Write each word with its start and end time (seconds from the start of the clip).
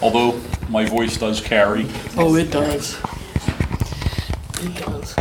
although 0.00 0.40
my 0.68 0.84
voice 0.84 1.16
does 1.16 1.40
carry. 1.40 1.86
Oh, 2.16 2.34
it 2.36 2.50
does. 2.50 2.98
It 4.60 4.74
does. 4.76 5.14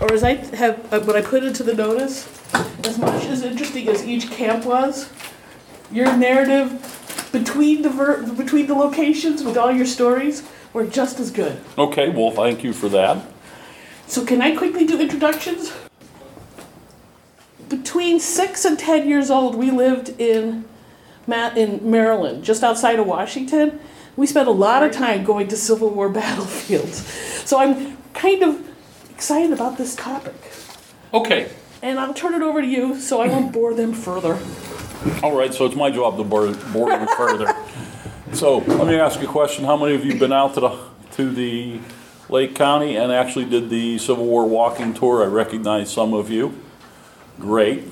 Or 0.00 0.12
as 0.12 0.22
I 0.22 0.34
have, 0.56 0.92
uh, 0.92 1.00
when 1.00 1.16
I 1.16 1.22
put 1.22 1.42
into 1.44 1.62
the 1.62 1.74
notice, 1.74 2.28
as 2.84 2.98
much 2.98 3.24
as 3.26 3.42
interesting 3.42 3.88
as 3.88 4.04
each 4.06 4.30
camp 4.30 4.64
was, 4.64 5.10
your 5.90 6.16
narrative 6.16 7.28
between 7.32 7.82
the 7.82 7.90
ver- 7.90 8.22
between 8.32 8.66
the 8.66 8.74
locations 8.74 9.42
with 9.42 9.56
all 9.56 9.70
your 9.72 9.86
stories 9.86 10.42
were 10.72 10.86
just 10.86 11.18
as 11.18 11.30
good. 11.30 11.60
Okay, 11.76 12.08
well, 12.10 12.30
thank 12.30 12.62
you 12.62 12.72
for 12.72 12.88
that. 12.90 13.24
So 14.06 14.24
can 14.24 14.40
I 14.40 14.54
quickly 14.56 14.86
do 14.86 15.00
introductions? 15.00 15.72
Between 17.68 18.20
six 18.20 18.64
and 18.64 18.78
ten 18.78 19.08
years 19.08 19.30
old, 19.30 19.54
we 19.54 19.70
lived 19.70 20.18
in 20.20 20.64
Ma- 21.26 21.52
in 21.54 21.90
Maryland, 21.90 22.42
just 22.44 22.62
outside 22.62 22.98
of 22.98 23.06
Washington. 23.06 23.80
We 24.18 24.26
spent 24.26 24.48
a 24.48 24.50
lot 24.50 24.82
of 24.82 24.90
time 24.90 25.22
going 25.22 25.46
to 25.46 25.56
Civil 25.56 25.90
War 25.90 26.08
battlefields. 26.08 27.06
So 27.48 27.56
I'm 27.60 27.96
kind 28.14 28.42
of 28.42 28.68
excited 29.10 29.52
about 29.52 29.78
this 29.78 29.94
topic. 29.94 30.34
Okay, 31.14 31.48
And 31.82 32.00
I'll 32.00 32.12
turn 32.12 32.34
it 32.34 32.42
over 32.42 32.60
to 32.60 32.66
you 32.66 33.00
so 33.00 33.20
I 33.20 33.28
won't 33.28 33.52
bore 33.52 33.74
them 33.74 33.94
further. 33.94 34.36
all 35.22 35.36
right, 35.36 35.54
so 35.54 35.66
it's 35.66 35.76
my 35.76 35.92
job 35.92 36.16
to 36.16 36.24
bore, 36.24 36.52
bore 36.72 36.90
you 36.90 37.06
further. 37.16 37.54
So 38.32 38.58
let 38.58 38.88
me 38.88 38.96
ask 38.96 39.20
you 39.20 39.28
a 39.28 39.30
question. 39.30 39.64
How 39.64 39.76
many 39.76 39.94
of 39.94 40.04
you 40.04 40.10
have 40.10 40.20
been 40.20 40.32
out 40.32 40.54
to 40.54 40.60
the, 40.60 40.78
to 41.12 41.30
the 41.30 41.78
Lake 42.28 42.56
County 42.56 42.96
and 42.96 43.12
actually 43.12 43.44
did 43.44 43.70
the 43.70 43.98
Civil 43.98 44.26
War 44.26 44.46
walking 44.46 44.94
tour? 44.94 45.22
I 45.22 45.26
recognize 45.28 45.92
some 45.92 46.12
of 46.12 46.28
you. 46.28 46.60
Great. 47.38 47.84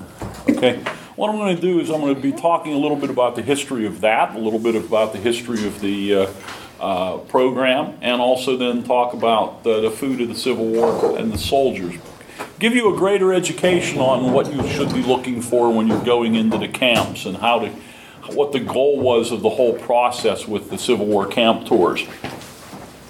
Okay. 0.49 0.83
What 1.17 1.31
I'm 1.31 1.37
going 1.37 1.55
to 1.55 1.59
do 1.59 1.79
is 1.79 1.89
I'm 1.89 1.99
going 2.01 2.13
to 2.13 2.21
be 2.21 2.31
talking 2.31 2.73
a 2.73 2.77
little 2.77 2.95
bit 2.95 3.09
about 3.09 3.35
the 3.35 3.41
history 3.41 3.87
of 3.87 4.01
that, 4.01 4.35
a 4.35 4.37
little 4.37 4.59
bit 4.59 4.75
about 4.75 5.13
the 5.13 5.17
history 5.17 5.65
of 5.65 5.81
the 5.81 6.13
uh, 6.13 6.31
uh, 6.79 7.17
program, 7.17 7.97
and 8.03 8.21
also 8.21 8.55
then 8.55 8.83
talk 8.83 9.13
about 9.13 9.63
the, 9.63 9.81
the 9.81 9.89
food 9.89 10.21
of 10.21 10.27
the 10.27 10.35
Civil 10.35 10.67
War 10.67 11.17
and 11.17 11.33
the 11.33 11.37
soldiers. 11.39 11.95
Give 12.59 12.75
you 12.75 12.93
a 12.93 12.95
greater 12.95 13.33
education 13.33 13.97
on 13.97 14.31
what 14.31 14.53
you 14.53 14.69
should 14.69 14.93
be 14.93 15.01
looking 15.01 15.41
for 15.41 15.73
when 15.73 15.87
you're 15.87 16.05
going 16.05 16.35
into 16.35 16.59
the 16.59 16.67
camps 16.67 17.25
and 17.25 17.37
how 17.37 17.61
to, 17.61 17.69
what 18.35 18.51
the 18.51 18.59
goal 18.59 18.99
was 18.99 19.31
of 19.31 19.41
the 19.41 19.49
whole 19.49 19.73
process 19.73 20.47
with 20.47 20.69
the 20.69 20.77
Civil 20.77 21.07
War 21.07 21.25
camp 21.25 21.65
tours. 21.65 22.05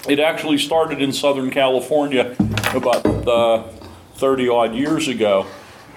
It 0.08 0.18
actually 0.18 0.56
started 0.56 1.02
in 1.02 1.12
Southern 1.12 1.50
California 1.50 2.34
about 2.74 3.04
uh, 3.04 3.64
30 4.14 4.48
odd 4.48 4.74
years 4.74 5.08
ago. 5.08 5.46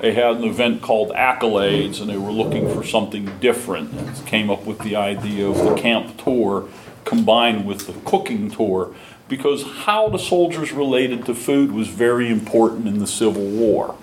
They 0.02 0.16
had 0.16 0.38
an 0.38 0.44
event 0.46 0.82
called 0.82 1.12
Accolades, 1.12 2.02
and 2.02 2.10
they 2.10 2.18
were 2.18 2.32
looking 2.32 2.68
for 2.74 2.84
something 2.84 3.38
different. 3.40 3.94
And 3.94 4.26
came 4.26 4.50
up 4.50 4.66
with 4.66 4.80
the 4.80 4.96
idea 4.96 5.48
of 5.48 5.58
the 5.58 5.76
camp 5.76 6.18
tour 6.18 6.68
combined 7.06 7.68
with 7.68 7.86
the 7.86 7.94
cooking 8.10 8.50
tour 8.50 8.96
because 9.28 9.64
how 9.86 10.10
the 10.10 10.18
soldiers 10.18 10.72
related 10.72 11.26
to 11.28 11.36
food 11.36 11.72
was 11.72 11.88
very 11.88 12.30
important 12.30 12.88
in 12.88 12.98
the 12.98 13.06
Civil 13.06 13.46
War. 13.46 13.96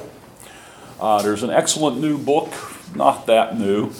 Uh, 1.01 1.21
there's 1.21 1.43
an 1.43 1.51
excellent 1.51 2.01
new 2.01 2.17
book, 2.17 2.53
not 2.95 3.27
that 3.27 3.59
new, 3.59 3.93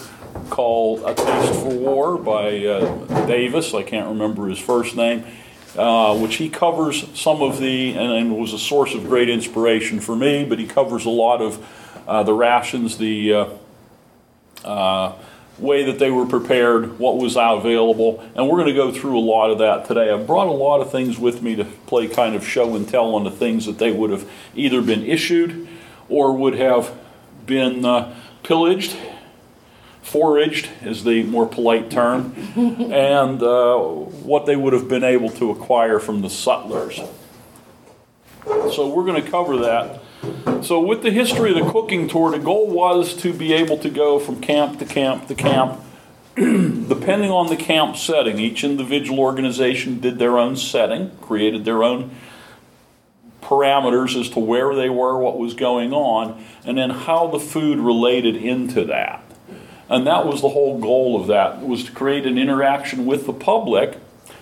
called 0.49 1.01
A 1.03 1.13
Taste 1.13 1.53
for 1.53 1.75
War 1.75 2.17
by 2.17 2.65
uh, 2.65 3.25
Davis. 3.25 3.73
I 3.73 3.83
can't 3.83 4.07
remember 4.07 4.47
his 4.47 4.59
first 4.59 4.95
name, 4.95 5.25
uh, 5.77 6.17
which 6.17 6.37
he 6.37 6.49
covers 6.49 7.05
some 7.19 7.41
of 7.41 7.59
the, 7.59 7.91
and, 7.91 8.11
and 8.11 8.37
was 8.37 8.53
a 8.53 8.59
source 8.59 8.95
of 8.95 9.03
great 9.03 9.29
inspiration 9.29 9.99
for 9.99 10.15
me, 10.15 10.45
but 10.45 10.59
he 10.59 10.65
covers 10.65 11.05
a 11.05 11.09
lot 11.09 11.41
of 11.41 11.63
uh, 12.09 12.23
the 12.23 12.33
rations, 12.33 12.97
the 12.97 13.33
uh, 13.33 13.47
uh, 14.65 15.13
way 15.59 15.83
that 15.85 15.99
they 15.99 16.09
were 16.09 16.25
prepared, 16.25 16.97
what 16.97 17.17
was 17.17 17.35
available, 17.35 18.19
and 18.33 18.49
we're 18.49 18.57
going 18.57 18.67
to 18.67 18.73
go 18.73 18.91
through 18.91 19.19
a 19.19 19.21
lot 19.21 19.51
of 19.51 19.59
that 19.59 19.87
today. 19.87 20.09
I've 20.09 20.25
brought 20.25 20.47
a 20.47 20.51
lot 20.51 20.81
of 20.81 20.91
things 20.91 21.19
with 21.19 21.43
me 21.43 21.55
to 21.55 21.65
play 21.65 22.07
kind 22.07 22.35
of 22.35 22.45
show 22.45 22.75
and 22.75 22.89
tell 22.89 23.13
on 23.13 23.25
the 23.25 23.31
things 23.31 23.67
that 23.67 23.77
they 23.77 23.91
would 23.91 24.09
have 24.09 24.27
either 24.55 24.81
been 24.81 25.03
issued 25.03 25.67
or 26.09 26.35
would 26.35 26.55
have 26.55 26.97
been 27.45 27.85
uh, 27.85 28.15
pillaged, 28.41 28.97
foraged 30.01 30.67
is 30.81 31.03
the 31.03 31.21
more 31.21 31.45
polite 31.45 31.91
term, 31.91 32.33
and 32.55 33.43
uh, 33.43 33.77
what 33.77 34.47
they 34.47 34.55
would 34.55 34.73
have 34.73 34.87
been 34.87 35.03
able 35.03 35.29
to 35.29 35.51
acquire 35.51 35.99
from 35.99 36.21
the 36.21 36.29
sutlers. 36.29 36.99
So 38.45 38.89
we're 38.89 39.05
going 39.05 39.23
to 39.23 39.29
cover 39.29 39.57
that. 39.57 39.98
So 40.61 40.79
with 40.81 41.03
the 41.03 41.11
history 41.11 41.57
of 41.57 41.65
the 41.65 41.71
cooking 41.71 42.07
tour, 42.07 42.31
the 42.31 42.39
goal 42.39 42.67
was 42.67 43.13
to 43.21 43.33
be 43.33 43.53
able 43.53 43.77
to 43.77 43.89
go 43.89 44.19
from 44.19 44.41
camp 44.41 44.79
to 44.79 44.85
camp 44.85 45.27
to 45.27 45.35
camp, 45.35 45.79
depending 46.35 47.31
on 47.31 47.47
the 47.47 47.55
camp 47.55 47.95
setting. 47.95 48.39
Each 48.39 48.63
individual 48.63 49.19
organization 49.19 49.99
did 49.99 50.19
their 50.19 50.37
own 50.37 50.57
setting, 50.57 51.11
created 51.21 51.65
their 51.65 51.83
own 51.83 52.11
parameters 53.41 54.19
as 54.19 54.29
to 54.31 54.39
where 54.39 54.75
they 54.75 54.89
were, 54.89 55.17
what 55.17 55.39
was 55.39 55.53
going 55.53 55.93
on, 55.93 56.43
and 56.65 56.77
then 56.77 56.89
how 56.89 57.27
the 57.27 57.39
food 57.39 57.79
related 57.79 58.35
into 58.35 58.83
that. 58.85 59.23
And 59.89 60.05
that 60.05 60.27
was 60.27 60.41
the 60.41 60.49
whole 60.49 60.79
goal 60.79 61.19
of 61.19 61.27
that, 61.27 61.65
was 61.65 61.85
to 61.85 61.91
create 61.91 62.27
an 62.27 62.37
interaction 62.37 63.05
with 63.05 63.25
the 63.25 63.33
public 63.33 63.97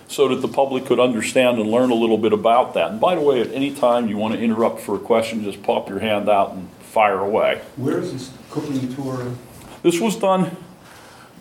so 0.08 0.26
that 0.28 0.36
the 0.36 0.48
public 0.48 0.86
could 0.86 0.98
understand 0.98 1.58
and 1.58 1.70
learn 1.70 1.90
a 1.90 1.94
little 1.94 2.18
bit 2.18 2.32
about 2.32 2.74
that. 2.74 2.90
And 2.90 3.00
by 3.00 3.14
the 3.14 3.20
way, 3.20 3.40
at 3.40 3.52
any 3.52 3.74
time 3.74 4.08
you 4.08 4.16
want 4.16 4.34
to 4.34 4.40
interrupt 4.40 4.80
for 4.80 4.96
a 4.96 4.98
question, 4.98 5.44
just 5.44 5.62
pop 5.62 5.88
your 5.88 5.98
hand 5.98 6.28
out 6.28 6.52
and 6.52 6.68
fire 6.80 7.18
away. 7.18 7.60
Where 7.76 7.98
is 7.98 8.12
this 8.12 8.32
cooking 8.50 8.94
tour? 8.94 9.32
This 9.82 10.00
was 10.00 10.16
done, 10.16 10.56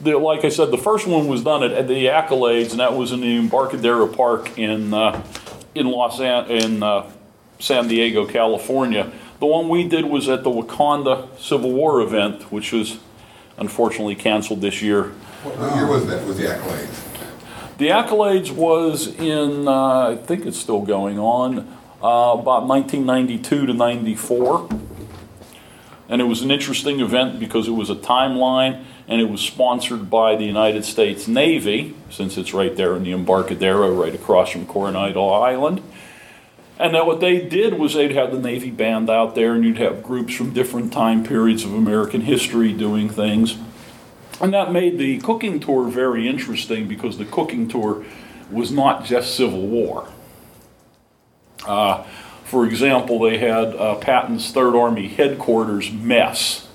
the, 0.02 0.18
like 0.18 0.44
I 0.44 0.50
said, 0.50 0.70
the 0.72 0.78
first 0.78 1.08
one 1.08 1.28
was 1.28 1.44
done 1.44 1.64
at, 1.64 1.72
at 1.72 1.88
the 1.88 2.06
Accolades, 2.06 2.72
and 2.72 2.80
that 2.80 2.94
was 2.94 3.14
in 3.14 3.22
the 3.22 3.38
Embarcadero 3.38 4.06
Park 4.08 4.60
in, 4.60 4.94
uh, 4.94 5.24
in 5.74 5.88
Los 5.88 6.20
An- 6.20 6.52
in 6.52 6.84
uh, 6.84 7.10
San 7.60 7.88
Diego, 7.88 8.28
California. 8.28 9.12
The 9.40 9.46
one 9.46 9.70
we 9.70 9.88
did 9.88 10.06
was 10.06 10.28
at 10.28 10.44
the 10.44 10.50
Wauconda 10.50 11.30
Civil 11.40 11.72
War 11.72 12.02
event, 12.02 12.52
which 12.52 12.74
was 12.74 13.00
unfortunately 13.58 14.16
canceled 14.16 14.62
this 14.62 14.82
year. 14.82 15.14
What 15.44 15.76
year 15.76 15.88
was 15.88 16.06
that, 16.08 16.26
was 16.28 16.38
the 16.38 16.44
accolades? 16.44 17.07
The 17.78 17.90
Accolades 17.90 18.50
was 18.50 19.08
in, 19.20 19.68
uh, 19.68 20.10
I 20.10 20.16
think 20.16 20.48
it's 20.48 20.58
still 20.58 20.82
going 20.82 21.20
on, 21.20 21.60
uh, 22.02 22.34
about 22.34 22.66
1992 22.66 23.68
to 23.68 23.74
94. 23.74 24.68
And 26.10 26.20
it 26.20 26.24
was 26.24 26.42
an 26.42 26.50
interesting 26.50 27.02
event 27.02 27.40
because 27.40 27.68
it 27.68 27.72
was 27.72 27.92
a 27.92 27.96
timeline 27.96 28.84
and 29.08 29.22
it 29.22 29.30
was 29.30 29.42
sponsored 29.42 30.10
by 30.10 30.36
the 30.36 30.44
United 30.44 30.86
States 30.86 31.28
Navy, 31.28 31.96
since 32.10 32.36
it's 32.36 32.52
right 32.52 32.76
there 32.76 32.96
in 32.96 33.04
the 33.04 33.12
Embarcadero, 33.12 33.94
right 33.94 34.16
across 34.16 34.50
from 34.50 34.66
Coronado 34.66 35.28
Island. 35.28 35.84
And 36.80 36.96
then 36.96 37.06
what 37.06 37.20
they 37.20 37.48
did 37.48 37.78
was 37.78 37.94
they'd 37.94 38.12
have 38.12 38.32
the 38.32 38.40
Navy 38.40 38.72
band 38.72 39.08
out 39.08 39.36
there, 39.36 39.54
and 39.54 39.64
you'd 39.64 39.78
have 39.78 40.02
groups 40.02 40.34
from 40.34 40.52
different 40.52 40.92
time 40.92 41.24
periods 41.24 41.64
of 41.64 41.76
American 41.76 42.22
history 42.22 42.74
doing 42.74 43.08
things. 43.08 43.56
And 44.40 44.54
that 44.54 44.72
made 44.72 44.98
the 44.98 45.18
cooking 45.20 45.60
tour 45.60 45.88
very 45.90 46.28
interesting 46.28 46.88
because 46.88 47.18
the 47.18 47.26
cooking 47.26 47.68
tour 47.68 48.06
was 48.52 48.72
not 48.72 49.04
just 49.04 49.36
Civil 49.36 49.68
War. 49.68 50.08
Uh, 51.66 52.04
for 52.44 52.66
example, 52.66 53.20
they 53.20 53.40
had 53.40 53.76
uh, 53.76 53.96
Patton's 53.96 54.52
Third 54.52 54.76
Army 54.76 55.08
Headquarters 55.08 55.92
mess, 55.92 56.68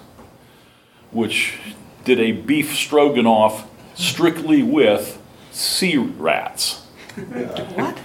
which 1.13 1.59
did 2.05 2.19
a 2.21 2.33
beef 2.33 2.75
stroganoff 2.75 3.67
strictly 3.95 4.63
with 4.63 5.21
sea 5.53 5.97
rats. 5.97 6.81
What? 7.15 7.99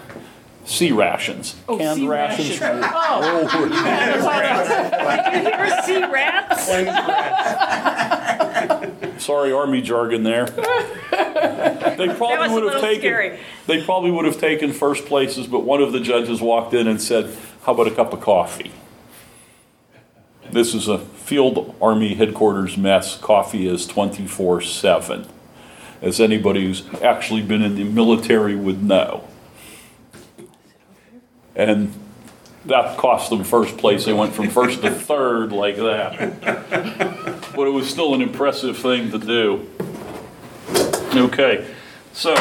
C 0.65 0.91
rations. 0.91 1.55
Oh, 1.67 1.77
Canned 1.77 1.99
C 1.99 2.07
rations. 2.07 2.59
ration. 2.59 2.81
Oh, 2.83 3.47
Did 5.31 5.43
you 5.43 5.49
hear 5.49 5.81
sea 5.83 6.05
rats? 6.11 6.67
Sorry, 9.19 9.51
army 9.51 9.81
jargon 9.81 10.23
there. 10.23 10.47
They 11.97 12.09
probably 12.13 12.49
would 12.53 12.71
have 12.73 12.81
taken. 12.81 13.01
scary. 13.01 13.39
They 13.65 13.83
probably 13.83 14.11
would 14.11 14.25
have 14.25 14.39
taken 14.39 14.71
first 14.71 15.05
places, 15.07 15.47
but 15.47 15.61
one 15.63 15.81
of 15.81 15.91
the 15.93 15.99
judges 15.99 16.41
walked 16.41 16.73
in 16.75 16.87
and 16.87 17.01
said, 17.01 17.35
"How 17.63 17.73
about 17.73 17.87
a 17.87 17.91
cup 17.91 18.13
of 18.13 18.21
coffee?" 18.21 18.71
This 20.51 20.75
is 20.75 20.87
a 20.87 20.99
field 20.99 21.75
army 21.81 22.13
headquarters 22.13 22.77
mess. 22.77 23.17
Coffee 23.17 23.67
is 23.67 23.87
twenty 23.87 24.27
four 24.27 24.61
seven, 24.61 25.27
as 26.01 26.19
anybody 26.19 26.65
who's 26.65 26.83
actually 27.01 27.41
been 27.41 27.63
in 27.63 27.75
the 27.75 27.83
military 27.83 28.55
would 28.55 28.83
know. 28.83 29.23
And 31.55 31.93
that 32.67 32.97
cost 32.97 33.29
them 33.29 33.43
first 33.43 33.77
place. 33.77 34.05
They 34.05 34.13
went 34.13 34.33
from 34.33 34.49
first 34.49 34.81
to 34.81 34.91
third 34.91 35.51
like 35.51 35.77
that. 35.77 37.41
But 37.55 37.67
it 37.67 37.71
was 37.71 37.89
still 37.89 38.13
an 38.13 38.21
impressive 38.21 38.77
thing 38.77 39.11
to 39.11 39.17
do. 39.17 39.67
Okay, 41.15 41.65
so 42.13 42.33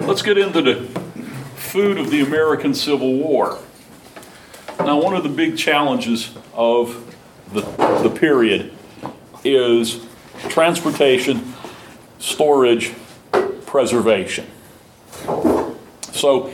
let's 0.00 0.22
get 0.22 0.38
into 0.38 0.62
the 0.62 1.00
food 1.54 1.98
of 1.98 2.10
the 2.10 2.22
American 2.22 2.74
Civil 2.74 3.14
War. 3.14 3.58
Now, 4.80 5.00
one 5.00 5.14
of 5.14 5.22
the 5.22 5.28
big 5.28 5.56
challenges 5.56 6.34
of 6.54 7.14
the, 7.52 7.60
the 8.02 8.10
period 8.10 8.72
is 9.44 10.04
transportation, 10.48 11.52
storage, 12.18 12.92
preservation. 13.66 14.46
So, 16.12 16.50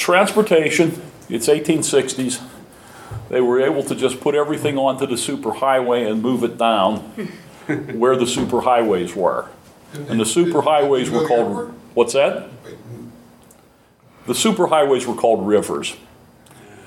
transportation, 0.00 1.00
it's 1.28 1.46
1860s. 1.46 2.42
They 3.28 3.40
were 3.40 3.60
able 3.60 3.84
to 3.84 3.94
just 3.94 4.20
put 4.20 4.34
everything 4.34 4.76
onto 4.76 5.06
the 5.06 5.14
superhighway 5.14 6.10
and 6.10 6.22
move 6.22 6.42
it 6.42 6.58
down 6.58 6.96
where 7.66 8.16
the 8.16 8.24
superhighways 8.24 9.14
were. 9.14 9.48
And 9.92 10.18
the 10.18 10.24
superhighways 10.24 11.10
were 11.10 11.26
called, 11.28 11.74
what's 11.94 12.14
that? 12.14 12.48
The 14.26 14.32
superhighways 14.32 15.06
were 15.06 15.14
called 15.14 15.46
rivers. 15.46 15.96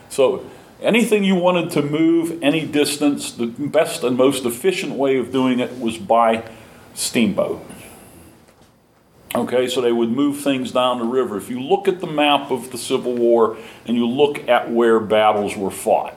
So 0.09 0.49
anything 0.81 1.23
you 1.23 1.35
wanted 1.35 1.71
to 1.71 1.81
move 1.81 2.41
any 2.41 2.65
distance, 2.65 3.31
the 3.31 3.47
best 3.47 4.03
and 4.03 4.17
most 4.17 4.45
efficient 4.45 4.93
way 4.93 5.17
of 5.17 5.31
doing 5.31 5.59
it 5.59 5.79
was 5.79 5.97
by 5.97 6.49
steamboat. 6.93 7.63
Okay, 9.35 9.67
so 9.67 9.81
they 9.81 9.91
would 9.91 10.11
move 10.11 10.41
things 10.41 10.71
down 10.71 10.99
the 10.99 11.05
river. 11.05 11.37
If 11.37 11.49
you 11.49 11.59
look 11.59 11.87
at 11.87 11.99
the 11.99 12.07
map 12.07 12.51
of 12.51 12.71
the 12.71 12.77
Civil 12.77 13.15
War 13.15 13.57
and 13.87 13.97
you 13.97 14.07
look 14.07 14.47
at 14.47 14.69
where 14.69 14.99
battles 14.99 15.57
were 15.57 15.71
fought, 15.71 16.15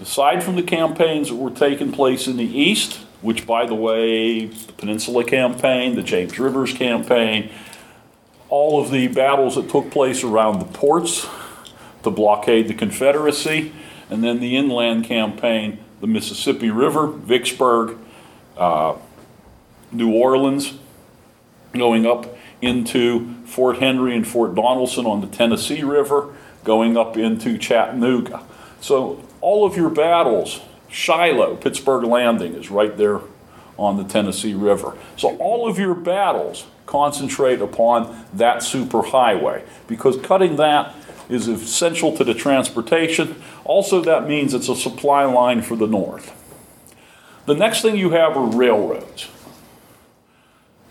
aside 0.00 0.42
from 0.42 0.56
the 0.56 0.64
campaigns 0.64 1.28
that 1.28 1.36
were 1.36 1.50
taking 1.50 1.92
place 1.92 2.26
in 2.26 2.36
the 2.36 2.44
east, 2.44 2.96
which, 3.22 3.46
by 3.46 3.64
the 3.64 3.76
way, 3.76 4.46
the 4.46 4.72
Peninsula 4.72 5.22
Campaign, 5.22 5.94
the 5.94 6.02
James 6.02 6.36
Rivers 6.36 6.72
Campaign, 6.72 7.50
all 8.48 8.82
of 8.82 8.90
the 8.90 9.06
battles 9.06 9.54
that 9.54 9.70
took 9.70 9.92
place 9.92 10.24
around 10.24 10.58
the 10.58 10.64
ports 10.64 11.28
to 12.02 12.10
blockade 12.10 12.66
the 12.66 12.74
Confederacy, 12.74 13.72
and 14.10 14.24
then 14.24 14.40
the 14.40 14.56
inland 14.56 15.04
campaign, 15.04 15.78
the 16.00 16.06
Mississippi 16.08 16.70
River, 16.70 17.06
Vicksburg, 17.06 17.98
uh, 18.56 18.96
New 19.92 20.12
Orleans, 20.12 20.74
going 21.72 22.06
up 22.06 22.37
into 22.60 23.34
Fort 23.44 23.78
Henry 23.78 24.14
and 24.16 24.26
Fort 24.26 24.54
Donelson 24.54 25.06
on 25.06 25.20
the 25.20 25.26
Tennessee 25.26 25.82
River, 25.82 26.34
going 26.64 26.96
up 26.96 27.16
into 27.16 27.56
Chattanooga. 27.58 28.42
So 28.80 29.22
all 29.40 29.64
of 29.64 29.76
your 29.76 29.90
battles, 29.90 30.60
Shiloh, 30.88 31.56
Pittsburg 31.56 32.04
Landing 32.04 32.54
is 32.54 32.70
right 32.70 32.96
there 32.96 33.20
on 33.78 33.96
the 33.96 34.04
Tennessee 34.04 34.54
River. 34.54 34.96
So 35.16 35.36
all 35.36 35.68
of 35.68 35.78
your 35.78 35.94
battles 35.94 36.66
concentrate 36.86 37.60
upon 37.60 38.26
that 38.32 38.58
superhighway 38.58 39.62
because 39.86 40.16
cutting 40.20 40.56
that 40.56 40.94
is 41.28 41.46
essential 41.46 42.16
to 42.16 42.24
the 42.24 42.34
transportation. 42.34 43.40
Also, 43.64 44.00
that 44.00 44.26
means 44.26 44.54
it's 44.54 44.68
a 44.68 44.74
supply 44.74 45.24
line 45.24 45.62
for 45.62 45.76
the 45.76 45.86
North. 45.86 46.34
The 47.46 47.54
next 47.54 47.82
thing 47.82 47.96
you 47.96 48.10
have 48.10 48.36
are 48.36 48.46
railroads. 48.46 49.28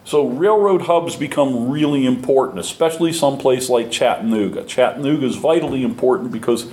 So 0.08 0.26
railroad 0.26 0.84
hubs 0.84 1.18
become 1.18 1.70
really 1.70 2.06
important, 2.06 2.60
especially 2.60 3.12
someplace 3.12 3.68
like 3.68 3.92
Chattanooga. 3.92 4.64
Chattanooga 4.64 5.26
is 5.26 5.36
vitally 5.36 5.84
important 5.84 6.32
because 6.32 6.72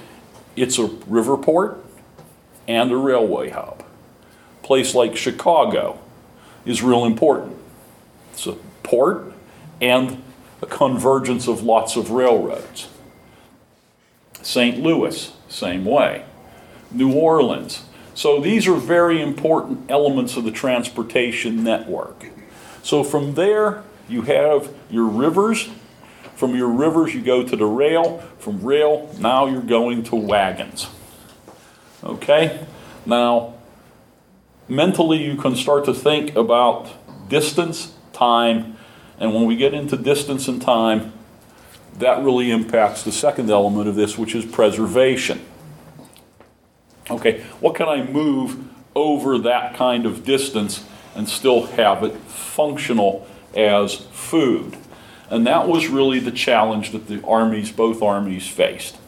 it's 0.54 0.78
a 0.78 0.86
river 1.08 1.36
port 1.36 1.84
and 2.69 2.92
a 2.92 2.96
railway 2.96 3.50
hub. 3.50 3.82
Place 4.62 4.94
like 4.94 5.16
Chicago 5.16 5.98
is 6.64 6.81
real 6.81 7.04
important. 7.04 7.56
It's 8.34 8.46
a 8.46 8.52
port 8.84 9.32
and 9.81 10.22
a 10.62 10.66
convergence 10.66 11.48
of 11.48 11.64
lots 11.64 11.96
of 11.96 12.12
railroads. 12.12 12.88
St. 14.42 14.78
Louis, 14.78 15.32
same 15.48 15.84
way. 15.84 16.25
New 16.92 17.12
Orleans. 17.12 17.82
So 18.14 18.40
these 18.40 18.69
are 18.69 18.76
very 18.76 19.20
important 19.20 19.90
elements 19.90 20.36
of 20.36 20.44
the 20.44 20.52
transportation 20.52 21.64
network. 21.64 22.26
So 22.84 23.02
from 23.02 23.32
there, 23.32 23.82
you 24.10 24.22
have 24.22 24.69
your 24.90 25.06
rivers. 25.06 25.70
From 26.36 26.54
your 26.54 26.69
rivers, 26.69 27.14
you 27.14 27.22
go 27.22 27.42
to 27.42 27.56
the 27.56 27.64
rail. 27.64 28.19
From 28.38 28.62
rail, 28.62 29.10
now 29.19 29.46
you're 29.46 29.62
going 29.62 30.02
to 30.04 30.16
wagons. 30.16 30.88
Okay? 32.04 32.66
Now, 33.06 33.54
mentally, 34.69 35.25
you 35.25 35.36
can 35.36 35.56
start 35.56 35.86
to 35.86 35.94
think 35.94 36.36
about 36.36 36.90
distance, 37.31 37.94
time, 38.12 38.76
and 39.19 39.34
when 39.34 39.46
we 39.46 39.56
get 39.56 39.72
into 39.72 39.96
distance 39.96 40.46
and 40.46 40.60
time, 40.60 41.14
that 41.94 42.22
really 42.22 42.50
impacts 42.50 43.02
the 43.02 43.12
second 43.12 43.50
element 43.50 43.88
of 43.88 43.94
this, 43.94 44.19
which 44.19 44.34
is 44.34 44.44
preservation. 44.44 45.40
Okay, 47.10 47.40
what 47.60 47.76
can 47.76 47.88
I 47.88 48.02
move 48.02 48.62
over 48.94 49.38
that 49.38 49.75
kind 49.75 50.04
of 50.04 50.25
distance 50.25 50.84
and 51.14 51.28
still 51.28 51.66
have 51.66 52.02
it 52.02 52.16
functional 52.22 53.26
as 53.55 53.94
food? 53.94 54.76
And 55.31 55.46
that 55.46 55.69
was 55.69 55.88
really 55.88 56.20
the 56.20 56.31
challenge 56.31 56.93
that 56.93 57.08
the 57.08 57.22
armies, 57.25 57.72
both 57.72 58.02
armies, 58.02 58.46
faced. 58.46 58.99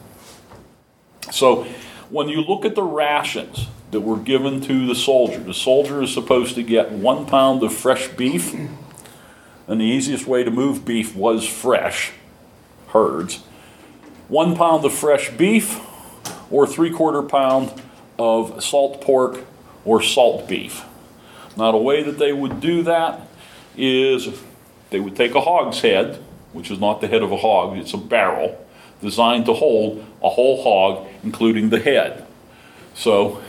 So 1.31 1.65
when 2.09 2.29
you 2.29 2.41
look 2.41 2.65
at 2.65 2.75
the 2.75 2.83
rations 2.83 3.67
that 3.91 4.01
were 4.01 4.17
given 4.17 4.61
to 4.61 4.87
the 4.87 4.95
soldier, 4.95 5.39
the 5.39 5.53
soldier 5.53 6.01
is 6.01 6.13
supposed 6.13 6.55
to 6.55 6.63
get 6.63 6.91
one 6.91 7.25
pound 7.25 7.63
of 7.63 7.73
fresh 7.73 8.07
beef, 8.09 8.53
and 8.53 9.81
the 9.81 9.85
easiest 9.85 10.25
way 10.27 10.43
to 10.43 10.51
move 10.51 10.85
beef 10.85 11.15
was 11.15 11.47
fresh 11.47 12.11
herds. 12.89 13.43
One 14.27 14.55
pound 14.55 14.83
of 14.85 14.93
fresh 14.93 15.29
beef, 15.31 15.79
or 16.49 16.65
three 16.65 16.91
quarter 16.91 17.21
pound 17.21 17.73
of 18.17 18.63
salt 18.63 19.01
pork 19.01 19.45
or 19.85 20.01
salt 20.01 20.47
beef. 20.47 20.83
Now, 21.57 21.71
the 21.71 21.77
way 21.77 22.03
that 22.03 22.19
they 22.19 22.31
would 22.31 22.59
do 22.59 22.83
that 22.83 23.21
is 23.75 24.29
they 24.91 24.99
would 24.99 25.15
take 25.15 25.33
a 25.33 25.41
hog's 25.41 25.81
head, 25.81 26.23
which 26.53 26.69
is 26.69 26.79
not 26.79 27.01
the 27.01 27.07
head 27.07 27.23
of 27.23 27.31
a 27.31 27.37
hog, 27.37 27.77
it's 27.77 27.93
a 27.93 27.97
barrel 27.97 28.63
designed 29.01 29.45
to 29.45 29.53
hold 29.53 30.05
a 30.23 30.29
whole 30.29 30.63
hog, 30.63 31.07
including 31.23 31.69
the 31.69 31.79
head. 31.79 32.25
So, 32.93 33.41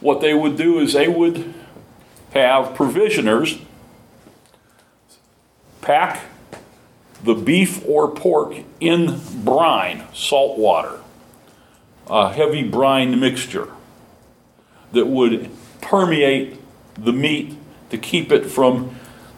what 0.00 0.20
they 0.20 0.34
would 0.34 0.56
do 0.56 0.78
is 0.80 0.92
they 0.92 1.08
would 1.08 1.54
have 2.32 2.74
provisioners 2.74 3.58
pack 5.80 6.24
the 7.22 7.34
beef 7.34 7.84
or 7.86 8.10
pork 8.10 8.56
in 8.80 9.20
brine, 9.44 10.04
salt 10.12 10.58
water, 10.58 11.00
a 12.08 12.32
heavy 12.32 12.62
brine 12.62 13.18
mixture 13.18 13.68
that 14.92 15.06
would 15.06 15.50
permeate 15.80 16.60
the 16.96 17.12
meat 17.12 17.56
to 17.90 17.98
keep 17.98 18.32
it 18.32 18.46
from 18.46 18.94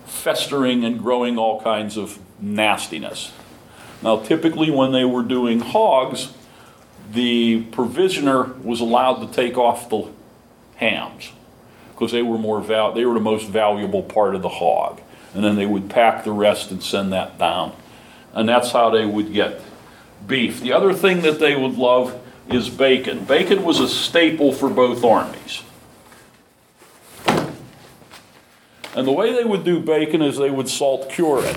festering 0.07 0.85
and 0.85 0.99
growing 0.99 1.39
all 1.39 1.61
kinds 1.61 1.97
of 1.97 2.19
nastiness. 2.41 3.33
Now, 4.03 4.19
typically, 4.19 4.71
when 4.71 4.93
they 4.93 5.05
were 5.05 5.23
doing 5.23 5.61
hogs, 5.61 6.33
the 7.13 7.63
provisioner 7.73 8.45
was 8.63 8.81
allowed 8.81 9.27
to 9.27 9.33
take 9.33 9.57
off 9.57 9.89
the 9.89 10.09
hams 10.77 11.33
because 11.93 12.13
they 12.13 12.23
were 12.23 12.39
more 12.39 12.61
val- 12.61 12.93
they 12.93 13.05
were 13.05 13.15
the 13.15 13.21
most 13.21 13.49
valuable 13.49 14.03
part 14.03 14.35
of 14.35 14.43
the 14.43 14.49
hog, 14.49 15.01
and 15.35 15.43
then 15.43 15.57
they 15.57 15.67
would 15.67 15.89
pack 15.89 16.25
the 16.25 16.33
rest 16.33 16.71
and 16.71 16.83
send 16.83 17.13
that 17.13 17.39
down, 17.39 17.75
and 18.35 18.49
that's 18.49 18.73
how 18.73 18.91
they 18.91 19.07
would 19.07 19.33
get 19.33 19.61
beef. 20.27 20.61
The 20.61 20.73
other 20.73 20.93
thing 20.93 21.23
that 21.23 21.39
they 21.39 21.57
would 21.57 21.77
love 21.79 22.21
is 22.51 22.69
bacon. 22.69 23.25
Bacon 23.25 23.63
was 23.63 23.81
a 23.81 23.89
staple 23.89 24.53
for 24.53 24.69
both 24.69 25.05
armies. 25.05 25.63
And 28.97 29.07
the 29.07 29.13
way 29.13 29.35
they 29.35 29.45
would 29.45 29.63
do 29.63 29.79
bacon 29.79 30.23
is 30.23 30.39
they 30.39 30.51
would 30.51 30.71
salt 30.71 31.11
cure 31.11 31.45
it. 31.45 31.57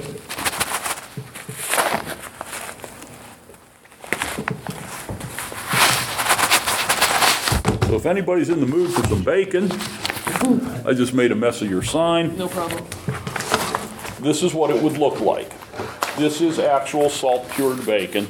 So 7.87 7.95
if 7.95 8.05
anybody's 8.05 8.49
in 8.49 8.59
the 8.59 8.67
mood 8.67 8.93
for 8.93 9.07
some 9.07 9.23
bacon, 9.23 9.71
I 10.85 10.93
just 10.93 11.13
made 11.13 11.31
a 11.31 11.35
mess 11.35 11.61
of 11.61 11.69
your 11.69 11.81
sign. 11.81 12.37
No 12.37 12.49
problem. 12.49 12.85
This 14.19 14.43
is 14.43 14.53
what 14.53 14.69
it 14.69 14.83
would 14.83 14.97
look 14.97 15.21
like. 15.21 15.53
This 16.17 16.41
is 16.41 16.59
actual 16.59 17.09
salt 17.09 17.49
cured 17.51 17.85
bacon 17.85 18.27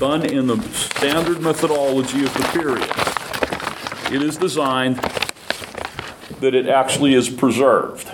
done 0.00 0.26
in 0.26 0.48
the 0.48 0.60
standard 0.72 1.40
methodology 1.40 2.24
of 2.24 2.34
the 2.34 2.42
period. 2.52 2.90
It 4.12 4.22
is 4.22 4.36
designed 4.36 5.00
that 6.44 6.54
it 6.54 6.68
actually 6.68 7.14
is 7.14 7.30
preserved. 7.30 8.06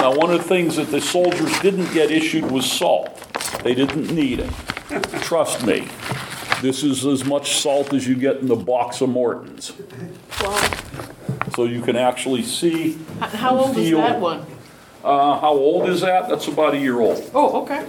Now, 0.00 0.12
one 0.16 0.30
of 0.32 0.38
the 0.38 0.48
things 0.48 0.74
that 0.74 0.90
the 0.90 1.00
soldiers 1.00 1.56
didn't 1.60 1.92
get 1.94 2.10
issued 2.10 2.50
was 2.50 2.70
salt. 2.70 3.16
They 3.62 3.74
didn't 3.76 4.12
need 4.12 4.40
it. 4.40 4.50
Trust 5.22 5.64
me, 5.64 5.88
this 6.62 6.82
is 6.82 7.06
as 7.06 7.24
much 7.24 7.60
salt 7.60 7.94
as 7.94 8.08
you 8.08 8.16
get 8.16 8.38
in 8.38 8.48
the 8.48 8.56
box 8.56 9.00
of 9.00 9.10
Morton's. 9.10 9.72
Wow. 10.40 10.70
So 11.54 11.64
you 11.64 11.80
can 11.80 11.94
actually 11.94 12.42
see 12.42 12.98
How, 13.20 13.26
how 13.28 13.58
old 13.58 13.78
is 13.78 13.90
that 13.92 14.20
one? 14.20 14.44
uh, 15.04 15.38
how 15.38 15.52
old 15.52 15.88
is 15.88 16.00
that? 16.00 16.28
That's 16.28 16.48
about 16.48 16.74
a 16.74 16.78
year 16.78 16.98
old. 17.00 17.30
Oh, 17.32 17.62
okay. 17.62 17.86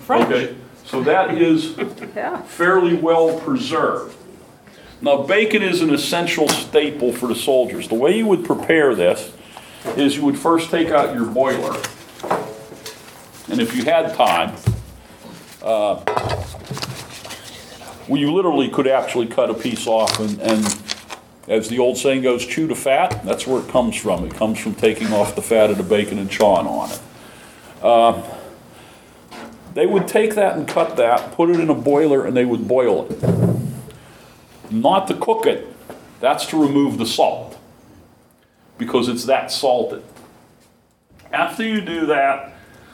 Fresh. 0.00 0.26
Okay, 0.30 0.54
so 0.84 1.02
that 1.04 1.38
is 1.38 1.74
Yeah. 2.14 2.42
fairly 2.42 2.94
well 2.96 3.38
preserved. 3.40 4.14
Now, 5.02 5.20
bacon 5.20 5.62
is 5.62 5.82
an 5.82 5.92
essential 5.92 6.48
staple 6.48 7.12
for 7.12 7.26
the 7.26 7.34
soldiers. 7.34 7.88
The 7.88 7.96
way 7.96 8.16
you 8.16 8.26
would 8.28 8.44
prepare 8.44 8.94
this 8.94 9.32
is 9.96 10.16
you 10.16 10.24
would 10.24 10.38
first 10.38 10.70
take 10.70 10.90
out 10.90 11.12
your 11.12 11.26
boiler. 11.26 11.74
And 13.48 13.60
if 13.60 13.74
you 13.74 13.84
had 13.84 14.14
time, 14.14 14.54
uh, 15.60 16.00
well, 18.06 18.20
you 18.20 18.32
literally 18.32 18.68
could 18.68 18.86
actually 18.86 19.26
cut 19.26 19.50
a 19.50 19.54
piece 19.54 19.88
off 19.88 20.20
and, 20.20 20.40
and 20.40 20.82
as 21.48 21.68
the 21.68 21.80
old 21.80 21.98
saying 21.98 22.22
goes, 22.22 22.46
chew 22.46 22.68
the 22.68 22.76
fat. 22.76 23.24
That's 23.24 23.44
where 23.44 23.60
it 23.60 23.68
comes 23.68 23.96
from. 23.96 24.24
It 24.24 24.34
comes 24.34 24.60
from 24.60 24.76
taking 24.76 25.12
off 25.12 25.34
the 25.34 25.42
fat 25.42 25.70
of 25.70 25.78
the 25.78 25.82
bacon 25.82 26.20
and 26.20 26.30
chawing 26.30 26.68
on 26.68 26.90
it. 26.90 27.00
Uh, 27.82 28.22
they 29.74 29.86
would 29.86 30.06
take 30.06 30.36
that 30.36 30.56
and 30.56 30.68
cut 30.68 30.96
that, 30.96 31.32
put 31.32 31.50
it 31.50 31.58
in 31.58 31.68
a 31.68 31.74
boiler, 31.74 32.24
and 32.24 32.36
they 32.36 32.44
would 32.44 32.68
boil 32.68 33.08
it. 33.10 33.71
Not 34.72 35.06
to 35.08 35.14
cook 35.14 35.44
it, 35.46 35.68
that's 36.20 36.46
to 36.46 36.60
remove 36.60 36.96
the 36.98 37.06
salt 37.06 37.58
because 38.78 39.08
it's 39.08 39.26
that 39.26 39.52
salted. 39.52 40.02
After 41.30 41.62
you 41.62 41.80
do 41.80 42.06
that, 42.06 42.52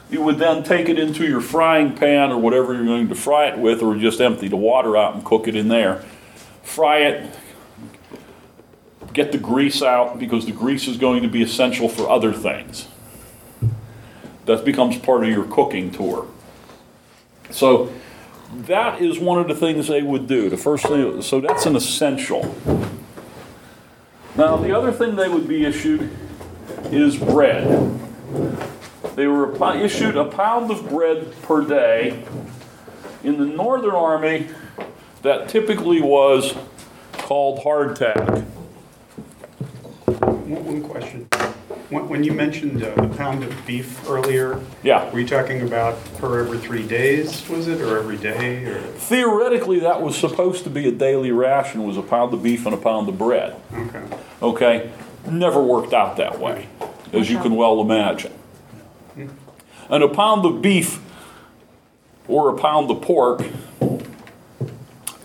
you 0.09 0.21
would 0.21 0.37
then 0.37 0.63
take 0.63 0.89
it 0.89 0.99
into 0.99 1.25
your 1.25 1.39
frying 1.39 1.95
pan 1.95 2.31
or 2.31 2.37
whatever 2.37 2.73
you're 2.73 2.85
going 2.85 3.07
to 3.07 3.15
fry 3.15 3.47
it 3.47 3.57
with, 3.57 3.81
or 3.81 3.95
just 3.95 4.19
empty 4.19 4.47
the 4.47 4.57
water 4.57 4.97
out 4.97 5.13
and 5.13 5.23
cook 5.23 5.47
it 5.47 5.55
in 5.55 5.67
there. 5.67 6.03
Fry 6.63 6.99
it, 6.99 7.35
get 9.13 9.31
the 9.31 9.37
grease 9.37 9.81
out 9.81 10.19
because 10.19 10.45
the 10.45 10.51
grease 10.51 10.87
is 10.87 10.97
going 10.97 11.21
to 11.23 11.29
be 11.29 11.41
essential 11.41 11.87
for 11.87 12.09
other 12.09 12.33
things. 12.33 12.87
That 14.45 14.65
becomes 14.65 14.97
part 14.97 15.23
of 15.23 15.29
your 15.29 15.45
cooking 15.45 15.91
tour. 15.91 16.27
So 17.51 17.91
that 18.53 19.01
is 19.01 19.19
one 19.19 19.39
of 19.39 19.47
the 19.47 19.55
things 19.55 19.87
they 19.87 20.01
would 20.01 20.27
do. 20.27 20.49
The 20.49 20.57
first 20.57 20.85
thing, 20.85 21.21
so 21.21 21.39
that's 21.39 21.65
an 21.65 21.75
essential. 21.75 22.55
Now, 24.35 24.57
the 24.57 24.75
other 24.75 24.91
thing 24.91 25.15
they 25.15 25.29
would 25.29 25.47
be 25.47 25.65
issued 25.65 26.09
is 26.85 27.17
bread. 27.17 27.99
They 29.15 29.27
were 29.27 29.53
issued 29.75 30.15
a 30.15 30.25
pound 30.25 30.71
of 30.71 30.89
bread 30.89 31.33
per 31.41 31.65
day. 31.65 32.23
In 33.23 33.37
the 33.37 33.45
Northern 33.45 33.91
Army, 33.91 34.47
that 35.23 35.49
typically 35.49 36.01
was 36.01 36.55
called 37.13 37.59
hardtack. 37.59 38.45
One 40.45 40.81
question. 40.81 41.28
When 41.89 42.07
when 42.07 42.23
you 42.23 42.33
mentioned 42.33 42.83
uh, 42.83 42.93
the 42.95 43.07
pound 43.17 43.43
of 43.43 43.65
beef 43.65 44.07
earlier, 44.07 44.59
Yeah. 44.83 45.11
were 45.11 45.19
you 45.21 45.27
talking 45.27 45.61
about 45.61 45.95
per 46.19 46.39
every 46.39 46.59
three 46.59 46.85
days, 46.87 47.47
was 47.49 47.67
it, 47.67 47.81
or 47.81 47.97
every 47.97 48.17
day, 48.17 48.63
or? 48.65 48.79
Theoretically, 48.79 49.79
that 49.79 50.01
was 50.01 50.15
supposed 50.15 50.63
to 50.65 50.69
be 50.69 50.87
a 50.87 50.91
daily 50.91 51.31
ration, 51.31 51.83
was 51.87 51.97
a 51.97 52.03
pound 52.03 52.33
of 52.33 52.43
beef 52.43 52.65
and 52.67 52.75
a 52.75 52.77
pound 52.77 53.09
of 53.09 53.17
bread. 53.17 53.55
Okay. 53.73 54.03
Okay? 54.41 54.91
Never 55.27 55.61
worked 55.63 55.93
out 55.93 56.17
that 56.17 56.39
way, 56.39 56.67
as 57.11 57.29
you 57.29 57.39
can 57.39 57.55
well 57.55 57.81
imagine. 57.81 58.33
And 59.89 60.03
a 60.03 60.07
pound 60.07 60.45
of 60.45 60.61
beef 60.61 60.99
or 62.27 62.49
a 62.55 62.57
pound 62.57 62.91
of 62.91 63.01
pork, 63.01 63.41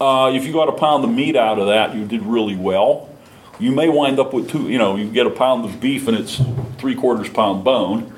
uh, 0.00 0.32
if 0.34 0.46
you 0.46 0.52
got 0.54 0.68
a 0.70 0.72
pound 0.72 1.04
of 1.04 1.10
meat 1.10 1.36
out 1.36 1.58
of 1.58 1.66
that, 1.66 1.94
you 1.94 2.06
did 2.06 2.22
really 2.22 2.56
well. 2.56 3.10
You 3.58 3.72
may 3.72 3.88
wind 3.88 4.18
up 4.18 4.32
with 4.32 4.50
two, 4.50 4.68
you 4.68 4.78
know, 4.78 4.96
you 4.96 5.08
get 5.10 5.26
a 5.26 5.30
pound 5.30 5.64
of 5.64 5.80
beef 5.80 6.08
and 6.08 6.16
it's 6.16 6.40
three 6.78 6.94
quarters 6.94 7.28
pound 7.28 7.64
bone, 7.64 8.12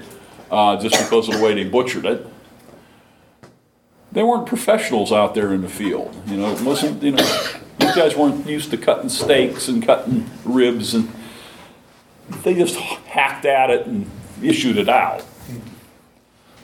uh, 0.51 0.81
just 0.81 0.97
because 0.99 1.29
of 1.29 1.35
the 1.35 1.45
way 1.45 1.55
they 1.55 1.65
butchered 1.65 2.07
it. 2.07 2.27
They 4.13 4.23
weren't 4.23 4.47
professionals 4.47 5.13
out 5.13 5.35
there 5.35 5.53
in 5.53 5.61
the 5.61 5.69
field, 5.69 6.17
you 6.27 6.39
know, 6.39 6.53
wasn't, 6.65 7.03
you 7.03 7.13
know, 7.13 7.51
these 7.79 7.95
guys 7.95 8.17
weren't 8.17 8.47
used 8.47 8.71
to 8.71 8.79
cutting 8.79 9.11
steaks 9.11 9.69
and 9.69 9.85
cutting 9.85 10.31
ribs 10.45 10.95
and 10.95 11.11
they 12.43 12.55
just 12.55 12.77
hacked 12.77 13.45
at 13.45 13.71
it 13.71 13.87
and 13.87 14.11
issued 14.43 14.79
it 14.79 14.89
out. 14.89 15.25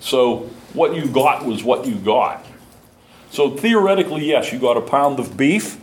So 0.01 0.51
what 0.73 0.95
you 0.95 1.07
got 1.07 1.45
was 1.45 1.63
what 1.63 1.87
you 1.87 1.97
got. 1.97 2.45
So 3.31 3.51
theoretically, 3.51 4.25
yes, 4.25 4.53
you 4.53 4.59
got 4.59 4.77
a 4.77 4.81
pound 4.81 5.19
of 5.19 5.37
beef 5.37 5.79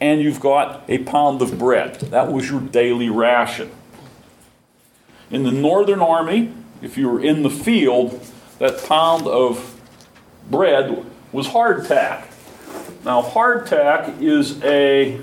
and 0.00 0.20
you've 0.20 0.40
got 0.40 0.84
a 0.88 0.98
pound 0.98 1.42
of 1.42 1.58
bread. 1.58 1.94
That 2.00 2.32
was 2.32 2.50
your 2.50 2.60
daily 2.60 3.08
ration. 3.08 3.70
In 5.30 5.42
the 5.42 5.52
Northern 5.52 6.00
Army, 6.00 6.52
if 6.82 6.98
you 6.98 7.08
were 7.08 7.20
in 7.20 7.42
the 7.42 7.50
field, 7.50 8.24
that 8.58 8.84
pound 8.86 9.26
of 9.26 9.80
bread 10.50 11.04
was 11.32 11.48
hardtack. 11.48 12.26
Now, 13.04 13.22
hardtack 13.22 14.20
is 14.20 14.62
a 14.62 15.20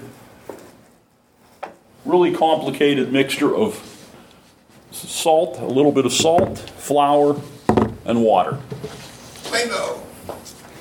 really 2.06 2.34
complicated 2.34 3.12
mixture 3.12 3.56
of 3.56 3.88
salt, 4.92 5.60
a 5.60 5.66
little 5.66 5.92
bit 5.92 6.06
of 6.06 6.14
salt, 6.14 6.60
flour, 6.60 7.40
and 8.06 8.24
water. 8.24 8.60
Bingo. 9.52 10.02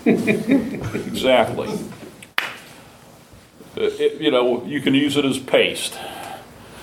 Exactly. 0.05 1.79
Uh, 3.77 3.83
it- 3.83 4.21
you 4.21 4.31
know, 4.31 4.65
you 4.65 4.81
can 4.81 4.95
use 4.95 5.17
it 5.17 5.25
as 5.25 5.39
paste. 5.39 5.99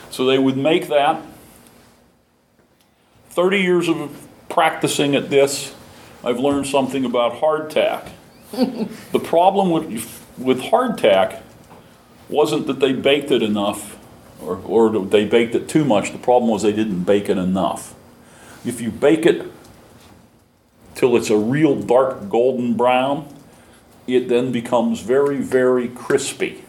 So 0.09 0.25
they 0.25 0.37
would 0.37 0.57
make 0.57 0.87
that. 0.87 1.21
30 3.29 3.59
years 3.59 3.89
of 3.89 4.27
practicing 4.49 5.15
at 5.15 5.29
this, 5.29 5.75
I've 6.23 6.39
learned 6.39 6.65
something 6.65 7.05
about 7.05 7.41
hardtack. 7.41 8.09
the 8.51 9.19
problem 9.19 9.69
with, 9.69 10.25
with 10.37 10.61
hardtack 10.61 11.41
wasn't 12.29 12.67
that 12.67 12.79
they 12.79 12.93
baked 12.93 13.31
it 13.31 13.43
enough 13.43 13.97
or, 14.41 14.57
or 14.65 15.05
they 15.05 15.25
baked 15.25 15.55
it 15.55 15.67
too 15.67 15.83
much. 15.83 16.11
The 16.11 16.17
problem 16.17 16.49
was 16.49 16.63
they 16.63 16.73
didn't 16.73 17.03
bake 17.03 17.29
it 17.29 17.37
enough. 17.37 17.93
If 18.65 18.81
you 18.81 18.91
bake 18.91 19.25
it 19.25 19.51
till 20.95 21.15
it's 21.15 21.29
a 21.29 21.37
real 21.37 21.75
dark 21.75 22.29
golden 22.29 22.75
brown, 22.75 23.27
it 24.07 24.29
then 24.29 24.51
becomes 24.51 25.01
very, 25.01 25.37
very 25.41 25.89
crispy 25.89 26.63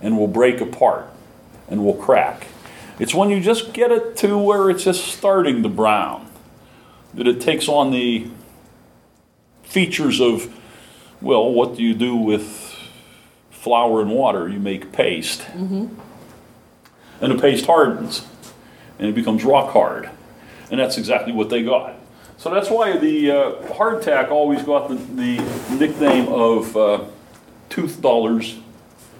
and 0.00 0.18
will 0.18 0.28
break 0.28 0.60
apart 0.60 1.08
and 1.68 1.84
will 1.84 1.94
crack. 1.94 2.46
It's 2.98 3.14
when 3.14 3.30
you 3.30 3.40
just 3.40 3.72
get 3.72 3.90
it 3.90 4.16
to 4.18 4.38
where 4.38 4.70
it's 4.70 4.84
just 4.84 5.06
starting 5.06 5.62
to 5.62 5.68
brown 5.68 6.28
that 7.14 7.26
it 7.26 7.40
takes 7.40 7.68
on 7.68 7.90
the 7.90 8.26
features 9.62 10.20
of, 10.20 10.52
well, 11.20 11.50
what 11.52 11.76
do 11.76 11.82
you 11.82 11.94
do 11.94 12.14
with 12.16 12.76
flour 13.50 14.00
and 14.00 14.10
water? 14.10 14.48
You 14.48 14.60
make 14.60 14.92
paste. 14.92 15.44
And 17.20 17.32
the 17.32 17.38
paste 17.38 17.66
hardens 17.66 18.26
and 18.98 19.08
it 19.08 19.14
becomes 19.14 19.44
rock 19.44 19.72
hard. 19.72 20.10
And 20.70 20.78
that's 20.78 20.98
exactly 20.98 21.32
what 21.32 21.50
they 21.50 21.62
got. 21.62 21.94
So 22.36 22.50
that's 22.50 22.68
why 22.70 22.96
the 22.96 23.30
uh, 23.30 23.52
hardtack 23.74 24.30
always 24.30 24.62
got 24.62 24.88
the, 24.88 24.96
the 24.96 25.76
nickname 25.76 26.28
of 26.28 26.76
uh, 26.76 27.04
tooth 27.70 28.00
dullers, 28.00 28.60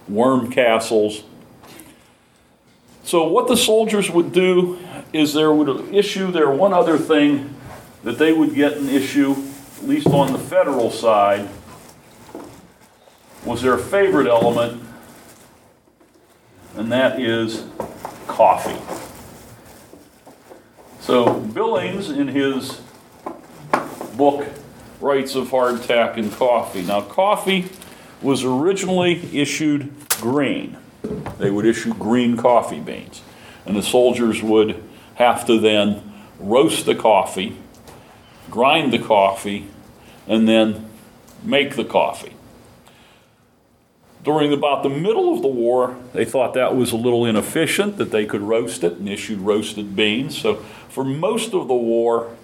worm 0.08 0.50
castles. 0.50 1.24
So 3.04 3.28
what 3.28 3.48
the 3.48 3.56
soldiers 3.56 4.10
would 4.10 4.32
do 4.32 4.78
is 5.12 5.34
there 5.34 5.52
would 5.52 5.94
issue 5.94 6.30
their 6.30 6.50
one 6.50 6.72
other 6.72 6.98
thing 6.98 7.54
that 8.02 8.18
they 8.18 8.32
would 8.32 8.54
get 8.54 8.76
an 8.76 8.88
issue, 8.88 9.36
at 9.78 9.88
least 9.88 10.06
on 10.06 10.32
the 10.32 10.38
federal 10.38 10.90
side, 10.90 11.48
was 13.44 13.62
their 13.62 13.76
favorite 13.76 14.26
element, 14.26 14.82
and 16.76 16.90
that 16.90 17.20
is 17.20 17.64
coffee. 18.26 18.80
So 21.00 21.40
Billings, 21.40 22.10
in 22.10 22.28
his 22.28 22.80
book, 24.16 24.46
writes 25.00 25.34
of 25.34 25.48
hardtack 25.48 26.16
and 26.16 26.32
coffee. 26.32 26.82
Now, 26.82 27.02
coffee 27.02 27.68
was 28.24 28.42
originally 28.42 29.38
issued 29.38 29.92
green. 30.20 30.78
They 31.38 31.50
would 31.50 31.66
issue 31.66 31.92
green 31.94 32.36
coffee 32.36 32.80
beans. 32.80 33.20
And 33.66 33.76
the 33.76 33.82
soldiers 33.82 34.42
would 34.42 34.82
have 35.16 35.46
to 35.46 35.60
then 35.60 36.02
roast 36.38 36.86
the 36.86 36.94
coffee, 36.94 37.56
grind 38.50 38.92
the 38.92 38.98
coffee, 38.98 39.68
and 40.26 40.48
then 40.48 40.88
make 41.42 41.76
the 41.76 41.84
coffee. 41.84 42.32
During 44.22 44.54
about 44.54 44.82
the 44.82 44.88
middle 44.88 45.34
of 45.34 45.42
the 45.42 45.48
war, 45.48 45.98
they 46.14 46.24
thought 46.24 46.54
that 46.54 46.74
was 46.74 46.92
a 46.92 46.96
little 46.96 47.26
inefficient, 47.26 47.98
that 47.98 48.10
they 48.10 48.24
could 48.24 48.40
roast 48.40 48.82
it 48.82 48.94
and 48.94 49.06
issued 49.06 49.40
roasted 49.40 49.94
beans. 49.94 50.40
So 50.40 50.56
for 50.88 51.04
most 51.04 51.52
of 51.52 51.68
the 51.68 51.74
war, 51.74 52.34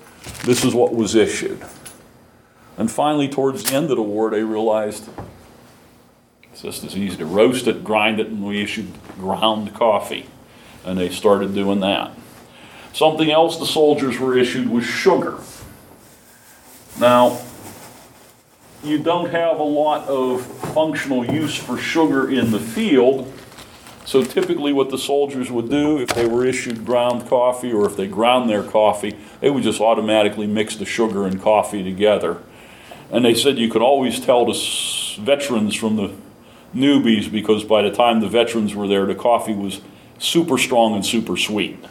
this 0.44 0.62
is 0.62 0.74
what 0.74 0.94
was 0.94 1.14
issued. 1.14 1.64
And 2.76 2.90
finally, 2.90 3.28
towards 3.28 3.64
the 3.64 3.74
end 3.74 3.90
of 3.90 3.96
the 3.96 4.02
war, 4.02 4.28
they 4.30 4.42
realized 4.42 5.08
just 6.62 6.84
as 6.84 6.96
easy 6.96 7.16
to 7.16 7.26
roast 7.26 7.66
it, 7.66 7.82
grind 7.84 8.20
it, 8.20 8.28
and 8.28 8.44
we 8.44 8.62
issued 8.62 8.88
ground 9.18 9.74
coffee. 9.74 10.26
And 10.84 10.98
they 10.98 11.10
started 11.10 11.54
doing 11.54 11.80
that. 11.80 12.12
Something 12.92 13.30
else 13.30 13.58
the 13.58 13.66
soldiers 13.66 14.18
were 14.18 14.36
issued 14.36 14.68
was 14.68 14.84
sugar. 14.84 15.38
Now, 16.98 17.40
you 18.82 18.98
don't 18.98 19.30
have 19.30 19.60
a 19.60 19.64
lot 19.64 20.08
of 20.08 20.44
functional 20.74 21.24
use 21.24 21.54
for 21.54 21.78
sugar 21.78 22.30
in 22.30 22.50
the 22.50 22.58
field 22.58 23.32
So 24.10 24.24
typically 24.24 24.72
what 24.72 24.90
the 24.90 24.98
soldiers 24.98 25.52
would 25.52 25.70
do, 25.70 26.00
if 26.00 26.08
they 26.08 26.26
were 26.26 26.44
issued 26.44 26.84
ground 26.84 27.28
coffee 27.28 27.72
or 27.72 27.86
if 27.86 27.96
they 27.96 28.08
ground 28.08 28.50
their 28.50 28.64
coffee, 28.64 29.16
they 29.40 29.50
would 29.50 29.62
just 29.62 29.80
automatically 29.80 30.48
mix 30.48 30.74
the 30.74 30.84
sugar 30.84 31.26
and 31.26 31.40
coffee 31.40 31.84
together. 31.84 32.38
And 33.12 33.24
they 33.24 33.34
said 33.34 33.56
you 33.56 33.70
could 33.70 33.82
always 33.82 34.18
tell 34.18 34.46
the 34.46 34.58
veterans 35.20 35.76
from 35.76 35.94
the 35.94 36.12
newbies 36.74 37.30
because 37.30 37.64
by 37.64 37.82
the 37.82 37.90
time 37.90 38.20
the 38.20 38.28
veterans 38.28 38.74
were 38.74 38.88
there, 38.88 39.06
the 39.06 39.14
coffee 39.14 39.54
was 39.54 39.80
super 40.18 40.58
strong 40.58 40.94
and 40.94 41.04
super 41.04 41.36
sweet. 41.36 41.82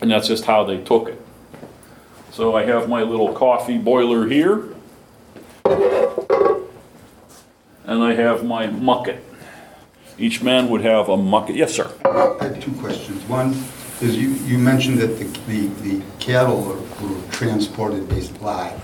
And 0.00 0.10
that's 0.10 0.28
just 0.28 0.44
how 0.44 0.64
they 0.64 0.78
took 0.78 1.08
it. 1.08 1.20
So 2.30 2.56
I 2.56 2.64
have 2.64 2.88
my 2.88 3.02
little 3.02 3.32
coffee 3.32 3.78
boiler 3.78 4.26
here. 4.26 4.68
And 7.86 8.02
I 8.02 8.14
have 8.14 8.44
my 8.44 8.66
mucket. 8.66 9.22
Each 10.18 10.42
man 10.42 10.68
would 10.68 10.82
have 10.82 11.08
a 11.08 11.16
mucket. 11.16 11.56
Yes, 11.56 11.74
sir. 11.74 11.92
I 12.04 12.44
have 12.44 12.62
two 12.62 12.72
questions. 12.72 13.22
One 13.28 13.54
is 14.00 14.16
you, 14.16 14.30
you 14.46 14.58
mentioned 14.58 14.98
that 14.98 15.18
the, 15.18 15.24
the 15.46 15.68
the 15.82 16.02
cattle 16.18 16.62
were 16.62 16.80
were 17.06 17.20
transported 17.30 18.08
based 18.08 18.40
live. 18.40 18.80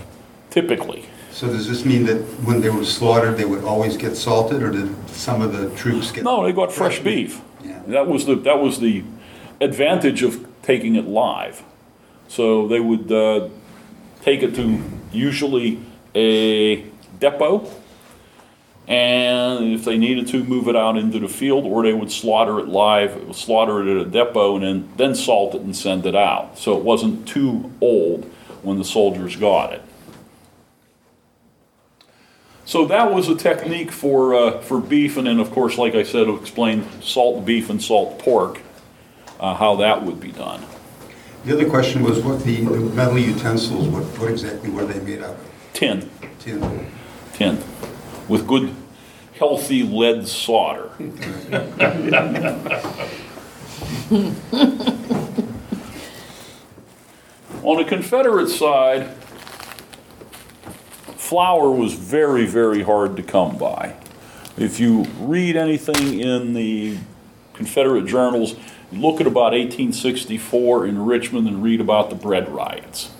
Typically. 0.49 1.05
So 1.31 1.47
does 1.47 1.67
this 1.67 1.85
mean 1.85 2.05
that 2.05 2.17
when 2.43 2.61
they 2.61 2.69
were 2.69 2.83
slaughtered, 2.83 3.37
they 3.37 3.45
would 3.45 3.63
always 3.63 3.97
get 3.97 4.15
salted, 4.15 4.61
or 4.61 4.69
did 4.69 5.09
some 5.09 5.41
of 5.41 5.53
the 5.53 5.73
troops 5.75 6.11
get? 6.11 6.23
No, 6.23 6.43
they 6.43 6.51
got 6.51 6.71
fresh 6.71 6.99
beef. 6.99 7.41
Yeah. 7.63 7.81
That 7.87 8.07
was 8.07 8.25
the, 8.25 8.35
that 8.35 8.59
was 8.59 8.79
the 8.79 9.03
advantage 9.61 10.23
of 10.23 10.45
taking 10.61 10.95
it 10.95 11.05
live. 11.05 11.63
So 12.27 12.67
they 12.67 12.79
would 12.79 13.11
uh, 13.11 13.49
take 14.21 14.43
it 14.43 14.55
to 14.55 14.83
usually 15.11 15.79
a 16.13 16.83
depot, 17.19 17.69
and 18.87 19.73
if 19.73 19.85
they 19.85 19.97
needed 19.97 20.27
to, 20.29 20.43
move 20.43 20.67
it 20.67 20.75
out 20.75 20.97
into 20.97 21.17
the 21.19 21.29
field, 21.29 21.65
or 21.65 21.83
they 21.83 21.93
would 21.93 22.11
slaughter 22.11 22.59
it 22.59 22.67
live, 22.67 23.35
slaughter 23.35 23.81
it 23.81 23.99
at 23.99 24.07
a 24.07 24.09
depot, 24.09 24.57
and 24.57 24.65
then, 24.65 24.89
then 24.97 25.15
salt 25.15 25.55
it 25.55 25.61
and 25.61 25.75
send 25.75 26.05
it 26.05 26.15
out. 26.15 26.57
So 26.57 26.77
it 26.77 26.83
wasn't 26.83 27.27
too 27.27 27.71
old 27.79 28.25
when 28.63 28.77
the 28.77 28.85
soldiers 28.85 29.37
got 29.37 29.71
it. 29.71 29.81
So 32.71 32.85
that 32.85 33.11
was 33.13 33.27
a 33.27 33.35
technique 33.35 33.91
for, 33.91 34.33
uh, 34.33 34.61
for 34.61 34.79
beef, 34.79 35.17
and 35.17 35.27
then, 35.27 35.41
of 35.41 35.51
course, 35.51 35.77
like 35.77 35.93
I 35.93 36.03
said, 36.03 36.29
explain 36.29 36.87
salt 37.01 37.43
beef 37.43 37.69
and 37.69 37.83
salt 37.83 38.17
pork, 38.19 38.61
uh, 39.41 39.55
how 39.55 39.75
that 39.75 40.05
would 40.05 40.21
be 40.21 40.31
done. 40.31 40.63
The 41.43 41.53
other 41.53 41.69
question 41.69 42.01
was 42.01 42.21
what 42.21 42.45
the 42.45 42.63
the 42.63 42.79
metal 42.79 43.19
utensils, 43.19 43.89
what, 43.89 44.03
what 44.17 44.31
exactly 44.31 44.69
were 44.69 44.85
they 44.85 45.01
made 45.01 45.21
out 45.21 45.31
of? 45.31 45.51
Tin, 45.73 46.09
Tin. 46.39 46.87
tin, 47.33 47.61
with 48.29 48.47
good, 48.47 48.73
healthy 49.37 49.83
lead 49.83 50.25
solder. 50.25 50.91
On 57.63 57.77
the 57.77 57.85
Confederate 57.85 58.47
side, 58.47 59.09
flour 61.31 61.71
was 61.71 61.93
very, 61.93 62.45
very 62.45 62.83
hard 62.83 63.15
to 63.15 63.23
come 63.23 63.57
by. 63.57 63.95
If 64.57 64.81
you 64.81 65.05
read 65.17 65.55
anything 65.55 66.19
in 66.19 66.53
the 66.53 66.97
Confederate 67.53 68.05
journals, 68.05 68.57
look 68.91 69.21
at 69.21 69.27
about 69.27 69.53
1864 69.53 70.87
in 70.87 71.05
Richmond 71.05 71.47
and 71.47 71.63
read 71.63 71.79
about 71.79 72.09
the 72.09 72.17
bread 72.17 72.49
riots. 72.49 73.11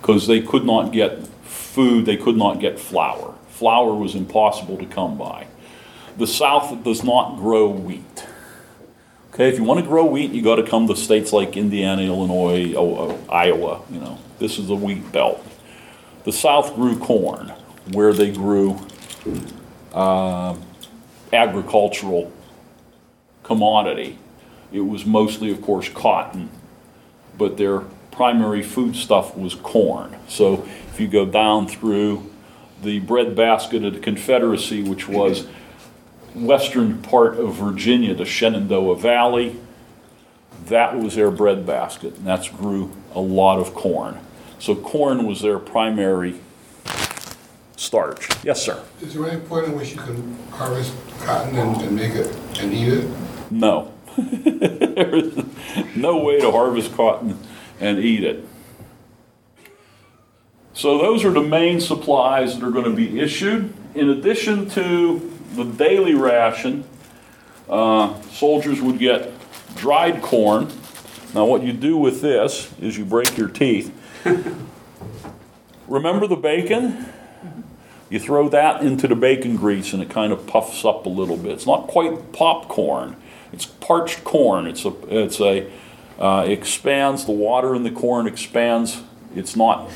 Because 0.00 0.26
they 0.26 0.42
could 0.42 0.64
not 0.64 0.90
get 0.90 1.24
food, 1.44 2.06
they 2.06 2.16
could 2.16 2.36
not 2.36 2.58
get 2.58 2.80
flour. 2.80 3.36
Flour 3.50 3.94
was 3.94 4.16
impossible 4.16 4.76
to 4.78 4.86
come 4.86 5.16
by. 5.16 5.46
The 6.18 6.26
South 6.26 6.82
does 6.82 7.04
not 7.04 7.36
grow 7.36 7.68
wheat. 7.68 8.26
Okay, 9.32 9.48
if 9.48 9.58
you 9.58 9.62
want 9.62 9.78
to 9.78 9.86
grow 9.86 10.04
wheat, 10.04 10.32
you 10.32 10.42
got 10.42 10.56
to 10.56 10.64
come 10.64 10.88
to 10.88 10.96
states 10.96 11.32
like 11.32 11.56
Indiana, 11.56 12.02
Illinois, 12.02 12.74
Iowa. 13.30 13.80
You 13.92 14.00
know, 14.00 14.18
this 14.40 14.58
is 14.58 14.66
the 14.66 14.74
wheat 14.74 15.12
belt. 15.12 15.46
The 16.24 16.32
South 16.32 16.74
grew 16.74 16.98
corn, 16.98 17.52
where 17.92 18.12
they 18.12 18.30
grew 18.30 18.78
uh, 19.92 20.56
agricultural 21.32 22.32
commodity. 23.42 24.18
It 24.72 24.80
was 24.80 25.04
mostly, 25.04 25.50
of 25.50 25.60
course, 25.60 25.88
cotton, 25.88 26.48
but 27.36 27.56
their 27.56 27.80
primary 28.12 28.62
foodstuff 28.62 29.36
was 29.36 29.54
corn. 29.54 30.16
So 30.28 30.62
if 30.92 31.00
you 31.00 31.08
go 31.08 31.26
down 31.26 31.66
through 31.66 32.30
the 32.82 33.00
breadbasket 33.00 33.84
of 33.84 33.94
the 33.94 34.00
Confederacy, 34.00 34.82
which 34.82 35.08
was 35.08 35.46
western 36.34 37.02
part 37.02 37.36
of 37.38 37.54
Virginia, 37.54 38.14
the 38.14 38.24
Shenandoah 38.24 38.96
Valley, 38.96 39.56
that 40.66 40.96
was 40.96 41.16
their 41.16 41.30
breadbasket, 41.30 42.16
and 42.16 42.26
that's 42.26 42.48
grew 42.48 42.92
a 43.14 43.20
lot 43.20 43.58
of 43.58 43.74
corn. 43.74 44.21
So 44.62 44.76
corn 44.76 45.26
was 45.26 45.40
their 45.40 45.58
primary 45.58 46.38
starch. 47.74 48.28
Yes, 48.44 48.62
sir. 48.62 48.80
Is 49.00 49.12
there 49.12 49.28
any 49.28 49.40
point 49.40 49.66
in 49.66 49.76
which 49.76 49.90
you 49.90 50.00
can 50.00 50.38
harvest 50.52 50.94
cotton 51.18 51.56
and, 51.56 51.82
and 51.82 51.96
make 51.96 52.12
it, 52.12 52.32
and 52.60 52.72
eat 52.72 52.86
it? 52.86 53.10
No. 53.50 53.92
There's 54.16 55.34
no 55.96 56.18
way 56.18 56.38
to 56.38 56.52
harvest 56.52 56.94
cotton 56.94 57.40
and 57.80 57.98
eat 57.98 58.22
it. 58.22 58.46
So 60.74 60.96
those 60.96 61.24
are 61.24 61.32
the 61.32 61.42
main 61.42 61.80
supplies 61.80 62.56
that 62.56 62.64
are 62.64 62.70
going 62.70 62.88
to 62.88 62.94
be 62.94 63.18
issued. 63.18 63.74
In 63.96 64.10
addition 64.10 64.70
to 64.70 65.36
the 65.56 65.64
daily 65.64 66.14
ration, 66.14 66.84
uh, 67.68 68.22
soldiers 68.30 68.80
would 68.80 69.00
get 69.00 69.32
dried 69.74 70.22
corn. 70.22 70.68
Now, 71.34 71.46
what 71.46 71.64
you 71.64 71.72
do 71.72 71.96
with 71.96 72.20
this 72.20 72.72
is 72.80 72.96
you 72.96 73.04
break 73.04 73.36
your 73.36 73.48
teeth. 73.48 73.92
Remember 75.88 76.26
the 76.26 76.36
bacon? 76.36 77.06
You 78.10 78.18
throw 78.18 78.48
that 78.50 78.82
into 78.82 79.08
the 79.08 79.16
bacon 79.16 79.56
grease 79.56 79.92
and 79.92 80.02
it 80.02 80.10
kind 80.10 80.32
of 80.32 80.46
puffs 80.46 80.84
up 80.84 81.06
a 81.06 81.08
little 81.08 81.36
bit. 81.36 81.52
It's 81.52 81.66
not 81.66 81.86
quite 81.86 82.32
popcorn. 82.32 83.16
It's 83.52 83.66
parched 83.66 84.24
corn. 84.24 84.66
It's 84.66 84.84
a, 84.84 84.92
it's 85.08 85.40
a, 85.40 85.70
uh, 86.18 86.44
expands, 86.46 87.24
the 87.24 87.32
water 87.32 87.74
in 87.74 87.82
the 87.82 87.90
corn 87.90 88.26
expands. 88.26 89.02
It's 89.34 89.56
not 89.56 89.90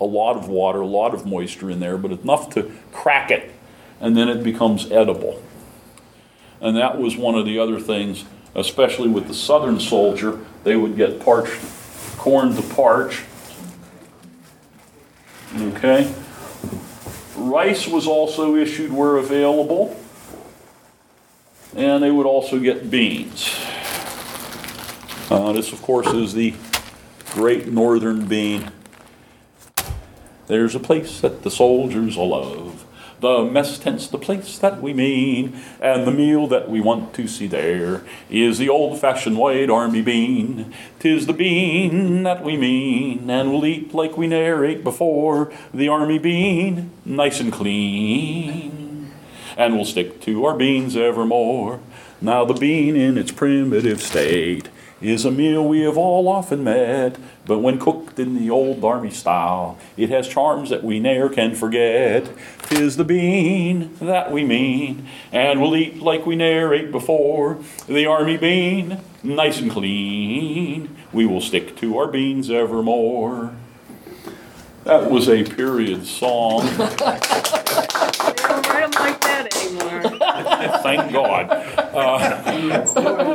a 0.00 0.04
lot 0.04 0.36
of 0.36 0.48
water, 0.48 0.80
a 0.80 0.86
lot 0.86 1.14
of 1.14 1.24
moisture 1.24 1.70
in 1.70 1.80
there, 1.80 1.96
but 1.96 2.12
enough 2.12 2.50
to 2.50 2.70
crack 2.92 3.30
it, 3.30 3.52
and 4.00 4.16
then 4.16 4.28
it 4.28 4.42
becomes 4.44 4.90
edible. 4.90 5.42
And 6.60 6.76
that 6.76 6.98
was 6.98 7.16
one 7.16 7.36
of 7.36 7.46
the 7.46 7.58
other 7.58 7.80
things, 7.80 8.24
especially 8.54 9.08
with 9.08 9.28
the 9.28 9.34
southern 9.34 9.80
soldier, 9.80 10.38
they 10.64 10.76
would 10.76 10.96
get 10.96 11.20
parched 11.20 11.58
corn 12.28 12.54
to 12.54 12.60
parch. 12.74 13.24
Okay? 15.56 16.14
Rice 17.36 17.88
was 17.88 18.06
also 18.06 18.54
issued 18.54 18.92
where 18.92 19.16
available. 19.16 19.98
And 21.74 22.02
they 22.02 22.10
would 22.10 22.26
also 22.26 22.58
get 22.58 22.90
beans. 22.90 23.58
Uh, 25.30 25.52
this, 25.52 25.72
of 25.72 25.80
course, 25.80 26.08
is 26.08 26.34
the 26.34 26.52
great 27.30 27.68
northern 27.68 28.26
bean. 28.26 28.72
There's 30.48 30.74
a 30.74 30.80
place 30.80 31.22
that 31.22 31.44
the 31.44 31.50
soldiers 31.50 32.18
love. 32.18 32.67
The 33.20 33.42
mess 33.44 33.80
tent's 33.80 34.06
the 34.06 34.18
place 34.18 34.58
that 34.58 34.80
we 34.80 34.92
mean, 34.92 35.60
and 35.80 36.06
the 36.06 36.12
meal 36.12 36.46
that 36.46 36.70
we 36.70 36.80
want 36.80 37.14
to 37.14 37.26
see 37.26 37.48
there 37.48 38.02
is 38.30 38.58
the 38.58 38.68
old-fashioned 38.68 39.36
white 39.36 39.68
army 39.68 40.02
bean. 40.02 40.72
'Tis 41.00 41.26
the 41.26 41.32
bean 41.32 42.22
that 42.22 42.44
we 42.44 42.56
mean, 42.56 43.28
and 43.28 43.50
we'll 43.50 43.66
eat 43.66 43.92
like 43.92 44.16
we 44.16 44.28
ne'er 44.28 44.64
ate 44.64 44.84
before. 44.84 45.50
The 45.74 45.88
army 45.88 46.18
bean, 46.20 46.90
nice 47.04 47.40
and 47.40 47.52
clean, 47.52 49.10
and 49.56 49.74
we'll 49.74 49.84
stick 49.84 50.20
to 50.20 50.44
our 50.44 50.56
beans 50.56 50.96
evermore. 50.96 51.80
Now 52.20 52.44
the 52.44 52.54
bean 52.54 52.94
in 52.94 53.18
its 53.18 53.32
primitive 53.32 54.00
state 54.00 54.68
is 55.00 55.24
a 55.24 55.30
meal 55.30 55.66
we 55.66 55.80
have 55.82 55.96
all 55.96 56.28
often 56.28 56.64
met, 56.64 57.16
but 57.46 57.58
when 57.60 57.78
cooked 57.78 58.18
in 58.18 58.34
the 58.36 58.50
old 58.50 58.84
army 58.84 59.10
style, 59.10 59.78
it 59.96 60.08
has 60.10 60.26
charms 60.28 60.70
that 60.70 60.82
we 60.82 60.98
ne'er 60.98 61.28
can 61.28 61.54
forget. 61.54 62.28
'Tis 62.64 62.96
the 62.96 63.04
bean 63.04 63.90
that 64.00 64.30
we 64.32 64.44
mean, 64.44 65.06
and 65.32 65.60
we'll 65.60 65.76
eat 65.76 66.02
like 66.02 66.26
we 66.26 66.36
ne'er 66.36 66.74
ate 66.74 66.90
before. 66.92 67.58
The 67.88 68.06
army 68.06 68.36
bean, 68.36 68.98
nice 69.22 69.60
and 69.60 69.70
clean, 69.70 70.94
we 71.12 71.26
will 71.26 71.40
stick 71.40 71.76
to 71.76 71.96
our 71.98 72.08
beans 72.08 72.50
evermore. 72.50 73.52
That 74.84 75.10
was 75.10 75.28
a 75.28 75.44
period 75.44 76.06
song, 76.06 76.66
They 76.78 76.82
don't 76.86 78.66
write 78.68 78.82
'em 78.84 78.90
like 78.92 79.20
that 79.20 79.54
anymore. 79.56 79.97
thank 80.82 81.12
God. 81.12 81.50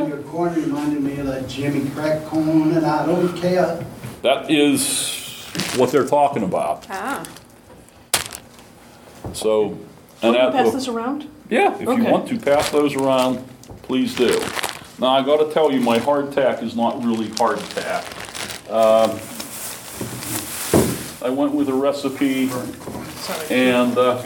Your 0.08 0.18
corn 0.24 0.54
reminded 0.56 1.02
me 1.04 1.18
of 1.20 1.28
that 1.28 1.48
Jimmy 1.48 1.90
Crack 1.92 2.26
corn, 2.26 2.72
and 2.74 2.86
I 2.86 3.06
don't 3.06 3.36
care. 3.38 3.86
That 4.22 4.50
is 4.52 5.46
what 5.76 5.92
they're 5.92 6.08
talking 6.08 6.44
about. 6.44 6.86
Ah, 6.90 7.24
So, 9.34 9.78
and 10.22 10.36
to 10.36 10.52
pass 10.52 10.72
this 10.74 10.88
around? 10.88 11.28
Yeah, 11.50 11.74
if 11.76 11.82
you 11.82 11.90
Okay. 11.92 12.12
want 12.12 12.28
to 12.30 12.38
pass 12.40 12.70
those 12.70 12.96
around, 12.96 13.44
please 13.84 14.16
do. 14.16 14.40
Now, 15.00 15.08
I 15.10 15.24
gotta 15.24 15.52
tell 15.52 15.72
you, 15.72 15.82
my 15.82 16.00
hardtack 16.00 16.62
is 16.64 16.76
not 16.76 17.04
really 17.04 17.28
hardtack. 17.28 18.04
Um, 18.72 19.20
I 21.26 21.30
went 21.30 21.54
with 21.54 21.70
a 21.70 21.74
recipe 21.74 22.50
and, 23.50 23.98
uh, 23.98 24.18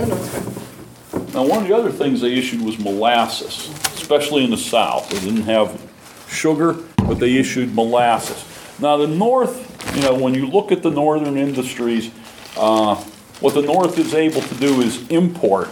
now, 1.38 1.46
one 1.46 1.62
of 1.62 1.68
the 1.68 1.76
other 1.76 1.92
things 1.92 2.22
they 2.22 2.34
issued 2.34 2.62
was 2.62 2.80
molasses, 2.80 3.70
especially 3.94 4.44
in 4.44 4.50
the 4.50 4.58
south. 4.58 5.08
They 5.12 5.20
didn't 5.20 5.44
have 5.44 5.80
sugar, 6.28 6.74
but 6.98 7.20
they 7.20 7.38
issued 7.38 7.76
molasses. 7.76 8.44
Now, 8.80 8.98
the 8.98 9.06
north, 9.06 9.96
you 9.96 10.02
know, 10.02 10.16
when 10.16 10.34
you 10.34 10.48
look 10.48 10.72
at 10.72 10.82
the 10.82 10.90
northern 10.90 11.38
industries, 11.38 12.10
uh, 12.58 12.96
what 13.40 13.54
the 13.54 13.62
north 13.62 14.00
is 14.00 14.16
able 14.16 14.42
to 14.42 14.56
do 14.56 14.82
is 14.82 15.08
import 15.10 15.70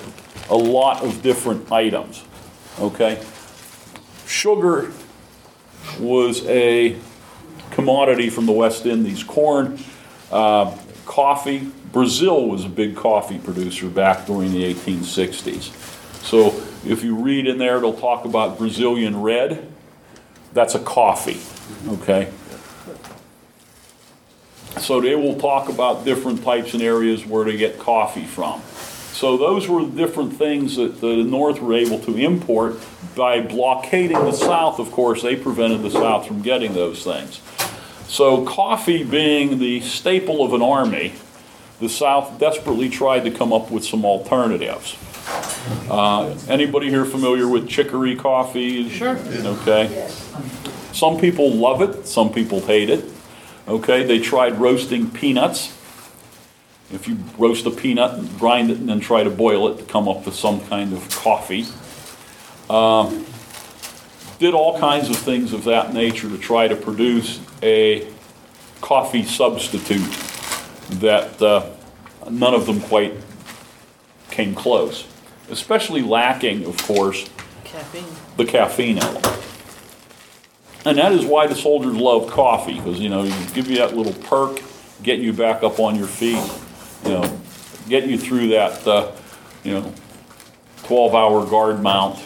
a 0.52 0.56
lot 0.56 1.04
of 1.04 1.24
different 1.24 1.72
items, 1.72 2.24
okay? 2.80 3.20
Sugar 4.28 4.92
was 6.00 6.46
a 6.46 6.96
commodity 7.72 8.30
from 8.30 8.46
the 8.46 8.52
West 8.52 8.86
Indies. 8.86 9.24
Corn, 9.24 9.80
uh, 10.32 10.78
coffee. 11.08 11.72
Brazil 11.96 12.50
was 12.50 12.66
a 12.66 12.68
big 12.68 12.94
coffee 12.94 13.38
producer 13.40 13.88
back 13.88 14.26
during 14.26 14.52
the 14.52 14.74
1860s. 14.74 15.72
So 16.26 16.48
if 16.86 17.06
you 17.06 17.16
read 17.16 17.48
in 17.48 17.58
there, 17.58 17.78
it'll 17.78 17.94
talk 17.94 18.26
about 18.26 18.58
Brazilian 18.58 19.22
red. 19.22 19.66
That's 20.52 20.76
a 20.76 20.80
coffee, 20.80 21.40
okay? 21.94 22.34
So 24.78 25.00
they 25.00 25.16
will 25.16 25.40
talk 25.40 25.70
about 25.70 26.04
different 26.04 26.44
types 26.44 26.74
and 26.74 26.84
areas 26.84 27.26
where 27.26 27.46
they 27.46 27.56
get 27.56 27.80
coffee 27.80 28.26
from. 28.26 28.62
So 29.14 29.38
those 29.38 29.70
were 29.70 29.86
different 29.86 30.34
things 30.34 30.76
that 30.76 31.00
the 31.00 31.24
North 31.24 31.62
were 31.62 31.76
able 31.76 32.00
to 32.00 32.18
import. 32.18 32.78
By 33.16 33.40
blockading 33.40 34.20
the 34.20 34.34
South, 34.34 34.80
of 34.80 34.92
course, 34.92 35.22
they 35.22 35.38
prevented 35.38 35.82
the 35.82 35.92
South 35.92 36.28
from 36.28 36.42
getting 36.42 36.74
those 36.74 37.06
things. 37.06 37.40
So 38.10 38.44
coffee 38.44 39.06
being 39.06 39.60
the 39.60 39.80
staple 39.80 40.44
of 40.44 40.52
an 40.54 40.62
army, 40.62 41.14
the 41.80 41.90
South 41.90 42.40
desperately 42.40 42.90
tried 42.90 43.22
to 43.22 43.32
come 43.32 43.52
up 43.52 43.70
with 43.72 43.84
some 43.84 44.06
alternatives. 44.06 44.98
Uh, 45.90 46.38
Anybody 46.48 46.90
here 46.90 47.06
familiar 47.06 47.48
with 47.48 47.68
chicory 47.68 48.16
coffee? 48.16 48.88
Sure. 48.90 49.18
Okay. 49.18 50.10
Some 50.94 51.20
people 51.20 51.52
love 51.52 51.82
it, 51.82 52.08
some 52.08 52.32
people 52.32 52.62
hate 52.62 52.90
it. 52.90 53.04
Okay, 53.68 54.04
they 54.04 54.20
tried 54.20 54.60
roasting 54.60 55.10
peanuts. 55.10 55.68
If 56.94 57.08
you 57.08 57.18
roast 57.38 57.66
a 57.66 57.72
peanut, 57.72 58.14
and 58.14 58.40
grind 58.40 58.70
it, 58.70 58.78
and 58.78 58.88
then 58.88 59.00
try 59.00 59.24
to 59.24 59.30
boil 59.30 59.68
it 59.70 59.80
to 59.80 59.84
come 59.86 60.08
up 60.08 60.26
with 60.26 60.36
some 60.36 60.62
kind 60.68 60.94
of 60.94 61.10
coffee. 61.10 61.66
Um, 62.70 63.26
Did 64.38 64.54
all 64.54 64.80
kinds 64.80 65.10
of 65.10 65.18
things 65.18 65.52
of 65.52 65.64
that 65.64 65.94
nature 65.94 66.30
to 66.30 66.38
try 66.38 66.68
to 66.68 66.76
produce 66.76 67.40
a 67.64 68.08
coffee 68.82 69.24
substitute 69.24 70.06
that 71.00 71.42
uh, 71.42 71.70
none 72.30 72.54
of 72.54 72.66
them 72.66 72.82
quite 72.82 73.14
came 74.32 74.56
close. 74.56 75.08
Especially 75.50 76.02
lacking, 76.02 76.66
of 76.66 76.78
course, 76.84 77.30
Caffeine. 77.64 78.06
the 78.38 78.46
caffeine 78.46 78.98
element. 78.98 79.26
And 80.86 80.98
that 80.98 81.12
is 81.12 81.26
why 81.26 81.48
the 81.48 81.56
soldiers 81.56 81.96
love 81.96 82.30
coffee, 82.30 82.76
because, 82.76 83.00
you 83.00 83.10
know, 83.10 83.24
you 83.24 83.34
give 83.54 83.68
you 83.70 83.78
that 83.78 83.96
little 83.96 84.14
perk, 84.14 84.62
get 85.02 85.20
you 85.20 85.34
back 85.34 85.64
up 85.64 85.80
on 85.80 85.96
your 85.96 86.08
feet, 86.08 86.42
you 87.04 87.10
know, 87.10 87.40
get 87.90 88.08
you 88.08 88.18
through 88.18 88.50
that, 88.50 88.88
uh, 88.88 89.12
you 89.64 89.74
know, 89.74 89.94
12-hour 90.84 91.48
guard 91.48 91.82
mount, 91.82 92.20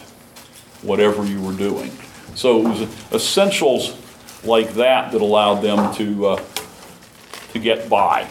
whatever 0.82 1.24
you 1.24 1.40
were 1.40 1.54
doing. 1.54 1.90
So 2.34 2.60
it 2.60 2.68
was 2.68 3.12
essentials 3.12 3.96
like 4.44 4.74
that 4.74 5.12
that 5.12 5.20
allowed 5.20 5.60
them 5.62 5.94
to, 5.94 6.26
uh, 6.26 6.44
to 7.52 7.58
get 7.58 7.88
by. 7.88 8.30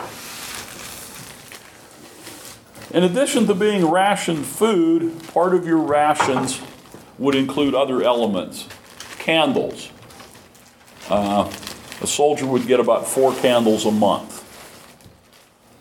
In 2.91 3.03
addition 3.03 3.45
to 3.47 3.53
being 3.53 3.85
rationed 3.85 4.45
food, 4.45 5.21
part 5.27 5.53
of 5.53 5.65
your 5.67 5.77
rations 5.77 6.59
would 7.19 7.35
include 7.35 7.75
other 7.75 8.01
elements. 8.01 8.67
Candles. 9.19 9.91
Uh, 11.09 11.51
a 12.01 12.07
soldier 12.07 12.45
would 12.47 12.65
get 12.65 12.79
about 12.79 13.07
four 13.07 13.35
candles 13.35 13.85
a 13.85 13.91
month, 13.91 14.41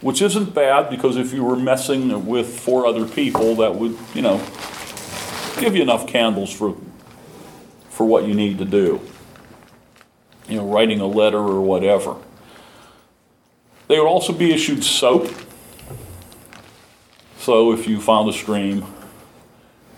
which 0.01 0.21
isn't 0.21 0.53
bad 0.53 0.91
because 0.91 1.17
if 1.17 1.33
you 1.33 1.45
were 1.45 1.57
messing 1.57 2.27
with 2.27 2.59
four 2.59 2.87
other 2.87 3.07
people, 3.07 3.55
that 3.57 3.75
would, 3.75 3.97
you 4.15 4.23
know, 4.23 4.39
give 5.61 5.75
you 5.75 5.83
enough 5.83 6.07
candles 6.07 6.53
for, 6.53 6.77
for 7.89 8.07
what 8.07 8.27
you 8.27 8.35
need 8.35 8.59
to 8.59 8.65
do. 8.65 9.01
You 10.49 10.57
know, 10.57 10.67
writing 10.67 11.01
a 11.01 11.07
letter 11.07 11.39
or 11.39 11.61
whatever. 11.63 12.17
They 13.87 13.99
would 13.99 14.09
also 14.09 14.33
be 14.33 14.53
issued 14.53 14.85
soap. 14.85 15.31
So 17.49 17.73
if 17.73 17.89
you 17.89 17.99
found 17.99 18.29
a 18.29 18.35
stream, 18.35 18.85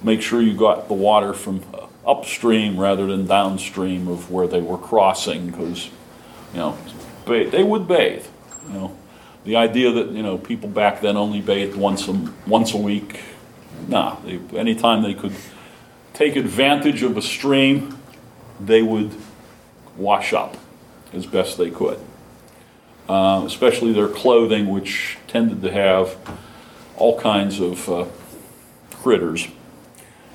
make 0.05 0.23
sure 0.23 0.41
you 0.41 0.55
got 0.55 0.87
the 0.87 0.95
water 0.95 1.35
from 1.35 1.65
upstream 2.07 2.79
rather 2.79 3.07
than 3.07 3.27
downstream 3.27 4.07
of 4.07 4.31
where 4.31 4.47
they 4.47 4.61
were 4.61 4.79
crossing, 4.79 5.51
because, 5.51 5.87
you 6.53 6.61
know, 6.61 6.79
they 7.27 7.65
would 7.65 7.89
bathe, 7.89 8.25
you 8.69 8.75
know. 8.75 8.97
The 9.43 9.57
idea 9.57 9.91
that, 9.91 10.11
you 10.13 10.23
know, 10.23 10.39
people 10.39 10.69
back 10.69 11.01
then 11.01 11.17
only 11.17 11.41
bathed 11.41 11.77
once 11.77 12.07
a, 12.07 12.13
once 12.47 12.73
a 12.73 12.77
week, 12.77 13.21
nah, 13.89 14.15
they, 14.21 14.39
anytime 14.57 15.03
they 15.03 15.15
could 15.15 15.35
take 16.15 16.37
advantage 16.37 17.03
of 17.03 17.17
a 17.17 17.23
stream, 17.23 17.99
they 18.61 18.81
would 18.81 19.11
wash 19.97 20.33
up 20.33 20.57
as 21.13 21.27
best 21.27 21.59
they 21.59 21.71
could. 21.71 21.99
Uh, 23.09 23.43
especially 23.45 23.93
their 23.93 24.07
clothing, 24.07 24.69
which 24.69 25.19
tended 25.27 25.63
to 25.63 25.73
have 25.73 26.17
all 27.01 27.19
kinds 27.19 27.61
of 27.61 27.89
uh, 27.89 28.07
critters 28.93 29.49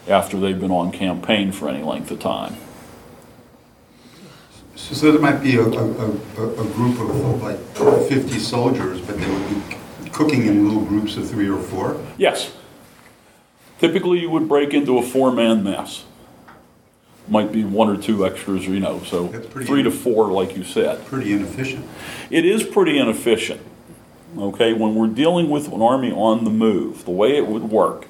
after 0.08 0.40
they've 0.40 0.60
been 0.60 0.72
on 0.72 0.92
campaign 0.92 1.52
for 1.52 1.70
any 1.70 1.84
length 1.84 2.12
of 2.12 2.20
time. 2.20 2.58
So 4.76 4.94
so 4.94 5.12
there 5.12 5.22
might 5.22 5.42
be 5.42 5.56
a, 5.56 5.64
a, 5.64 5.68
a, 5.68 6.50
a 6.52 6.68
group 6.74 7.00
of 7.00 7.42
like 7.42 7.58
50 7.76 8.40
soldiers, 8.40 9.00
but 9.02 9.18
they 9.18 9.32
would 9.32 9.50
be 9.50 9.76
cooking 10.16 10.46
in 10.46 10.66
little 10.66 10.86
groups 10.86 11.18
of 11.18 11.30
three 11.30 11.50
or 11.50 11.60
four? 11.60 12.02
Yes. 12.18 12.54
Typically, 13.80 14.20
you 14.20 14.30
would 14.30 14.48
break 14.48 14.74
into 14.74 14.98
a 14.98 15.04
four-man 15.04 15.64
mess. 15.64 16.06
Might 17.28 17.52
be 17.52 17.64
one 17.66 17.90
or 17.90 17.98
two 17.98 18.26
extras, 18.26 18.66
you 18.66 18.80
know, 18.80 19.02
so 19.04 19.28
three 19.28 19.84
to 19.84 19.92
four, 19.92 20.32
like 20.32 20.56
you 20.56 20.64
said. 20.64 21.06
Pretty 21.06 21.34
inefficient. 21.34 21.86
It 22.30 22.46
is 22.46 22.64
pretty 22.64 22.98
inefficient, 22.98 23.62
okay? 24.38 24.74
When 24.74 24.96
we're 24.96 25.08
dealing 25.08 25.50
with 25.50 25.72
an 25.72 25.82
army 25.82 26.12
on 26.12 26.44
the 26.44 26.50
move, 26.50 27.06
the 27.06 27.12
way 27.12 27.38
it 27.38 27.48
would 27.48 27.64
work, 27.64 28.08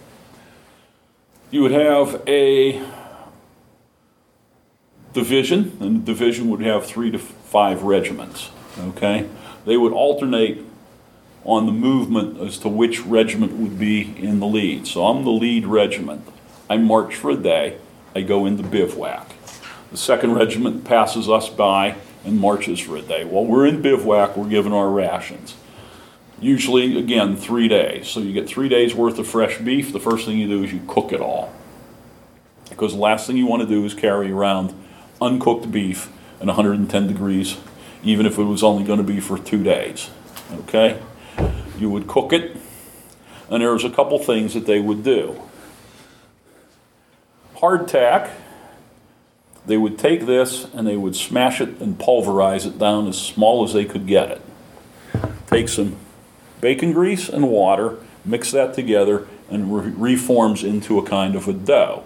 you 1.52 1.62
would 1.62 1.72
have 1.72 2.22
a 2.28 2.82
division, 5.14 5.78
and 5.80 6.02
the 6.02 6.14
division 6.14 6.50
would 6.50 6.62
have 6.62 6.86
three 6.86 7.12
to 7.12 7.20
five 7.20 7.84
regiments, 7.84 8.50
okay? 8.78 9.30
They 9.66 9.78
would 9.78 9.94
alternate 9.94 10.64
on 11.46 11.68
the 11.68 11.72
movement 11.72 12.40
as 12.42 12.58
to 12.58 12.68
which 12.68 13.02
regiment 13.02 13.54
would 13.54 13.80
be 13.80 14.16
in 14.18 14.40
the 14.40 14.48
lead. 14.48 14.88
So 14.88 15.06
I'm 15.06 15.24
the 15.24 15.32
lead 15.32 15.66
regiment. 15.66 16.28
I 16.70 16.78
march 16.78 17.16
for 17.16 17.30
a 17.30 17.36
day, 17.36 17.78
I 18.16 18.22
go 18.22 18.46
into 18.46 18.64
bivouac. 18.64 19.32
The 19.92 19.98
second 19.98 20.34
regiment 20.34 20.84
passes 20.84 21.30
us 21.30 21.48
by 21.48 21.96
and 22.26 22.40
marches 22.40 22.80
for 22.80 22.98
a 22.98 23.02
day. 23.02 23.24
While 23.24 23.46
we're 23.46 23.68
in 23.68 23.82
bivouac, 23.82 24.36
we're 24.36 24.50
given 24.50 24.74
our 24.74 24.90
rations. 24.90 25.56
Usually, 26.40 26.98
again, 26.98 27.38
three 27.38 27.68
days. 27.68 28.08
So 28.08 28.20
you 28.20 28.34
get 28.34 28.48
three 28.48 28.70
days 28.70 28.94
worth 28.94 29.18
of 29.20 29.28
fresh 29.28 29.58
beef. 29.58 29.94
The 29.94 30.00
first 30.00 30.26
thing 30.26 30.38
you 30.38 30.48
do 30.48 30.64
is 30.64 30.74
you 30.74 30.82
cook 30.88 31.14
it 31.14 31.22
all. 31.22 31.54
Because 32.70 32.94
the 32.94 33.00
last 33.00 33.28
thing 33.28 33.38
you 33.38 33.46
want 33.46 33.62
to 33.62 33.68
do 33.68 33.86
is 33.86 33.94
carry 33.94 34.32
around 34.32 34.74
uncooked 35.22 35.72
beef 35.72 36.12
at 36.40 36.48
110 36.48 37.08
degrees, 37.08 37.58
even 38.04 38.26
if 38.26 38.38
it 38.38 38.44
was 38.44 38.64
only 38.64 38.84
going 38.84 38.98
to 38.98 39.04
be 39.04 39.20
for 39.20 39.38
two 39.38 39.64
days. 39.64 40.10
Okay? 40.52 41.02
You 41.78 41.90
would 41.90 42.08
cook 42.08 42.34
it, 42.34 42.58
and 43.50 43.62
there 43.62 43.72
was 43.72 43.84
a 43.84 43.90
couple 43.90 44.20
things 44.20 44.54
that 44.54 44.66
they 44.66 44.80
would 44.80 45.04
do. 45.04 45.42
Hardtack, 47.56 48.32
they 49.66 49.78
would 49.78 49.98
take 49.98 50.26
this 50.26 50.66
and 50.74 50.86
they 50.86 50.98
would 50.98 51.16
smash 51.16 51.60
it 51.62 51.80
and 51.80 51.98
pulverize 51.98 52.66
it 52.66 52.78
down 52.78 53.08
as 53.08 53.20
small 53.20 53.64
as 53.64 53.74
they 53.74 53.86
could 53.86 54.06
get 54.06 54.30
it. 54.30 54.42
Take 55.48 55.70
some 55.70 55.96
bacon 56.66 56.94
grease 56.94 57.30
and 57.30 57.48
water, 57.48 57.96
mix 58.26 58.50
that 58.50 58.74
together, 58.74 59.28
and 59.52 59.72
re- 59.72 59.92
reforms 59.92 60.64
into 60.64 60.98
a 60.98 61.04
kind 61.06 61.36
of 61.36 61.48
a 61.48 61.54
dough. 61.54 62.04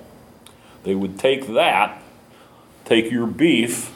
They 0.83 0.95
would 0.95 1.17
take 1.17 1.47
that, 1.53 2.03
take 2.83 3.09
your 3.09 3.25
beef. 3.25 3.89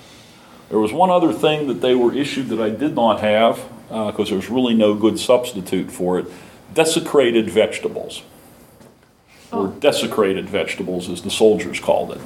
There 0.70 0.80
was 0.80 0.94
one 0.94 1.10
other 1.10 1.34
thing 1.34 1.68
that 1.68 1.82
they 1.82 1.96
were 1.96 2.16
issued 2.16 2.48
that 2.48 2.62
I 2.62 2.70
did 2.70 2.96
not 2.96 3.20
have, 3.20 3.60
uh, 3.92 4.12
because 4.12 4.30
there's 4.30 4.50
really 4.50 4.74
no 4.74 4.94
good 4.96 5.20
substitute 5.20 5.92
for 5.92 6.18
it 6.18 6.28
desiccated 6.74 7.50
vegetables. 7.50 8.24
Oh. 9.52 9.66
or 9.66 9.80
desecrated 9.82 10.50
vegetables, 10.50 11.10
as 11.10 11.24
the 11.24 11.30
soldiers 11.30 11.82
called 11.82 12.14
it. 12.14 12.22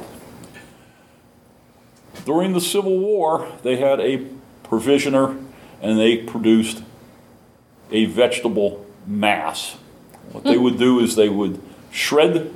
During 2.24 2.54
the 2.54 2.62
Civil 2.62 3.00
War, 3.00 3.52
they 3.64 3.78
had 3.78 4.00
a 4.00 4.28
provisioner 4.64 5.36
and 5.82 6.00
they 6.00 6.18
produced 6.18 6.84
a 7.92 8.06
vegetable 8.06 8.86
mass. 9.06 9.78
What 10.32 10.44
they 10.44 10.58
would 10.58 10.78
do 10.78 11.00
is 11.00 11.16
they 11.16 11.30
would 11.30 11.62
shred 11.92 12.54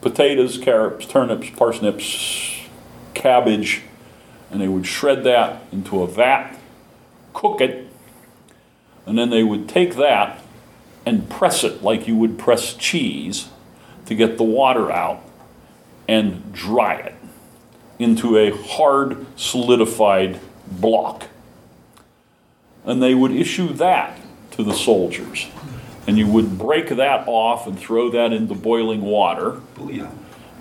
potatoes, 0.00 0.58
carrots, 0.58 1.06
turnips, 1.06 1.50
parsnips, 1.50 2.62
cabbage, 3.14 3.82
and 4.50 4.60
they 4.60 4.68
would 4.68 4.86
shred 4.86 5.24
that 5.24 5.62
into 5.72 6.02
a 6.02 6.06
vat, 6.06 6.58
cook 7.32 7.60
it, 7.60 7.86
and 9.06 9.18
then 9.18 9.30
they 9.30 9.42
would 9.42 9.68
take 9.68 9.96
that 9.96 10.40
and 11.04 11.28
press 11.28 11.64
it 11.64 11.82
like 11.82 12.06
you 12.06 12.16
would 12.16 12.38
press 12.38 12.74
cheese 12.74 13.48
to 14.06 14.14
get 14.14 14.36
the 14.36 14.44
water 14.44 14.90
out 14.90 15.22
and 16.08 16.52
dry 16.52 16.94
it 16.94 17.14
into 17.98 18.36
a 18.36 18.50
hard, 18.50 19.26
solidified 19.36 20.40
block. 20.70 21.28
And 22.84 23.02
they 23.02 23.14
would 23.14 23.32
issue 23.32 23.72
that 23.74 24.18
to 24.52 24.62
the 24.62 24.74
soldiers. 24.74 25.48
And 26.06 26.18
you 26.18 26.26
would 26.26 26.58
break 26.58 26.88
that 26.88 27.24
off 27.26 27.66
and 27.66 27.78
throw 27.78 28.10
that 28.10 28.32
into 28.32 28.54
boiling 28.54 29.02
water 29.02 29.60
Booyah. 29.76 30.12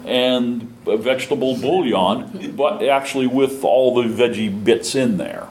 and 0.06 0.76
a 0.86 0.98
vegetable 0.98 1.58
bouillon, 1.58 2.56
but 2.56 2.84
actually 2.84 3.28
with 3.28 3.64
all 3.64 3.96
the 3.96 4.08
veggie 4.08 4.64
bits 4.64 4.94
in 4.96 5.18
there. 5.18 5.48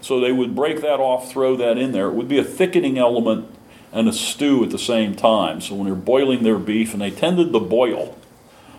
So 0.00 0.20
they 0.20 0.32
would 0.32 0.54
break 0.54 0.82
that 0.82 1.00
off, 1.00 1.30
throw 1.30 1.56
that 1.56 1.78
in 1.78 1.92
there. 1.92 2.08
It 2.08 2.14
would 2.14 2.28
be 2.28 2.38
a 2.38 2.44
thickening 2.44 2.98
element 2.98 3.48
and 3.92 4.08
a 4.08 4.12
stew 4.12 4.62
at 4.62 4.70
the 4.70 4.78
same 4.78 5.14
time. 5.14 5.60
So 5.60 5.74
when 5.74 5.86
they're 5.86 5.94
boiling 5.94 6.42
their 6.42 6.58
beef, 6.58 6.92
and 6.92 7.00
they 7.00 7.10
tended 7.10 7.52
to 7.52 7.60
boil, 7.60 8.16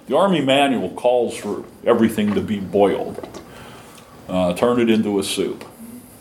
the 0.08 0.16
Army 0.16 0.42
manual 0.42 0.92
calls 0.92 1.36
for 1.36 1.66
everything 1.84 2.34
to 2.36 2.42
be 2.42 2.60
boiled. 2.60 3.42
Uh, 4.30 4.54
turn 4.54 4.80
it 4.80 4.90
into 4.90 5.20
a 5.20 5.24
soup, 5.24 5.66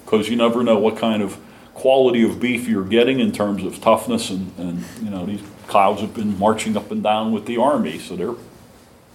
because 0.05 0.29
you 0.29 0.37
never 0.37 0.63
know 0.63 0.79
what 0.79 0.97
kind 0.97 1.23
of 1.23 1.39
quality 1.77 2.23
of 2.23 2.41
beef 2.41 2.67
you're 2.67 2.85
getting 2.85 3.21
in 3.21 3.31
terms 3.33 3.63
of 3.63 3.81
toughness. 3.81 4.31
And, 4.31 4.51
and 4.59 4.85
you 5.03 5.11
know 5.11 5.27
these 5.27 5.43
cows 5.69 6.01
have 6.01 6.15
been 6.15 6.39
marching 6.39 6.77
up 6.77 6.91
and 6.91 7.03
down 7.03 7.33
with 7.33 7.47
the 7.47 7.59
Army, 7.59 7.99
so 7.99 8.17
they're 8.17 8.35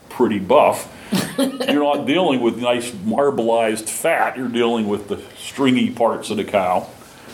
pretty 0.09 0.39
buff. 0.39 0.87
you're 1.37 1.83
not 1.83 2.05
dealing 2.05 2.39
with 2.39 2.57
nice 2.57 2.91
marbleized 2.91 3.89
fat. 3.89 4.37
You're 4.37 4.47
dealing 4.47 4.87
with 4.87 5.07
the 5.07 5.21
stringy 5.37 5.89
parts 5.89 6.29
of 6.29 6.37
the 6.37 6.43
cow. 6.43 6.87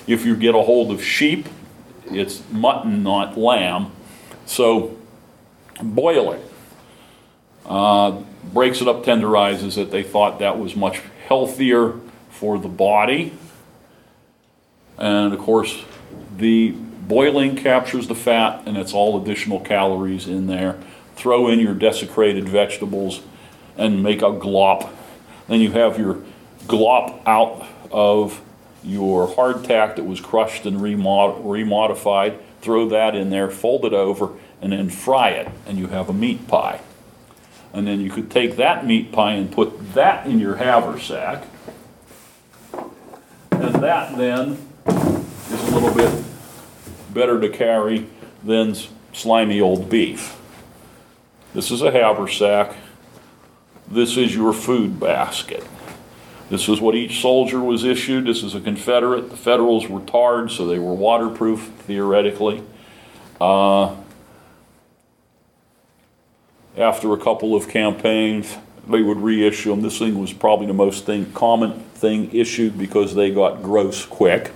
If 0.07 0.25
you 0.25 0.35
get 0.37 0.55
a 0.55 0.61
hold 0.61 0.91
of 0.91 1.03
sheep, 1.03 1.47
it's 2.05 2.41
mutton, 2.49 3.03
not 3.03 3.37
lamb. 3.37 3.91
So 4.45 4.97
boil 5.83 6.31
it. 6.31 6.51
Uh, 7.65 8.23
breaks 8.53 8.79
it 8.79 8.87
up, 8.87 9.03
tenderizes 9.03 9.77
it. 9.77 9.91
They 9.91 10.03
thought 10.03 10.39
that 10.39 10.57
was 10.57 10.73
much 10.73 11.01
healthier 11.27 11.99
for 12.29 12.57
the 12.57 12.69
body. 12.69 13.33
And 14.97 15.33
of 15.33 15.39
course, 15.39 15.83
the 16.37 16.71
boiling 16.71 17.55
captures 17.55 18.07
the 18.07 18.15
fat, 18.15 18.63
and 18.65 18.77
it's 18.77 18.93
all 18.93 19.21
additional 19.21 19.59
calories 19.59 20.27
in 20.27 20.47
there. 20.47 20.79
Throw 21.15 21.47
in 21.47 21.59
your 21.59 21.73
desecrated 21.73 22.47
vegetables 22.49 23.21
and 23.77 24.03
make 24.03 24.21
a 24.21 24.31
glop. 24.31 24.89
Then 25.47 25.61
you 25.61 25.71
have 25.71 25.97
your 25.97 26.21
glop 26.65 27.21
out 27.25 27.65
of 27.91 28.41
your 28.83 29.27
hardtack 29.27 29.95
that 29.95 30.03
was 30.03 30.19
crushed 30.19 30.65
and 30.65 30.77
remod- 30.77 31.43
remodified. 31.43 32.39
Throw 32.61 32.89
that 32.89 33.15
in 33.15 33.29
there, 33.29 33.49
fold 33.49 33.85
it 33.85 33.93
over, 33.93 34.31
and 34.61 34.71
then 34.71 34.89
fry 34.89 35.29
it, 35.29 35.49
and 35.65 35.77
you 35.77 35.87
have 35.87 36.09
a 36.09 36.13
meat 36.13 36.47
pie. 36.47 36.81
And 37.73 37.87
then 37.87 38.01
you 38.01 38.09
could 38.09 38.31
take 38.31 38.57
that 38.57 38.85
meat 38.85 39.11
pie 39.11 39.33
and 39.33 39.51
put 39.51 39.93
that 39.93 40.25
in 40.25 40.39
your 40.39 40.55
haversack. 40.55 41.45
And 43.51 43.75
that 43.75 44.17
then 44.17 44.66
little 45.79 45.95
bit 45.95 46.23
better 47.13 47.39
to 47.39 47.49
carry 47.49 48.07
than 48.43 48.75
slimy 49.13 49.61
old 49.61 49.89
beef. 49.89 50.39
This 51.53 51.71
is 51.71 51.81
a 51.81 51.91
haversack. 51.91 52.75
This 53.89 54.17
is 54.17 54.35
your 54.35 54.53
food 54.53 54.99
basket. 54.99 55.65
This 56.49 56.69
is 56.69 56.79
what 56.79 56.95
each 56.95 57.21
soldier 57.21 57.59
was 57.59 57.83
issued. 57.83 58.25
This 58.25 58.43
is 58.43 58.55
a 58.55 58.61
Confederate. 58.61 59.29
The 59.29 59.37
Federals 59.37 59.87
were 59.87 59.99
tarred, 60.01 60.51
so 60.51 60.65
they 60.65 60.79
were 60.79 60.93
waterproof 60.93 61.71
theoretically. 61.79 62.63
Uh, 63.39 63.95
after 66.77 67.13
a 67.13 67.17
couple 67.17 67.55
of 67.55 67.67
campaigns, 67.67 68.57
they 68.87 69.01
would 69.01 69.17
reissue 69.17 69.71
them. 69.71 69.81
This 69.81 69.99
thing 69.99 70.19
was 70.19 70.31
probably 70.31 70.67
the 70.67 70.73
most 70.73 71.05
thing, 71.05 71.31
common 71.33 71.81
thing 71.95 72.33
issued 72.33 72.77
because 72.77 73.13
they 73.15 73.31
got 73.31 73.61
gross 73.61 74.05
quick. 74.05 74.51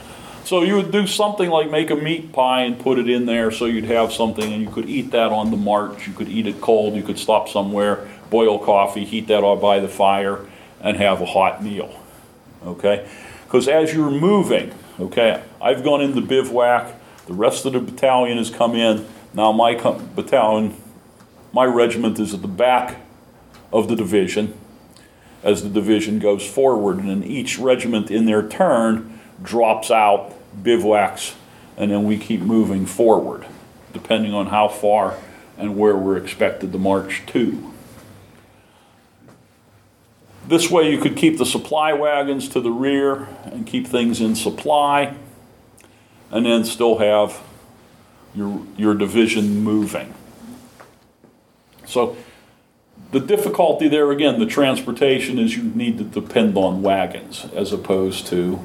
So 0.52 0.64
you 0.64 0.76
would 0.76 0.92
do 0.92 1.08
something 1.08 1.50
like 1.50 1.72
make 1.72 1.92
a 1.92 1.96
meat 1.96 2.34
pie 2.34 2.64
and 2.64 2.78
put 2.78 3.00
it 3.00 3.10
in 3.10 3.26
there 3.26 3.52
so 3.52 3.68
you'd 3.68 3.86
have 3.86 4.12
something 4.12 4.52
and 4.52 4.62
you 4.62 4.70
could 4.70 4.90
eat 4.90 5.12
that 5.12 5.32
on 5.32 5.50
the 5.50 5.56
march. 5.56 6.10
You 6.10 6.14
could 6.14 6.28
eat 6.28 6.46
it 6.46 6.60
cold, 6.60 6.94
you 6.94 7.04
could 7.04 7.18
stop 7.18 7.48
somewhere, 7.48 8.10
boil 8.30 8.60
coffee, 8.60 9.06
heat 9.06 9.28
that 9.28 9.46
all 9.46 9.56
by 9.56 9.80
the 9.80 9.88
fire, 9.88 10.46
and 10.82 10.98
have 10.98 11.22
a 11.22 11.26
hot 11.26 11.64
meal. 11.64 11.98
Okay? 12.66 13.10
Because 13.46 13.70
as 13.70 13.94
you're 13.94 14.12
moving, 14.12 14.74
okay, 15.00 15.42
I've 15.62 15.86
gone 15.86 16.02
into 16.02 16.20
bivouac, 16.20 16.96
the 17.28 17.34
rest 17.34 17.66
of 17.66 17.72
the 17.72 17.80
battalion 17.80 18.38
has 18.38 18.50
come 18.50 18.76
in. 18.76 19.08
Now 19.34 19.54
my 19.54 19.76
battalion, 19.76 20.76
my 21.54 21.64
regiment 21.64 22.20
is 22.20 22.34
at 22.34 22.42
the 22.42 22.50
back 22.50 23.00
of 23.72 23.88
the 23.88 23.96
division 23.96 24.60
as 25.44 25.64
the 25.64 25.70
division 25.70 26.20
goes 26.20 26.46
forward, 26.46 26.98
and 26.98 27.10
then 27.10 27.24
each 27.24 27.58
regiment 27.58 28.12
in 28.12 28.26
their 28.26 28.48
turn 28.48 29.20
drops 29.42 29.90
out, 29.90 30.34
bivouacs, 30.62 31.36
and 31.78 31.92
then 31.92 32.04
we 32.04 32.18
keep 32.18 32.42
moving 32.42 32.86
forward, 32.86 33.46
depending 33.94 34.34
on 34.34 34.48
how 34.48 34.68
far 34.68 35.18
and 35.58 35.78
where 35.78 35.96
we're 35.96 36.18
expected 36.18 36.72
to 36.72 36.78
march 36.78 37.24
to. 37.28 37.72
This 40.48 40.70
way, 40.70 40.92
you 40.92 41.00
could 41.00 41.16
keep 41.16 41.38
the 41.38 41.46
supply 41.46 41.94
wagons 41.94 42.50
to 42.50 42.62
the 42.62 42.72
rear 42.72 43.28
and 43.46 43.66
keep 43.66 43.88
things 43.88 44.20
in 44.20 44.36
supply, 44.36 45.16
and 46.30 46.46
then 46.46 46.66
still 46.66 46.98
have 46.98 47.42
your, 48.36 48.66
your 48.78 48.94
division 48.94 49.64
moving. 49.64 50.14
So, 51.86 52.16
the 53.12 53.20
difficulty 53.20 53.90
there, 53.90 54.10
again, 54.12 54.40
the 54.40 54.46
transportation 54.46 55.38
is 55.38 55.56
you 55.56 55.64
need 55.64 55.98
to 55.98 56.04
depend 56.04 56.56
on 56.58 56.82
wagons 56.82 57.46
as 57.54 57.74
opposed 57.74 58.26
to, 58.28 58.60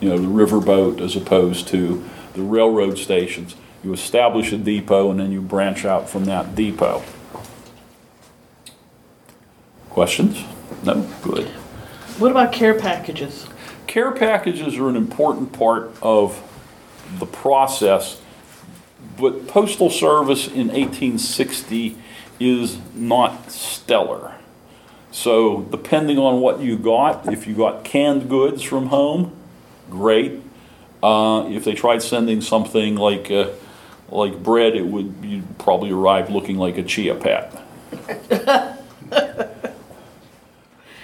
you 0.00 0.08
know, 0.08 0.18
the 0.18 0.26
riverboat 0.26 1.00
as 1.00 1.14
opposed 1.14 1.68
to 1.68 2.04
the 2.32 2.42
railroad 2.42 2.96
stations. 2.98 3.54
You 3.84 3.92
establish 3.92 4.50
a 4.52 4.58
depot 4.58 5.10
and 5.10 5.20
then 5.20 5.30
you 5.30 5.42
branch 5.42 5.84
out 5.84 6.08
from 6.08 6.24
that 6.24 6.54
depot. 6.54 7.02
Questions? 9.90 10.44
No? 10.82 11.06
Good. 11.22 11.48
What 12.18 12.30
about 12.30 12.52
care 12.52 12.78
packages? 12.78 13.46
Care 13.86 14.10
packages 14.12 14.76
are 14.76 14.88
an 14.88 14.96
important 14.96 15.52
part 15.52 15.90
of 16.02 16.42
the 17.18 17.26
process, 17.26 18.20
but 19.18 19.46
Postal 19.48 19.90
Service 19.90 20.46
in 20.46 20.68
1860 20.68 21.96
is 22.40 22.78
not 22.94 23.50
stellar. 23.50 24.34
So, 25.10 25.62
depending 25.62 26.18
on 26.18 26.40
what 26.40 26.60
you 26.60 26.76
got, 26.78 27.32
if 27.32 27.46
you 27.46 27.54
got 27.54 27.82
canned 27.84 28.28
goods 28.28 28.62
from 28.62 28.86
home, 28.88 29.34
great. 29.90 30.42
Uh, 31.02 31.46
if 31.48 31.64
they 31.64 31.74
tried 31.74 32.02
sending 32.02 32.40
something 32.40 32.96
like 32.96 33.30
uh, 33.30 33.50
like 34.10 34.42
bread, 34.42 34.74
it 34.76 34.86
would 34.86 35.14
you'd 35.22 35.58
probably 35.58 35.90
arrive 35.90 36.30
looking 36.30 36.58
like 36.58 36.76
a 36.76 36.82
chia 36.82 37.14
pet. 37.14 37.52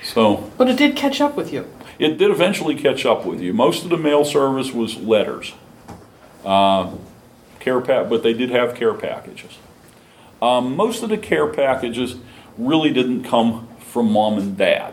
so. 0.02 0.50
But 0.58 0.68
it 0.68 0.76
did 0.76 0.96
catch 0.96 1.20
up 1.20 1.36
with 1.36 1.52
you. 1.52 1.68
It 1.98 2.18
did 2.18 2.30
eventually 2.30 2.74
catch 2.74 3.06
up 3.06 3.24
with 3.24 3.40
you. 3.40 3.52
Most 3.52 3.84
of 3.84 3.90
the 3.90 3.96
mail 3.96 4.24
service 4.24 4.72
was 4.72 4.96
letters, 4.96 5.52
uh, 6.44 6.90
care 7.60 7.80
pa- 7.80 8.04
but 8.04 8.22
they 8.22 8.32
did 8.32 8.50
have 8.50 8.74
care 8.74 8.94
packages. 8.94 9.58
Um, 10.44 10.76
most 10.76 11.02
of 11.02 11.08
the 11.08 11.16
care 11.16 11.46
packages 11.46 12.16
really 12.58 12.92
didn't 12.92 13.24
come 13.24 13.66
from 13.78 14.12
mom 14.12 14.36
and 14.36 14.58
dad. 14.58 14.92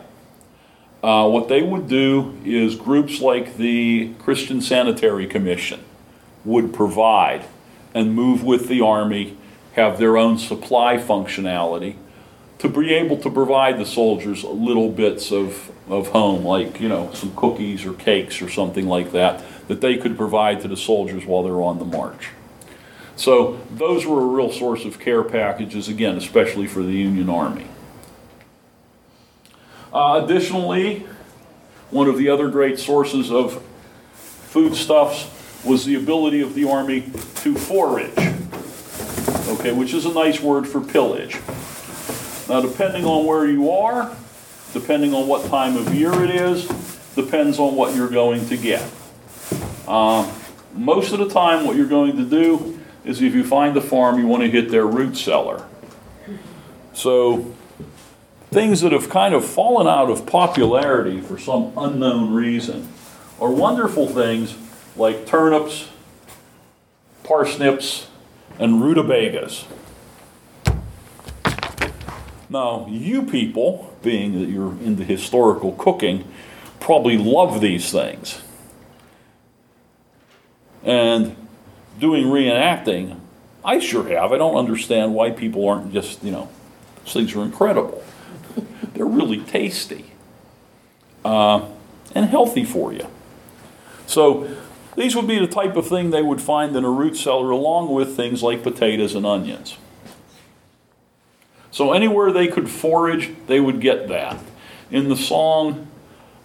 Uh, 1.02 1.28
what 1.28 1.48
they 1.48 1.60
would 1.60 1.88
do 1.88 2.40
is 2.42 2.74
groups 2.74 3.20
like 3.20 3.58
the 3.58 4.14
Christian 4.18 4.62
Sanitary 4.62 5.26
Commission 5.26 5.80
would 6.46 6.72
provide 6.72 7.44
and 7.92 8.14
move 8.14 8.42
with 8.42 8.68
the 8.68 8.80
Army, 8.80 9.36
have 9.74 9.98
their 9.98 10.16
own 10.16 10.38
supply 10.38 10.96
functionality 10.96 11.96
to 12.56 12.68
be 12.70 12.94
able 12.94 13.18
to 13.18 13.28
provide 13.28 13.78
the 13.78 13.84
soldiers 13.84 14.44
little 14.44 14.88
bits 14.88 15.30
of, 15.30 15.70
of 15.86 16.08
home, 16.08 16.46
like, 16.46 16.80
you 16.80 16.88
know, 16.88 17.12
some 17.12 17.36
cookies 17.36 17.84
or 17.84 17.92
cakes 17.92 18.40
or 18.40 18.48
something 18.48 18.86
like 18.86 19.12
that, 19.12 19.44
that 19.68 19.82
they 19.82 19.98
could 19.98 20.16
provide 20.16 20.62
to 20.62 20.68
the 20.68 20.78
soldiers 20.78 21.26
while 21.26 21.42
they're 21.42 21.60
on 21.60 21.78
the 21.78 21.84
march. 21.84 22.30
So 23.22 23.60
those 23.70 24.04
were 24.04 24.20
a 24.20 24.26
real 24.26 24.50
source 24.50 24.84
of 24.84 24.98
care 24.98 25.22
packages, 25.22 25.86
again, 25.86 26.16
especially 26.16 26.66
for 26.66 26.82
the 26.82 26.90
Union 26.90 27.28
Army. 27.28 27.68
Uh, 29.94 30.22
Additionally, 30.24 31.06
one 31.92 32.08
of 32.08 32.18
the 32.18 32.28
other 32.28 32.48
great 32.48 32.80
sources 32.80 33.30
of 33.30 33.62
foodstuffs 34.12 35.30
was 35.64 35.84
the 35.84 35.94
ability 35.94 36.40
of 36.40 36.54
the 36.54 36.68
Army 36.68 37.12
to 37.36 37.54
forage, 37.54 38.10
okay, 39.56 39.70
which 39.70 39.94
is 39.94 40.04
a 40.04 40.12
nice 40.12 40.40
word 40.40 40.66
for 40.66 40.80
pillage. 40.80 41.38
Now, 42.48 42.60
depending 42.60 43.04
on 43.04 43.24
where 43.24 43.46
you 43.46 43.70
are, 43.70 44.16
depending 44.72 45.14
on 45.14 45.28
what 45.28 45.48
time 45.48 45.76
of 45.76 45.94
year 45.94 46.24
it 46.24 46.30
is, 46.30 46.66
depends 47.14 47.60
on 47.60 47.76
what 47.76 47.94
you're 47.94 48.10
going 48.10 48.48
to 48.48 48.56
get. 48.56 48.82
Uh, 49.86 50.28
Most 50.74 51.12
of 51.12 51.20
the 51.20 51.28
time, 51.28 51.64
what 51.64 51.76
you're 51.76 51.86
going 51.86 52.16
to 52.16 52.24
do 52.24 52.80
is 53.04 53.20
if 53.20 53.34
you 53.34 53.44
find 53.44 53.74
the 53.74 53.80
farm, 53.80 54.18
you 54.18 54.26
want 54.26 54.42
to 54.42 54.50
hit 54.50 54.70
their 54.70 54.86
root 54.86 55.16
cellar. 55.16 55.66
So, 56.94 57.54
things 58.50 58.82
that 58.82 58.92
have 58.92 59.08
kind 59.08 59.34
of 59.34 59.44
fallen 59.44 59.86
out 59.86 60.10
of 60.10 60.26
popularity 60.26 61.20
for 61.20 61.38
some 61.38 61.72
unknown 61.76 62.32
reason 62.32 62.88
are 63.40 63.50
wonderful 63.50 64.06
things 64.06 64.56
like 64.94 65.26
turnips, 65.26 65.88
parsnips, 67.24 68.08
and 68.58 68.82
rutabagas. 68.82 69.64
Now, 72.50 72.86
you 72.90 73.22
people, 73.22 73.96
being 74.02 74.38
that 74.38 74.50
you're 74.50 74.72
into 74.82 75.04
historical 75.04 75.72
cooking, 75.72 76.30
probably 76.80 77.16
love 77.16 77.62
these 77.62 77.90
things. 77.90 78.42
And 80.84 81.41
doing 82.02 82.26
reenacting, 82.26 83.16
I 83.64 83.78
sure 83.78 84.08
have. 84.08 84.32
I 84.32 84.36
don't 84.36 84.56
understand 84.56 85.14
why 85.14 85.30
people 85.30 85.68
aren't 85.68 85.92
just, 85.92 86.22
you 86.24 86.32
know, 86.32 86.48
these 87.04 87.14
things 87.14 87.34
are 87.36 87.42
incredible. 87.42 88.04
They're 88.94 89.06
really 89.06 89.40
tasty 89.40 90.06
uh, 91.24 91.68
and 92.12 92.26
healthy 92.26 92.64
for 92.64 92.92
you. 92.92 93.06
So, 94.06 94.52
these 94.96 95.16
would 95.16 95.28
be 95.28 95.38
the 95.38 95.46
type 95.46 95.76
of 95.76 95.86
thing 95.86 96.10
they 96.10 96.20
would 96.20 96.42
find 96.42 96.76
in 96.76 96.84
a 96.84 96.90
root 96.90 97.16
cellar, 97.16 97.50
along 97.50 97.94
with 97.94 98.14
things 98.14 98.42
like 98.42 98.62
potatoes 98.62 99.14
and 99.14 99.24
onions. 99.24 99.78
So 101.70 101.94
anywhere 101.94 102.30
they 102.30 102.48
could 102.48 102.68
forage, 102.68 103.30
they 103.46 103.58
would 103.58 103.80
get 103.80 104.08
that. 104.08 104.38
In 104.90 105.08
the 105.08 105.16
song 105.16 105.88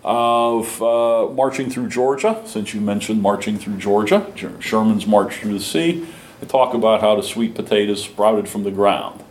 of 0.08 0.82
uh, 0.82 1.28
Marching 1.34 1.70
Through 1.70 1.90
Georgia, 1.90 2.42
since 2.46 2.74
you 2.74 2.80
mentioned 2.80 3.22
marching 3.22 3.60
through 3.60 3.76
Georgia, 3.76 4.26
Sherman's 4.60 5.06
March 5.06 5.36
Through 5.36 5.54
the 5.54 5.60
Sea, 5.60 6.08
talk 6.48 6.74
about 6.74 7.02
how 7.02 7.18
the 7.18 7.24
sweet 7.24 7.56
potatoes 7.56 8.06
sprouted 8.06 8.48
from 8.48 8.64
the 8.64 8.72
ground. 8.72 9.22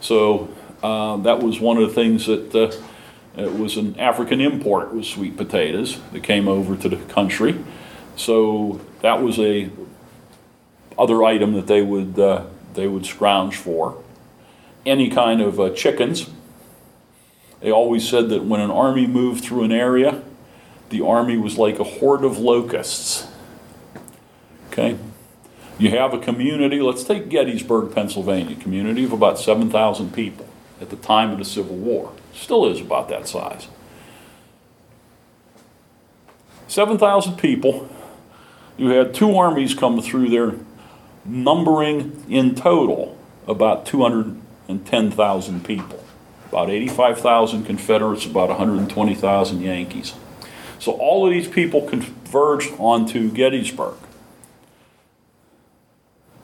So 0.00 0.54
uh, 0.82 1.16
that 1.18 1.42
was 1.42 1.58
one 1.58 1.78
of 1.78 1.88
the 1.88 1.94
things 1.94 2.26
that 2.26 2.54
uh, 2.54 3.40
it 3.40 3.58
was 3.58 3.78
an 3.78 3.98
African 3.98 4.42
import 4.42 4.94
was 4.94 5.08
sweet 5.08 5.38
potatoes 5.38 5.98
that 6.12 6.22
came 6.22 6.48
over 6.48 6.76
to 6.76 6.88
the 6.90 6.96
country. 6.96 7.64
So 8.14 8.82
that 9.00 9.22
was 9.22 9.38
a 9.38 9.70
other 10.98 11.24
item 11.24 11.54
that 11.54 11.66
they 11.66 11.80
would 11.80 12.18
uh, 12.18 12.44
they 12.74 12.86
would 12.86 13.06
scrounge 13.06 13.56
for 13.56 14.02
any 14.84 15.08
kind 15.08 15.40
of 15.40 15.58
uh, 15.58 15.70
chickens. 15.70 16.28
They 17.64 17.72
always 17.72 18.06
said 18.06 18.28
that 18.28 18.44
when 18.44 18.60
an 18.60 18.70
army 18.70 19.06
moved 19.06 19.42
through 19.42 19.62
an 19.62 19.72
area, 19.72 20.20
the 20.90 21.02
army 21.02 21.38
was 21.38 21.56
like 21.56 21.78
a 21.78 21.84
horde 21.84 22.22
of 22.22 22.36
locusts. 22.36 23.26
Okay? 24.70 24.98
You 25.78 25.88
have 25.88 26.12
a 26.12 26.18
community, 26.18 26.82
let's 26.82 27.04
take 27.04 27.30
Gettysburg, 27.30 27.94
Pennsylvania, 27.94 28.54
community 28.54 29.04
of 29.04 29.14
about 29.14 29.38
7,000 29.38 30.12
people 30.12 30.46
at 30.78 30.90
the 30.90 30.96
time 30.96 31.30
of 31.30 31.38
the 31.38 31.44
Civil 31.46 31.76
War. 31.76 32.12
Still 32.34 32.66
is 32.66 32.82
about 32.82 33.08
that 33.08 33.26
size. 33.26 33.68
7,000 36.68 37.38
people. 37.38 37.88
You 38.76 38.88
had 38.88 39.14
two 39.14 39.38
armies 39.38 39.72
come 39.72 40.02
through 40.02 40.28
there, 40.28 40.56
numbering 41.24 42.26
in 42.28 42.54
total 42.54 43.16
about 43.46 43.86
210,000 43.86 45.64
people. 45.64 46.03
About 46.54 46.70
85,000 46.70 47.64
Confederates, 47.64 48.26
about 48.26 48.48
120,000 48.48 49.60
Yankees. 49.60 50.14
So 50.78 50.92
all 50.92 51.26
of 51.26 51.32
these 51.32 51.48
people 51.48 51.82
converged 51.82 52.70
onto 52.78 53.28
Gettysburg. 53.32 53.96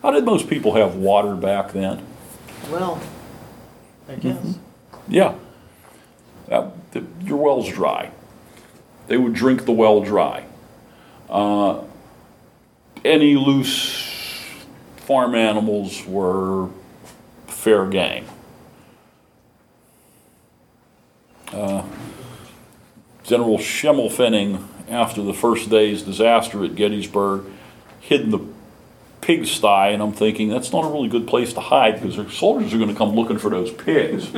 How 0.03 0.11
did 0.11 0.25
most 0.25 0.51
people 0.51 0.75
have 0.75 0.97
water 0.97 1.37
back 1.37 1.71
then? 1.71 2.05
Well, 2.73 3.01
I 4.09 4.17
guess. 4.17 4.59
Yeah. 5.07 5.37
That, 6.49 6.73
the, 6.91 7.05
your 7.23 7.37
well's 7.37 7.69
dry. 7.69 8.11
They 9.07 9.17
would 9.17 9.35
drink 9.35 9.65
the 9.65 9.71
well 9.71 10.01
dry. 10.01 10.45
Uh, 11.29 11.85
any 13.05 13.37
loose 13.37 14.43
farm 14.97 15.37
animals 15.37 16.05
were 16.05 16.69
fair 17.47 17.87
game. 17.87 18.27
Uh, 21.53 21.85
General 23.25 23.59
Schimmelfennig, 23.59 24.63
after 24.89 25.23
the 25.23 25.35
first 25.35 25.71
day's 25.71 26.03
disaster 26.03 26.65
at 26.65 26.75
Gettysburg, 26.75 27.45
hid 28.01 28.23
in 28.23 28.31
the 28.31 28.41
pigsty, 29.21 29.93
and 29.93 30.03
I'm 30.03 30.13
thinking 30.13 30.49
that's 30.49 30.73
not 30.73 30.85
a 30.85 30.89
really 30.89 31.09
good 31.09 31.27
place 31.27 31.53
to 31.55 31.61
hide 31.61 32.01
because 32.01 32.17
their 32.17 32.31
soldiers 32.31 32.75
are 32.75 32.79
going 32.79 32.89
to 32.91 32.97
come 32.97 33.15
looking 33.15 33.39
for 33.39 33.51
those 33.51 33.71
pigs. 33.73 34.31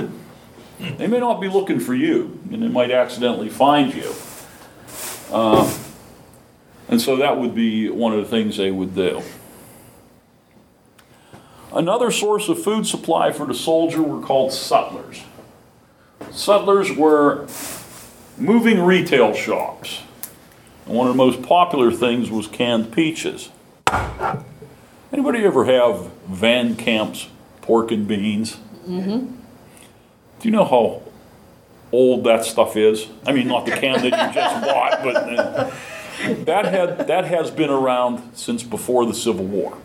they 0.79 1.07
may 1.07 1.20
not 1.20 1.40
be 1.40 1.48
looking 1.48 1.81
for 1.81 1.94
you, 1.94 2.38
and 2.51 2.62
they 2.62 2.68
might 2.68 2.90
accidentally 2.90 3.48
find 3.48 3.94
you. 3.94 4.12
Uh, 5.31 5.79
and 6.88 7.01
so 7.01 7.16
that 7.16 7.38
would 7.38 7.55
be 7.55 7.88
one 7.88 8.12
of 8.12 8.20
the 8.20 8.29
things 8.29 8.57
they 8.57 8.70
would 8.70 8.94
do. 8.94 9.22
Another 11.72 12.11
source 12.11 12.51
of 12.51 12.62
food 12.62 12.87
supply 12.87 13.33
for 13.33 13.46
the 13.46 13.55
soldier 13.55 14.03
were 14.03 14.20
called 14.20 14.53
sutlers. 14.53 15.22
Sutlers 16.32 16.90
were 16.96 17.46
moving 18.38 18.82
retail 18.82 19.34
shops. 19.34 20.02
And 20.86 20.96
one 20.96 21.06
of 21.06 21.14
the 21.14 21.18
most 21.18 21.42
popular 21.42 21.92
things 21.92 22.30
was 22.30 22.46
canned 22.46 22.92
peaches. 22.92 23.50
Anybody 25.12 25.44
ever 25.44 25.66
have 25.66 26.10
Van 26.26 26.74
Camp's 26.74 27.28
pork 27.60 27.90
and 27.90 28.08
beans? 28.08 28.56
Mm-hmm. 28.86 29.36
Do 30.40 30.48
you 30.48 30.50
know 30.50 30.64
how 30.64 31.02
old 31.92 32.24
that 32.24 32.44
stuff 32.44 32.76
is? 32.76 33.08
I 33.26 33.32
mean, 33.32 33.46
not 33.46 33.66
the 33.66 33.72
can 33.72 34.00
that 34.00 34.04
you 34.04 34.34
just 34.34 34.66
bought, 34.66 35.02
but 35.04 35.16
uh, 35.16 35.70
that 36.44 36.64
had 36.64 37.06
that 37.06 37.26
has 37.26 37.50
been 37.50 37.70
around 37.70 38.32
since 38.34 38.62
before 38.62 39.06
the 39.06 39.14
Civil 39.14 39.44
War. 39.44 39.78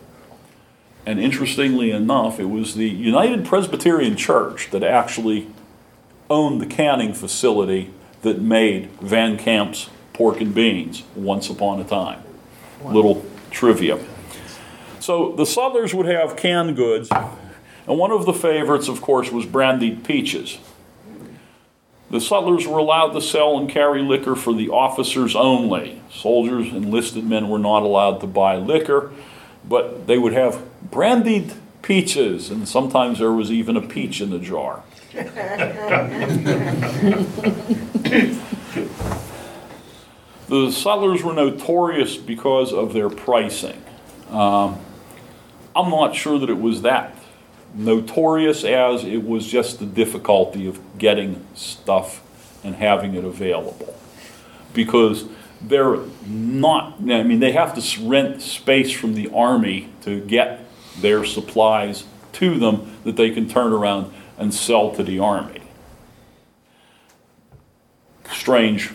And 1.06 1.20
interestingly 1.20 1.92
enough, 1.92 2.40
it 2.40 2.50
was 2.50 2.76
the 2.76 2.90
United 2.90 3.46
Presbyterian 3.46 4.16
Church 4.16 4.72
that 4.72 4.84
actually 4.84 5.48
owned 6.30 6.62
the 6.62 6.66
canning 6.66 7.14
facility 7.14 7.92
that 8.22 8.42
made 8.42 8.90
Van 9.02 9.38
Camp's 9.38 9.90
pork 10.14 10.42
and 10.42 10.54
beans 10.54 11.04
once 11.16 11.50
upon 11.50 11.80
a 11.80 11.84
time. 11.84 12.24
Little 12.84 13.26
trivia. 13.52 14.00
So 15.00 15.32
the 15.34 15.46
Sutlers 15.46 15.94
would 15.94 16.06
have 16.06 16.36
canned 16.36 16.76
goods, 16.76 17.10
and 17.12 17.98
one 17.98 18.12
of 18.12 18.26
the 18.26 18.34
favorites, 18.34 18.88
of 18.88 19.02
course, 19.02 19.32
was 19.32 19.46
brandied 19.46 20.04
peaches. 20.04 20.58
The 22.10 22.22
sutlers 22.22 22.66
were 22.66 22.78
allowed 22.78 23.12
to 23.12 23.22
sell 23.22 23.58
and 23.58 23.70
carry 23.70 24.02
liquor 24.02 24.36
for 24.36 24.54
the 24.54 24.70
officers 24.70 25.36
only. 25.36 26.02
Soldiers, 26.10 26.72
enlisted 26.72 27.26
men 27.26 27.50
were 27.50 27.60
not 27.60 27.84
allowed 27.84 28.22
to 28.22 28.28
buy 28.28 28.56
liquor, 28.56 29.12
but 29.68 30.08
they 30.08 30.18
would 30.18 30.32
have 30.32 30.64
brandied 30.90 31.54
peaches, 31.82 32.50
and 32.50 32.68
sometimes 32.68 33.20
there 33.20 33.34
was 33.34 33.52
even 33.52 33.76
a 33.76 33.82
peach 33.82 34.22
in 34.22 34.30
the 34.30 34.40
jar. 34.40 34.84
the 40.48 40.72
settlers 40.72 41.24
were 41.24 41.34
notorious 41.34 42.18
because 42.18 42.74
of 42.74 42.94
their 42.94 43.10
pricing. 43.10 43.82
Um, 44.30 44.80
I'm 45.76 45.90
not 45.90 46.16
sure 46.16 46.40
that 46.40 46.50
it 46.50 46.60
was 46.60 46.84
that 46.84 47.18
notorious 47.74 48.64
as 48.64 49.04
it 49.04 49.26
was 49.26 49.48
just 49.48 49.80
the 49.80 49.86
difficulty 49.86 50.68
of 50.68 50.80
getting 50.98 51.46
stuff 51.54 52.24
and 52.64 52.76
having 52.76 53.16
it 53.16 53.24
available. 53.24 53.96
Because 54.74 55.26
they're 55.62 56.00
not, 56.26 56.96
I 57.02 57.24
mean, 57.24 57.40
they 57.40 57.52
have 57.52 57.74
to 57.76 58.08
rent 58.08 58.42
space 58.42 58.92
from 58.92 59.14
the 59.14 59.30
army 59.34 59.90
to 60.02 60.22
get 60.22 60.66
their 61.00 61.26
supplies 61.26 62.06
to 62.34 62.60
them 62.60 62.96
that 63.04 63.16
they 63.16 63.32
can 63.32 63.48
turn 63.48 63.72
around 63.72 64.12
and 64.38 64.54
sell 64.54 64.92
to 64.96 65.04
the 65.04 65.20
army. 65.20 65.62
Strange 68.32 68.92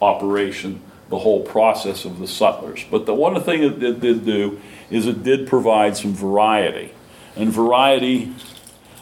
operation 0.00 0.80
the 1.08 1.18
whole 1.18 1.42
process 1.42 2.04
of 2.04 2.18
the 2.18 2.26
sutlers. 2.26 2.84
But 2.90 3.06
the 3.06 3.14
one 3.14 3.40
thing 3.42 3.62
it 3.62 3.78
did, 3.78 4.00
did 4.00 4.24
do 4.24 4.60
is 4.90 5.06
it 5.06 5.22
did 5.22 5.46
provide 5.46 5.96
some 5.96 6.14
variety. 6.14 6.92
And 7.36 7.52
variety 7.52 8.34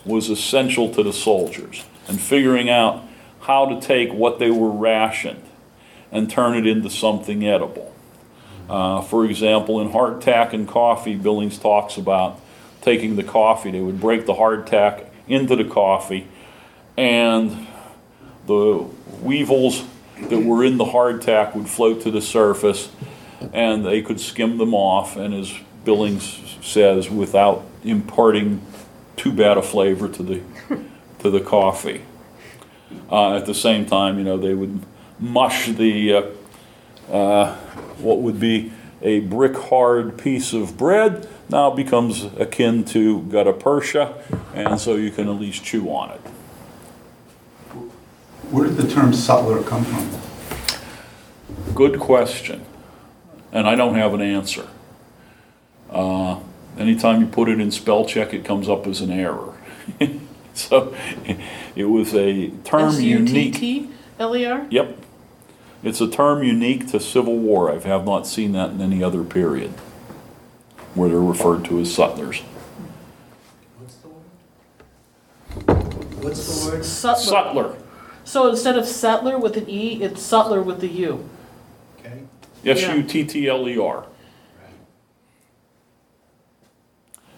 was 0.05 0.29
essential 0.29 0.93
to 0.95 1.03
the 1.03 1.13
soldiers 1.13 1.85
and 2.09 2.21
figuring 2.21 2.69
out 2.69 3.03
how 3.41 3.67
to 3.67 3.81
take 3.81 4.13
what 4.13 4.39
they 4.39 4.51
were 4.51 4.71
rationed 4.71 5.43
and 6.13 6.31
turn 6.31 6.57
it 6.57 6.67
into 6.67 6.91
something 6.91 7.47
edible. 7.47 7.95
Uh, 8.69 9.01
for 9.03 9.25
example, 9.25 9.81
in 9.81 9.91
hardtack 9.91 10.53
and 10.53 10.69
coffee, 10.69 11.15
Billings 11.15 11.59
talks 11.59 11.97
about 11.97 12.41
taking 12.81 13.17
the 13.17 13.23
coffee. 13.23 13.71
They 13.71 13.81
would 13.81 14.01
break 14.01 14.27
the 14.27 14.35
hardtack 14.35 15.07
into 15.27 15.57
the 15.57 15.65
coffee, 15.65 16.29
and 16.97 17.67
the 18.47 18.87
weevils 19.21 19.85
that 20.29 20.41
were 20.41 20.65
in 20.65 20.77
the 20.77 20.85
hardtack 20.85 21.55
would 21.55 21.69
float 21.69 22.03
to 22.03 22.11
the 22.11 22.21
surface, 22.21 22.91
and 23.53 23.85
they 23.85 24.03
could 24.03 24.21
skim 24.21 24.59
them 24.59 24.75
off. 24.75 25.17
And 25.17 25.35
as 25.35 25.53
Billings 25.85 26.57
says, 26.63 27.11
without 27.11 27.65
imparting 27.83 28.63
too 29.17 29.33
bad 29.33 29.57
a 29.57 29.63
flavor 29.63 30.09
to 30.09 30.23
the 30.23 30.43
to 31.21 31.31
the 31.31 31.41
coffee. 31.41 32.03
Uh, 33.11 33.37
at 33.37 33.47
the 33.47 33.55
same 33.55 33.87
time, 33.87 34.19
you 34.19 34.25
know, 34.25 34.37
they 34.37 34.55
would 34.55 34.81
mush 35.19 35.69
the 35.69 36.15
uh, 36.15 36.23
uh, 37.11 37.55
what 37.99 38.21
would 38.21 38.39
be 38.41 38.73
a 39.05 39.21
brick 39.21 39.55
hard 39.55 40.19
piece 40.19 40.53
of 40.55 40.77
bread 40.77 41.29
now 41.51 41.71
becomes 41.71 42.25
akin 42.39 42.85
to 42.87 43.21
gutta 43.25 43.53
percha, 43.53 44.15
and 44.55 44.81
so 44.81 44.97
you 44.97 45.11
can 45.11 45.29
at 45.29 45.39
least 45.39 45.63
chew 45.63 45.91
on 45.91 46.11
it. 46.11 46.21
Where 48.51 48.67
did 48.67 48.77
the 48.77 48.89
term 48.89 49.13
sutler 49.13 49.63
come 49.63 49.85
from? 49.85 51.75
Good 51.75 52.01
question, 52.01 52.65
and 53.53 53.69
I 53.69 53.75
don't 53.75 53.95
have 53.95 54.15
an 54.15 54.23
answer. 54.23 54.69
Uh, 55.91 56.41
anytime 56.79 57.21
you 57.21 57.27
put 57.27 57.49
it 57.49 57.61
in 57.61 57.71
spell 57.71 58.07
check, 58.07 58.33
it 58.33 58.45
comes 58.45 58.69
up 58.69 58.87
as 58.87 59.03
an 59.03 59.11
error. 59.11 59.55
so 60.55 60.97
it 61.77 61.85
was 61.85 62.15
a 62.15 62.49
term 62.65 62.99
unique. 63.01 63.57
S-U-T-T-L-E-R? 63.57 64.67
Yep. 64.71 65.04
It's 65.85 66.01
a 66.01 66.09
term 66.09 66.43
unique 66.43 66.89
to 66.89 66.99
Civil 66.99 67.37
War. 67.37 67.71
I 67.71 67.79
have 67.79 68.07
not 68.07 68.27
seen 68.27 68.53
that 68.53 68.71
in 68.71 68.81
any 68.81 69.05
other 69.05 69.23
period 69.23 69.71
where 70.95 71.11
they're 71.11 71.21
referred 71.21 71.65
to 71.67 71.79
as 71.81 71.95
sutlers. 71.95 72.41
What's 73.79 73.97
the 73.97 74.09
word? 74.09 74.25
What's 76.25 76.65
the 76.65 76.71
word? 76.71 76.85
Sutler. 76.87 77.23
Sutler. 77.23 77.77
So 78.25 78.49
instead 78.49 78.79
of 78.79 78.87
settler 78.87 79.39
with 79.39 79.59
an 79.59 79.69
E, 79.69 80.03
it's 80.03 80.23
sutler 80.23 80.63
with 80.63 80.83
a 80.83 80.89
U. 80.89 81.29
Okay. 81.99 82.23
S 82.65 82.83
U 82.83 83.03
T 83.03 83.25
T 83.25 83.47
L 83.47 83.69
E 83.69 83.79
R. 83.79 84.07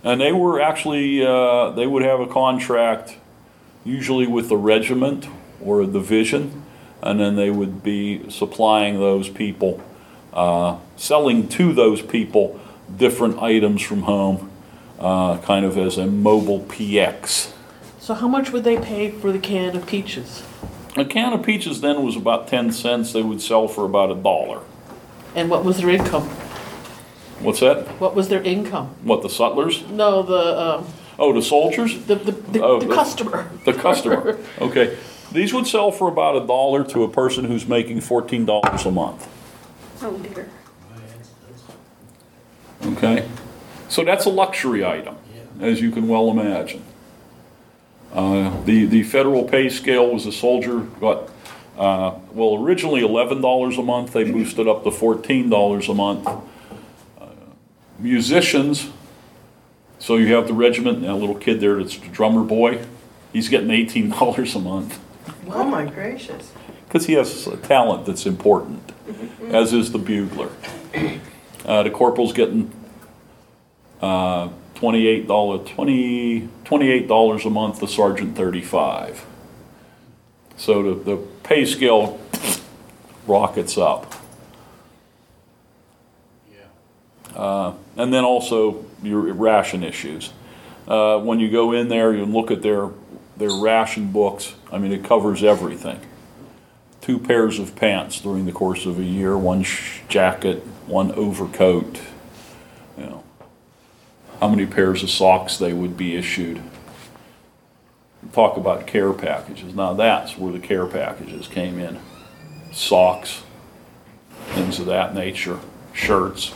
And 0.05 0.20
they 0.20 0.30
were 0.30 0.61
actually, 0.61 1.26
uh, 1.26 1.70
they 1.70 1.88
would 1.88 2.05
have 2.05 2.20
a 2.20 2.28
contract 2.28 3.16
usually 3.84 4.28
with 4.28 4.49
the 4.49 4.57
regiment 4.57 5.26
or 5.61 5.80
a 5.80 5.86
division, 5.86 6.62
and 7.07 7.20
then 7.20 7.36
they 7.36 7.50
would 7.50 7.82
be 7.82 8.28
supplying 8.30 8.98
those 8.98 9.28
people, 9.28 9.80
uh, 10.32 10.76
selling 10.96 11.48
to 11.48 11.72
those 11.72 12.02
people 12.02 12.61
different 12.96 13.38
items 13.42 13.82
from 13.82 14.02
home, 14.02 14.50
uh, 14.98 15.38
kind 15.38 15.64
of 15.64 15.78
as 15.78 15.98
a 15.98 16.07
mobile 16.07 16.61
PX. 16.61 17.52
So 18.00 18.14
how 18.14 18.28
much 18.28 18.52
would 18.52 18.64
they 18.64 18.78
pay 18.78 19.11
for 19.11 19.32
the 19.32 19.38
can 19.38 19.74
of 19.76 19.86
peaches? 19.86 20.42
A 20.96 21.04
can 21.04 21.32
of 21.32 21.42
peaches 21.44 21.80
then 21.80 22.02
was 22.04 22.16
about 22.16 22.48
10 22.48 22.72
cents, 22.72 23.12
they 23.12 23.22
would 23.22 23.40
sell 23.42 23.68
for 23.68 23.84
about 23.84 24.11
a 24.11 24.14
dollar. 24.14 24.61
And 25.34 25.50
what 25.50 25.64
was 25.64 25.78
their 25.78 25.90
income? 25.90 26.28
What's 27.40 27.61
that? 27.61 27.86
What 28.00 28.14
was 28.14 28.28
their 28.28 28.42
income? 28.42 28.94
What, 29.02 29.22
the 29.22 29.28
sutlers? 29.28 29.86
No, 29.88 30.22
the, 30.22 30.61
um, 30.61 30.86
Oh, 31.18 31.32
the 31.32 31.42
soldiers? 31.42 31.98
the, 32.07 32.14
the, 32.14 32.32
the, 32.32 32.62
Oh, 32.62 32.80
the 32.80 32.86
the- 32.86 32.94
customer. 32.94 33.50
The 33.64 33.72
customer, 33.74 34.38
okay. 34.61 34.96
These 35.33 35.53
would 35.53 35.66
sell 35.66 35.91
for 35.91 36.09
about 36.09 36.43
a 36.43 36.47
dollar 36.47 36.85
to 36.85 37.03
a 37.03 37.09
person 37.09 37.45
who's 37.45 37.66
making 37.66 38.01
fourteen 38.01 38.45
dollars 38.47 38.87
a 38.87 38.91
month, 38.91 39.27
Oh 40.03 40.16
dear. 40.18 40.49
okay? 42.85 43.29
So 43.89 44.05
that's 44.05 44.24
a 44.24 44.31
luxury 44.31 44.85
item, 44.85 45.16
as 45.61 45.81
you 45.81 45.91
can 45.91 46.09
well 46.09 46.31
imagine. 46.31 46.83
Uh, 48.12 48.62
the, 48.64 48.87
the 48.87 49.03
federal 49.03 49.45
pay 49.45 49.68
scale 49.68 50.11
was 50.11 50.24
a 50.27 50.33
soldier 50.33 50.79
got, 51.01 51.29
uh, 51.77 52.14
well, 52.33 52.62
originally 52.62 53.03
eleven 53.03 53.41
dollars 53.41 53.77
a 53.79 53.83
month, 53.83 54.12
they 54.12 54.24
boosted 54.24 54.66
up 54.68 54.85
to 54.85 54.91
fourteen 54.91 55.51
dollars 55.51 55.89
a 55.89 55.95
month. 55.95 56.27
Uh, 56.27 57.27
Musicians, 57.99 58.91
so 59.99 60.16
you 60.16 60.35
have 60.35 60.47
the 60.47 60.55
regiment, 60.55 60.99
and 60.99 61.07
that 61.07 61.16
little 61.16 61.35
kid 61.35 61.61
there 61.61 61.77
that's 61.83 61.99
the 61.99 62.09
drummer 62.09 62.43
boy, 62.43 62.85
he's 63.33 63.49
getting 63.49 63.70
eighteen 63.70 64.09
dollars 64.18 64.55
a 64.55 64.61
month. 64.61 64.99
Oh 65.49 65.64
my 65.64 65.84
gracious. 65.84 66.53
Because 66.86 67.07
he 67.07 67.14
has 67.14 67.47
a 67.47 67.57
talent 67.57 68.07
that's 68.07 68.26
important, 68.26 68.92
as 69.51 69.72
is 69.72 69.92
the 69.92 69.99
bugler. 69.99 70.51
Uh, 71.64 71.82
the 71.82 71.90
corporal's 71.90 72.32
getting 72.32 72.70
uh, 74.01 74.49
twenty-eight 74.74 75.26
dollar, 75.26 75.59
twenty, 75.59 76.49
twenty-eight 76.64 77.09
dollars 77.09 77.44
a 77.44 77.51
month, 77.51 77.80
the 77.80 77.88
sergeant 77.88 78.36
thirty-five. 78.36 79.24
So 80.57 80.82
the, 80.94 81.16
the 81.16 81.16
pay 81.42 81.64
scale 81.64 82.20
rockets 83.26 83.76
up. 83.76 84.14
Uh, 87.34 87.74
And 87.99 88.12
then 88.12 88.24
also 88.24 88.84
your 89.03 89.20
ration 89.34 89.82
issues. 89.82 90.32
Uh, 90.88 91.18
When 91.18 91.40
you 91.40 91.51
go 91.51 91.72
in 91.72 91.88
there, 91.88 92.14
you 92.14 92.24
look 92.24 92.51
at 92.51 92.62
their, 92.62 92.88
their 93.37 93.51
ration 93.51 94.12
books, 94.12 94.55
I 94.72 94.78
mean, 94.78 94.93
it 94.93 95.05
covers 95.05 95.43
everything. 95.45 96.01
Two 97.01 97.18
pairs 97.18 97.59
of 97.59 97.76
pants 97.76 98.20
during 98.20 98.47
the 98.47 98.53
course 98.53 98.87
of 98.87 98.99
a 98.99 99.05
year, 99.05 99.37
one 99.37 99.62
sh- 99.62 100.01
jacket, 100.09 100.62
one 100.87 101.12
overcoat, 101.12 102.01
you 102.99 103.07
know. 103.07 103.24
How 104.41 104.49
many 104.49 104.66
pairs 104.66 105.03
of 105.03 105.11
socks 105.11 105.57
they 105.57 105.72
would 105.72 105.97
be 105.97 106.16
issued. 106.16 106.62
Talk 108.32 108.57
about 108.57 108.87
care 108.87 109.12
packages. 109.12 109.74
Now 109.74 109.95
that's 109.95 110.37
where 110.37 110.53
the 110.53 110.59
care 110.59 110.87
packages 110.87 111.47
came 111.47 111.78
in. 111.78 112.01
Socks, 112.72 113.45
things 114.49 114.78
of 114.78 114.87
that 114.87 115.14
nature, 115.14 115.61
shirts. 115.93 116.53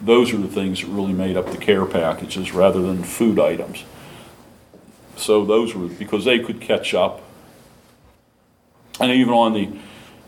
Those 0.00 0.32
are 0.32 0.38
the 0.38 0.46
things 0.46 0.80
that 0.80 0.88
really 0.88 1.12
made 1.12 1.36
up 1.36 1.50
the 1.50 1.56
care 1.56 1.86
packages 1.86 2.52
rather 2.52 2.82
than 2.82 3.02
food 3.02 3.38
items. 3.40 3.84
So 5.18 5.44
those 5.44 5.74
were, 5.74 5.88
because 5.88 6.24
they 6.24 6.38
could 6.38 6.60
catch 6.60 6.94
up. 6.94 7.22
And 9.00 9.10
even 9.12 9.32
on 9.34 9.52
the, 9.52 9.68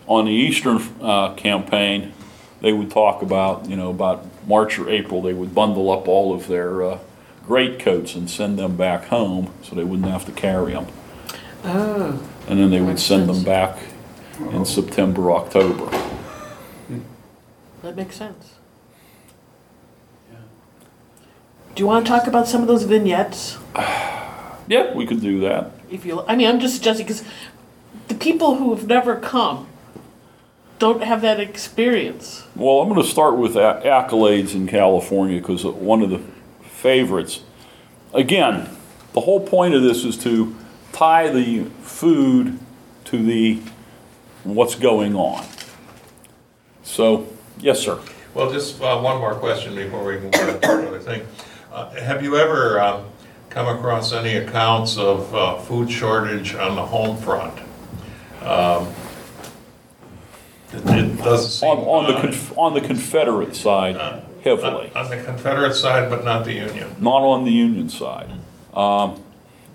on 0.07 0.25
the 0.27 0.33
Eastern 0.33 0.81
uh, 1.01 1.35
campaign, 1.35 2.13
they 2.61 2.73
would 2.73 2.91
talk 2.91 3.23
about, 3.23 3.69
you 3.69 3.77
know, 3.77 3.91
about 3.91 4.27
March 4.47 4.79
or 4.79 4.91
April, 4.91 5.23
they 5.23 5.33
would 5.33 5.55
bundle 5.55 5.91
up 5.91 6.09
all 6.09 6.35
of 6.35 6.49
their 6.49 6.83
uh, 6.83 6.99
greatcoats 7.47 8.15
and 8.15 8.29
send 8.29 8.59
them 8.59 8.77
back 8.77 9.07
home 9.07 9.53
so 9.63 9.75
they 9.75 9.85
wouldn't 9.85 10.09
have 10.09 10.25
to 10.27 10.33
carry 10.33 10.73
them. 10.73 10.87
Oh, 11.65 12.23
And 12.49 12.59
then 12.59 12.71
they 12.71 12.81
would 12.81 12.89
Makes 12.89 13.03
send 13.03 13.29
them 13.29 13.43
back 13.45 13.79
in 14.53 14.65
September, 14.65 15.31
October. 15.33 15.91
that 17.83 17.97
makes 17.97 18.17
sense. 18.17 18.55
Yeah. 20.31 20.39
Do 21.75 21.83
you 21.83 21.87
want 21.87 22.05
to 22.07 22.11
talk 22.11 22.27
about 22.27 22.49
some 22.49 22.63
of 22.63 22.69
those 22.69 22.83
vignettes? 22.85 23.57
Yeah, 24.71 24.95
we 24.95 25.05
could 25.05 25.21
do 25.21 25.41
that. 25.41 25.73
If 25.91 26.07
you, 26.07 26.23
I 26.29 26.37
mean, 26.37 26.47
I'm 26.47 26.61
just 26.61 26.77
suggesting 26.77 27.05
because 27.05 27.25
the 28.07 28.15
people 28.15 28.55
who 28.55 28.73
have 28.73 28.87
never 28.87 29.17
come 29.17 29.67
don't 30.79 31.03
have 31.03 31.23
that 31.23 31.41
experience. 31.41 32.45
Well, 32.55 32.81
I'm 32.81 32.89
going 32.89 33.03
to 33.03 33.09
start 33.09 33.37
with 33.37 33.57
a- 33.57 33.83
accolades 33.85 34.55
in 34.55 34.69
California 34.69 35.41
because 35.41 35.65
one 35.65 36.03
of 36.03 36.11
the 36.11 36.21
favorites. 36.63 37.43
Again, 38.15 38.69
the 39.13 39.23
whole 39.23 39.41
point 39.41 39.75
of 39.75 39.83
this 39.83 40.05
is 40.05 40.17
to 40.19 40.55
tie 40.93 41.29
the 41.29 41.65
food 41.83 42.57
to 43.07 43.23
the 43.25 43.61
what's 44.45 44.77
going 44.77 45.17
on. 45.17 45.45
So, 46.85 47.27
yes, 47.59 47.81
sir. 47.81 47.99
Well, 48.35 48.53
just 48.53 48.81
uh, 48.81 49.01
one 49.01 49.19
more 49.19 49.35
question 49.35 49.75
before 49.75 50.05
we 50.05 50.19
move 50.19 50.33
on 50.35 50.61
to 50.61 50.79
another 50.79 51.01
thing. 51.01 51.27
Uh, 51.73 51.91
Have 51.91 52.23
you 52.23 52.37
ever 52.37 52.81
um, 52.81 53.05
come 53.51 53.67
across 53.67 54.13
any 54.13 54.37
accounts 54.37 54.97
of 54.97 55.35
uh, 55.35 55.59
food 55.59 55.91
shortage 55.91 56.55
on 56.55 56.77
the 56.77 56.87
home 56.87 57.17
front? 57.19 57.59
Um, 58.43 58.89
It 60.73 60.87
it 60.87 61.17
doesn't 61.19 61.51
seem... 61.51 61.69
On, 61.69 61.79
on 62.07 62.13
the 62.13 62.17
uh, 62.19 62.21
conf- 62.23 62.57
on 62.59 62.75
the 62.75 62.81
Confederate 62.81 63.57
side, 63.57 63.97
heavily. 64.45 64.91
On 64.95 65.11
the 65.11 65.23
Confederate 65.23 65.75
side, 65.75 66.09
but 66.09 66.25
not 66.25 66.45
the 66.45 66.53
Union. 66.55 66.95
not 67.01 67.23
on 67.23 67.45
the 67.45 67.51
Union 67.51 67.89
side. 67.89 68.31
Um, 68.73 69.21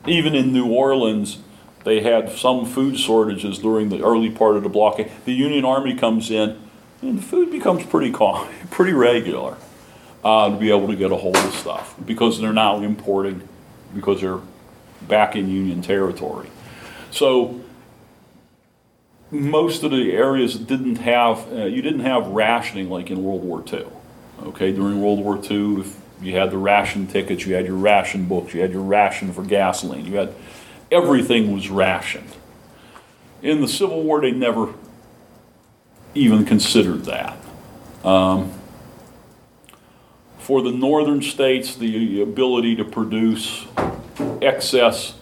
even 0.08 0.36
in 0.36 0.54
New 0.54 0.68
Orleans, 0.72 1.40
they 1.84 2.00
had 2.02 2.32
some 2.32 2.66
food 2.66 2.98
shortages 2.98 3.60
during 3.60 3.90
the 3.90 4.02
early 4.04 4.30
part 4.30 4.56
of 4.56 4.64
the 4.64 4.70
blockade. 4.70 5.12
The 5.26 5.34
Union 5.34 5.66
Army 5.66 5.96
comes 5.96 6.32
in, 6.32 6.58
and 7.02 7.20
the 7.20 7.22
food 7.24 7.52
becomes 7.52 7.86
pretty 7.86 8.12
com- 8.12 8.48
pretty 8.72 8.94
regular 8.94 9.58
uh, 10.24 10.50
to 10.50 10.56
be 10.56 10.70
able 10.70 10.88
to 10.88 10.96
get 10.96 11.12
a 11.12 11.16
hold 11.18 11.36
of 11.38 11.54
stuff 11.54 11.94
because 12.06 12.40
they're 12.40 12.54
now 12.54 12.82
importing 12.82 13.48
because 13.96 14.22
they're 14.22 14.42
back 15.08 15.36
in 15.36 15.50
Union 15.50 15.82
territory. 15.82 16.50
So 17.12 17.62
most 19.32 19.84
of 19.84 19.92
the 19.92 20.12
areas 20.12 20.56
didn't 20.56 20.98
have 20.98 21.52
uh, 21.52 21.66
you 21.66 21.82
didn't 21.82 22.02
have 22.02 22.28
rationing 22.28 22.90
like 22.90 23.10
in 23.10 23.24
World 23.24 23.44
War 23.44 23.64
II. 23.72 23.86
Okay, 24.44 24.72
during 24.72 25.02
World 25.02 25.20
War 25.20 25.38
II, 25.38 25.82
if 25.82 25.98
you 26.22 26.34
had 26.36 26.52
the 26.52 26.58
ration 26.58 27.08
tickets, 27.08 27.46
you 27.46 27.56
had 27.56 27.66
your 27.66 27.78
ration 27.78 28.26
books, 28.26 28.54
you 28.54 28.62
had 28.62 28.72
your 28.72 28.82
ration 28.82 29.32
for 29.32 29.44
gasoline, 29.44 30.06
you 30.06 30.16
had 30.16 30.34
everything 30.92 31.54
was 31.54 31.70
rationed. 31.70 32.36
In 33.42 33.62
the 33.62 33.68
Civil 33.68 34.04
War, 34.04 34.22
they 34.22 34.32
never 34.32 34.74
even 36.14 36.46
considered 36.46 37.06
that. 37.06 37.38
Um, 38.04 38.52
for 40.46 40.62
the 40.62 40.72
northern 40.72 41.24
states, 41.24 41.74
the 41.74 42.22
ability 42.22 42.76
to 42.76 42.86
produce 42.86 43.66
excess, 44.44 45.16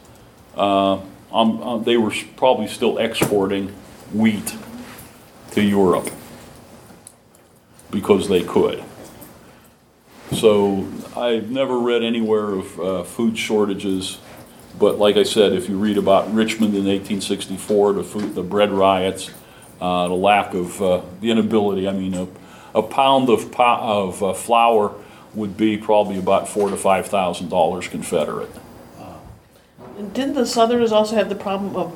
uh, 0.57 0.95
um, 1.31 1.63
uh, 1.63 1.77
they 1.77 1.95
were 1.95 2.13
probably 2.35 2.67
still 2.67 2.97
exporting 2.97 3.69
wheat 4.11 4.53
to 5.51 5.61
Europe 5.61 6.09
because 7.89 8.27
they 8.27 8.43
could. 8.43 8.83
So 10.33 10.89
I've 11.15 11.49
never 11.49 11.79
read 11.79 12.03
anywhere 12.03 12.55
of 12.55 12.79
uh, 12.81 13.03
food 13.03 13.37
shortages, 13.37 14.17
but 14.77 14.99
like 14.99 15.15
I 15.15 15.23
said, 15.23 15.53
if 15.53 15.69
you 15.69 15.77
read 15.77 15.97
about 15.97 16.33
Richmond 16.33 16.75
in 16.75 16.83
1864, 16.83 17.93
the 17.93 18.03
food, 18.03 18.35
the 18.35 18.43
bread 18.43 18.73
riots, 18.73 19.31
uh, 19.79 20.09
the 20.09 20.15
lack 20.15 20.53
of, 20.53 20.81
uh, 20.81 21.01
the 21.21 21.31
inability, 21.31 21.87
I 21.87 21.93
mean, 21.93 22.13
a, 22.13 22.27
a 22.75 22.83
pound 22.83 23.29
of, 23.29 23.53
po- 23.53 23.63
of 23.63 24.21
uh, 24.21 24.33
flour 24.33 24.93
would 25.33 25.57
be 25.57 25.77
probably 25.77 26.17
about 26.17 26.47
four 26.47 26.69
to 26.69 26.77
five 26.77 27.07
thousand 27.07 27.49
dollars 27.49 27.87
Confederate. 27.87 28.51
Didn't 30.13 30.33
the 30.33 30.45
Southerners 30.45 30.91
also 30.91 31.15
have 31.15 31.29
the 31.29 31.35
problem 31.35 31.75
of 31.75 31.93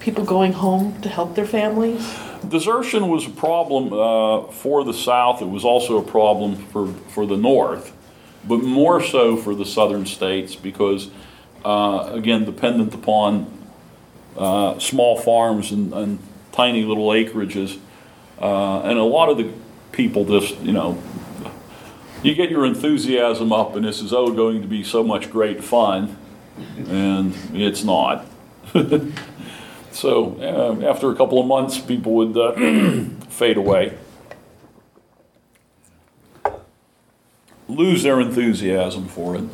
people 0.00 0.24
going 0.24 0.52
home 0.52 1.00
to 1.00 1.08
help 1.08 1.34
their 1.34 1.46
families? 1.46 2.18
Desertion 2.46 3.08
was 3.08 3.26
a 3.26 3.30
problem 3.30 3.92
uh, 3.92 4.50
for 4.52 4.84
the 4.84 4.92
South. 4.92 5.40
It 5.40 5.48
was 5.48 5.64
also 5.64 5.96
a 5.98 6.02
problem 6.02 6.56
for, 6.56 6.88
for 6.88 7.24
the 7.24 7.36
North, 7.36 7.92
but 8.46 8.58
more 8.58 9.02
so 9.02 9.36
for 9.36 9.54
the 9.54 9.64
southern 9.64 10.04
states 10.04 10.56
because, 10.56 11.08
uh, 11.64 12.10
again, 12.12 12.44
dependent 12.44 12.92
upon 12.94 13.46
uh, 14.36 14.78
small 14.78 15.16
farms 15.18 15.70
and, 15.70 15.94
and 15.94 16.18
tiny 16.50 16.82
little 16.82 17.08
acreages. 17.08 17.78
Uh, 18.40 18.80
and 18.82 18.98
a 18.98 19.04
lot 19.04 19.28
of 19.28 19.38
the 19.38 19.50
people 19.92 20.24
just, 20.24 20.58
you 20.60 20.72
know, 20.72 21.00
you 22.22 22.34
get 22.34 22.50
your 22.50 22.64
enthusiasm 22.64 23.52
up 23.52 23.76
and 23.76 23.84
this 23.84 24.00
is, 24.00 24.12
oh, 24.12 24.32
going 24.32 24.62
to 24.62 24.68
be 24.68 24.82
so 24.84 25.02
much 25.02 25.30
great 25.30 25.62
fun, 25.62 26.16
and 26.88 27.34
it's 27.54 27.84
not. 27.84 28.26
So 29.92 30.36
uh, 30.40 30.88
after 30.88 31.10
a 31.10 31.14
couple 31.14 31.38
of 31.38 31.46
months, 31.46 31.78
people 31.78 32.14
would 32.14 32.36
uh, 32.36 32.52
fade 33.28 33.58
away, 33.58 33.96
lose 37.68 38.02
their 38.02 38.20
enthusiasm 38.20 39.06
for 39.06 39.36
it. 39.36 39.44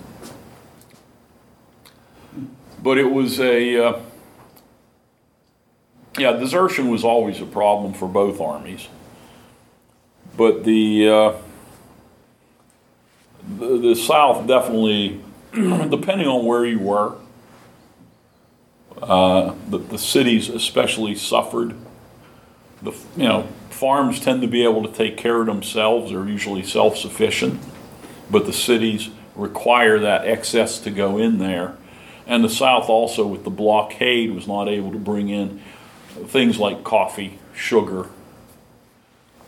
But 2.81 2.99
it 2.99 3.11
was 3.11 3.41
a, 3.41 3.85
uh, 3.85 4.01
yeah, 6.17 6.33
desertion 6.33 6.89
was 6.89 7.03
always 7.03 7.41
a 7.41 7.47
problem 7.47 7.93
for 7.93 8.07
both 8.07 8.41
armies. 8.41 8.87
But 10.37 10.63
the, 10.63 11.09
uh, 11.09 11.33
the, 13.57 13.95
South 13.95 14.47
definitely, 14.47 15.21
depending 15.53 16.27
on 16.27 16.45
where 16.45 16.67
you 16.67 16.79
were, 16.79 17.17
uh, 19.01 19.55
the, 19.69 19.79
the 19.79 19.99
cities 19.99 20.49
especially 20.49 21.15
suffered. 21.15 21.75
The, 22.83 22.93
you 23.17 23.29
know, 23.29 23.49
farms 23.71 24.21
tend 24.21 24.43
to 24.43 24.49
be 24.49 24.65
able 24.65 24.83
to 24.83 24.93
take 24.93 25.17
care 25.17 25.41
of 25.41 25.47
themselves, 25.47 26.11
they're 26.11 26.29
usually 26.29 26.63
self-sufficient, 26.63 27.61
but 28.31 28.47
the 28.47 28.53
cities 28.53 29.11
require 29.35 29.99
that 30.01 30.27
excess 30.27 30.79
to 30.81 30.91
go 30.91 31.17
in 31.17 31.39
there. 31.39 31.77
And 32.27 32.45
the 32.45 32.51
South 32.51 32.89
also, 32.89 33.27
with 33.27 33.45
the 33.45 33.51
blockade, 33.51 34.33
was 34.33 34.47
not 34.47 34.69
able 34.69 34.93
to 34.93 34.99
bring 34.99 35.29
in 35.29 35.61
things 36.27 36.59
like 36.59 36.85
coffee, 36.85 37.39
sugar. 37.55 38.09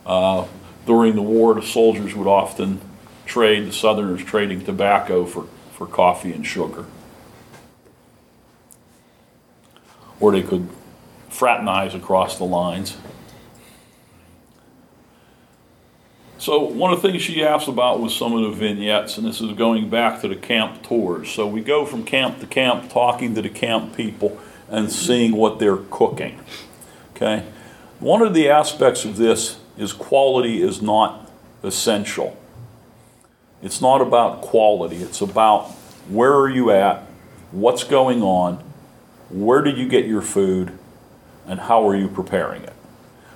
Uh, 0.05 0.47
during 0.87 1.15
the 1.15 1.21
war, 1.21 1.53
the 1.53 1.61
soldiers 1.61 2.15
would 2.15 2.27
often 2.27 2.81
trade, 3.31 3.67
the 3.67 3.73
Southerners 3.73 4.23
trading 4.23 4.63
tobacco 4.63 5.25
for, 5.25 5.47
for 5.73 5.87
coffee 5.87 6.31
and 6.33 6.45
sugar. 6.45 6.85
or 10.21 10.31
they 10.31 10.43
could 10.43 10.69
fraternize 11.27 11.93
across 11.93 12.37
the 12.37 12.45
lines. 12.45 12.95
So 16.37 16.59
one 16.59 16.93
of 16.93 17.01
the 17.01 17.07
things 17.07 17.21
she 17.21 17.43
asked 17.43 17.67
about 17.67 17.99
was 17.99 18.15
some 18.15 18.33
of 18.33 18.41
the 18.43 18.51
vignettes, 18.51 19.17
and 19.17 19.27
this 19.27 19.41
is 19.41 19.51
going 19.53 19.89
back 19.89 20.21
to 20.21 20.27
the 20.27 20.35
camp 20.35 20.81
tours. 20.83 21.29
So 21.29 21.45
we 21.45 21.61
go 21.61 21.85
from 21.85 22.03
camp 22.03 22.39
to 22.39 22.47
camp, 22.47 22.89
talking 22.89 23.35
to 23.35 23.41
the 23.41 23.49
camp 23.49 23.95
people 23.95 24.39
and 24.69 24.91
seeing 24.91 25.33
what 25.33 25.59
they're 25.59 25.77
cooking. 25.77 26.39
Okay? 27.15 27.45
One 27.99 28.21
of 28.21 28.33
the 28.33 28.49
aspects 28.49 29.05
of 29.05 29.17
this 29.17 29.59
is 29.77 29.93
quality 29.93 30.61
is 30.61 30.81
not 30.81 31.29
essential. 31.61 32.37
It's 33.61 33.81
not 33.81 34.01
about 34.01 34.41
quality, 34.41 34.97
it's 34.97 35.21
about 35.21 35.69
where 36.09 36.33
are 36.33 36.49
you 36.49 36.71
at, 36.71 37.03
what's 37.51 37.83
going 37.83 38.23
on, 38.23 38.63
where 39.29 39.61
did 39.61 39.77
you 39.77 39.87
get 39.87 40.05
your 40.05 40.21
food, 40.21 40.77
and 41.47 41.59
how 41.59 41.87
are 41.87 41.95
you 41.95 42.07
preparing 42.07 42.63
it? 42.63 42.73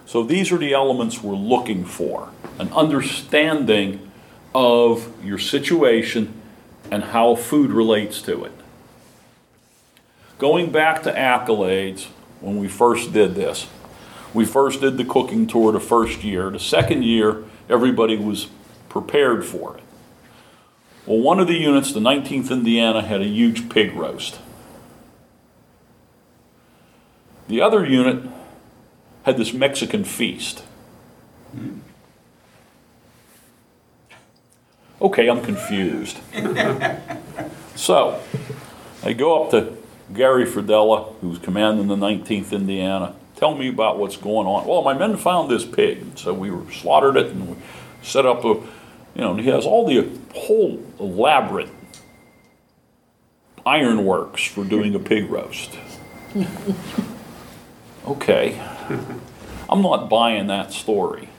So 0.05 0.23
these 0.23 0.51
are 0.51 0.57
the 0.57 0.73
elements 0.73 1.21
we're 1.21 1.35
looking 1.35 1.85
for 1.85 2.29
an 2.59 2.71
understanding 2.73 4.11
of 4.53 5.11
your 5.23 5.37
situation 5.37 6.33
and 6.89 7.03
how 7.03 7.35
food 7.35 7.71
relates 7.71 8.21
to 8.23 8.45
it. 8.45 8.51
Going 10.37 10.71
back 10.71 11.03
to 11.03 11.11
accolades, 11.11 12.05
when 12.39 12.57
we 12.57 12.67
first 12.67 13.13
did 13.13 13.35
this, 13.35 13.67
we 14.33 14.45
first 14.45 14.81
did 14.81 14.97
the 14.97 15.05
cooking 15.05 15.47
tour 15.47 15.71
the 15.71 15.79
first 15.79 16.23
year. 16.23 16.49
The 16.49 16.59
second 16.59 17.03
year, 17.03 17.43
everybody 17.69 18.17
was 18.17 18.47
prepared 18.89 19.45
for 19.45 19.77
it. 19.77 19.83
Well, 21.05 21.19
one 21.19 21.39
of 21.39 21.47
the 21.47 21.55
units, 21.55 21.93
the 21.93 21.99
19th 21.99 22.49
Indiana, 22.49 23.01
had 23.01 23.21
a 23.21 23.25
huge 23.25 23.69
pig 23.69 23.93
roast. 23.93 24.39
The 27.47 27.61
other 27.61 27.85
unit 27.85 28.23
had 29.23 29.37
this 29.37 29.53
Mexican 29.53 30.03
feast. 30.03 30.63
Okay, 34.99 35.29
I'm 35.29 35.43
confused. 35.43 36.17
so, 37.75 38.19
I 39.03 39.13
go 39.13 39.43
up 39.43 39.51
to 39.51 39.77
Gary 40.13 40.45
Fridella, 40.45 41.13
who's 41.21 41.37
commanding 41.37 41.87
the 41.87 41.95
19th 41.95 42.51
Indiana. 42.51 43.15
Tell 43.35 43.53
me 43.53 43.69
about 43.69 43.99
what's 43.99 44.17
going 44.17 44.47
on. 44.47 44.65
Well, 44.65 44.81
my 44.81 44.93
men 44.93 45.17
found 45.17 45.51
this 45.51 45.65
pig, 45.65 46.17
so 46.17 46.33
we 46.33 46.51
slaughtered 46.73 47.17
it 47.17 47.27
and 47.27 47.49
we 47.49 47.55
set 48.01 48.25
up 48.25 48.45
a, 48.45 48.61
you 49.15 49.21
know, 49.21 49.31
and 49.31 49.39
he 49.41 49.47
has 49.49 49.65
all 49.65 49.85
the 49.87 50.07
whole 50.35 50.83
elaborate 50.99 51.69
ironworks 53.65 54.43
for 54.43 54.63
doing 54.63 54.93
a 54.95 54.99
pig 54.99 55.29
roast. 55.29 55.77
Okay. 58.07 58.61
I'm 59.67 59.81
not 59.81 60.09
buying 60.11 60.45
that 60.45 60.71
story. 60.71 61.29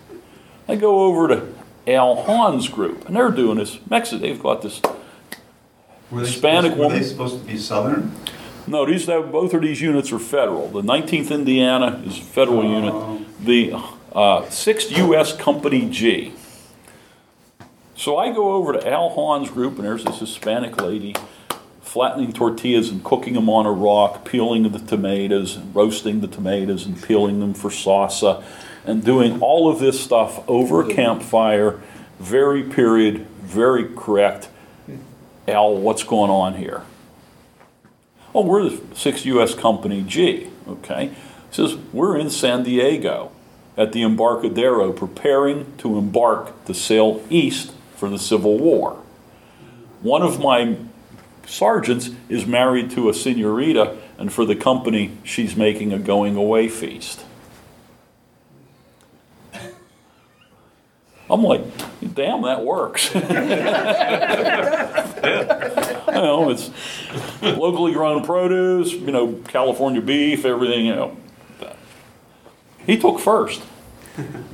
I 0.67 0.75
go 0.75 1.05
over 1.05 1.29
to 1.29 1.55
Al 1.87 2.23
Hahn's 2.25 2.69
group, 2.69 3.07
and 3.07 3.15
they're 3.15 3.31
doing 3.31 3.59
this. 3.59 3.79
Mexican, 3.89 4.21
they've 4.23 4.43
got 4.43 4.63
this. 4.63 4.83
Were 6.11 6.21
Hispanic 6.23 6.73
supposed- 6.73 6.79
Were 6.79 6.85
woman. 6.87 6.99
they 7.01 7.07
supposed 7.07 7.39
to 7.41 7.47
be 7.47 7.57
southern? 7.57 8.13
No, 8.67 8.85
these 8.85 9.07
have, 9.07 9.31
both 9.31 9.55
of 9.55 9.63
these 9.63 9.81
units 9.81 10.11
are 10.11 10.19
federal. 10.19 10.67
The 10.69 10.83
19th 10.83 11.31
Indiana 11.31 12.03
is 12.05 12.19
a 12.19 12.23
federal 12.23 12.65
unit. 12.65 13.25
The 13.45 13.73
uh, 14.13 14.43
6th 14.47 14.97
U.S. 14.97 15.37
Company 15.37 15.89
G. 15.89 16.33
So 17.97 18.19
I 18.19 18.31
go 18.31 18.53
over 18.53 18.75
to 18.75 18.89
Al 18.89 19.11
Hahn's 19.11 19.51
group, 19.51 19.77
and 19.77 19.85
there's 19.85 20.05
this 20.05 20.21
Hispanic 20.21 20.81
lady 20.81 21.15
flattening 21.81 22.33
tortillas 22.33 22.91
and 22.91 23.03
cooking 23.03 23.35
them 23.35 23.49
on 23.49 23.65
a 23.65 23.73
rock, 23.73 24.25
peeling 24.25 24.71
the 24.71 24.79
tomatoes, 24.79 25.57
and 25.57 25.75
roasting 25.75 26.21
the 26.21 26.27
tomatoes 26.27 26.85
and 26.85 27.03
peeling 27.03 27.41
them 27.41 27.55
for 27.55 27.71
salsa, 27.71 28.45
and 28.85 29.03
doing 29.03 29.41
all 29.41 29.71
of 29.71 29.79
this 29.79 29.99
stuff 29.99 30.47
over 30.47 30.83
a 30.83 30.95
campfire, 30.95 31.81
very 32.19 32.63
period, 32.63 33.27
very 33.41 33.89
correct. 33.95 34.51
Al, 35.49 35.75
what's 35.77 36.03
going 36.03 36.31
on 36.31 36.55
here? 36.55 36.83
Oh, 38.35 38.45
we're 38.45 38.69
the 38.69 38.77
6th 38.77 39.25
U.S. 39.25 39.55
Company 39.55 40.03
G, 40.03 40.51
okay? 40.69 41.13
Says, 41.51 41.77
we're 41.95 42.19
in 42.19 42.29
San 42.29 42.63
Diego. 42.63 43.33
at 43.77 43.93
the 43.93 44.03
Embarcadero 44.03 44.93
preparing 44.93 45.77
to 45.79 45.99
embark 45.99 46.65
to 46.65 46.75
sail 46.75 47.23
east 47.29 47.73
for 47.97 48.09
the 48.09 48.19
Civil 48.19 48.59
War. 48.59 49.03
One 50.03 50.23
of 50.23 50.41
my 50.41 50.77
sergeants 51.47 52.11
is 52.29 52.47
married 52.47 52.91
to 52.93 53.09
a 53.09 53.15
senorita, 53.15 53.97
and 54.19 54.33
for 54.33 54.45
the 54.45 54.55
company, 54.55 55.13
she's 55.25 55.57
making 55.57 55.93
a 55.93 55.99
going 55.99 56.37
away 56.37 56.69
feast. 56.69 57.25
I'm 61.29 61.43
like, 61.43 61.63
damn, 62.15 62.43
that 62.43 62.65
works. 62.65 63.13
you 63.15 63.21
know, 66.13 66.51
it's 66.51 66.71
locally 67.43 67.93
grown 67.93 68.25
produce, 68.25 68.93
you 68.93 69.11
know, 69.11 69.33
California 69.49 70.01
beef, 70.01 70.45
everything, 70.45 70.87
you 70.87 70.95
know. 70.95 71.17
He 72.87 72.97
took 72.97 73.19
first. 73.19 73.61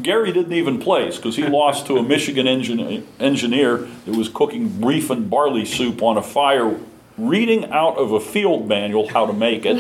Gary 0.03 0.33
didn't 0.33 0.53
even 0.53 0.79
place 0.79 1.17
because 1.17 1.37
he 1.37 1.47
lost 1.47 1.87
to 1.87 1.97
a 1.97 2.03
Michigan 2.03 2.47
engin- 2.47 3.05
engineer 3.21 3.89
that 4.05 4.17
was 4.17 4.29
cooking 4.29 4.69
beef 4.69 5.11
and 5.11 5.31
barley 5.31 5.65
soup 5.65 6.03
on 6.03 6.17
a 6.17 6.23
fire, 6.23 6.79
reading 7.17 7.71
out 7.71 7.97
of 7.97 8.13
a 8.13 8.21
field 8.21 8.67
manual 8.69 9.09
how 9.09 9.27
to 9.27 9.33
make 9.33 9.63
it. 9.65 9.79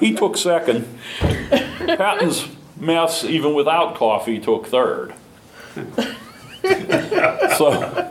he 0.00 0.14
took 0.14 0.36
second. 0.36 0.86
Patton's 1.18 2.48
mess, 2.78 3.24
even 3.24 3.54
without 3.54 3.94
coffee, 3.94 4.38
took 4.38 4.66
third. 4.66 5.12
so, 7.56 8.10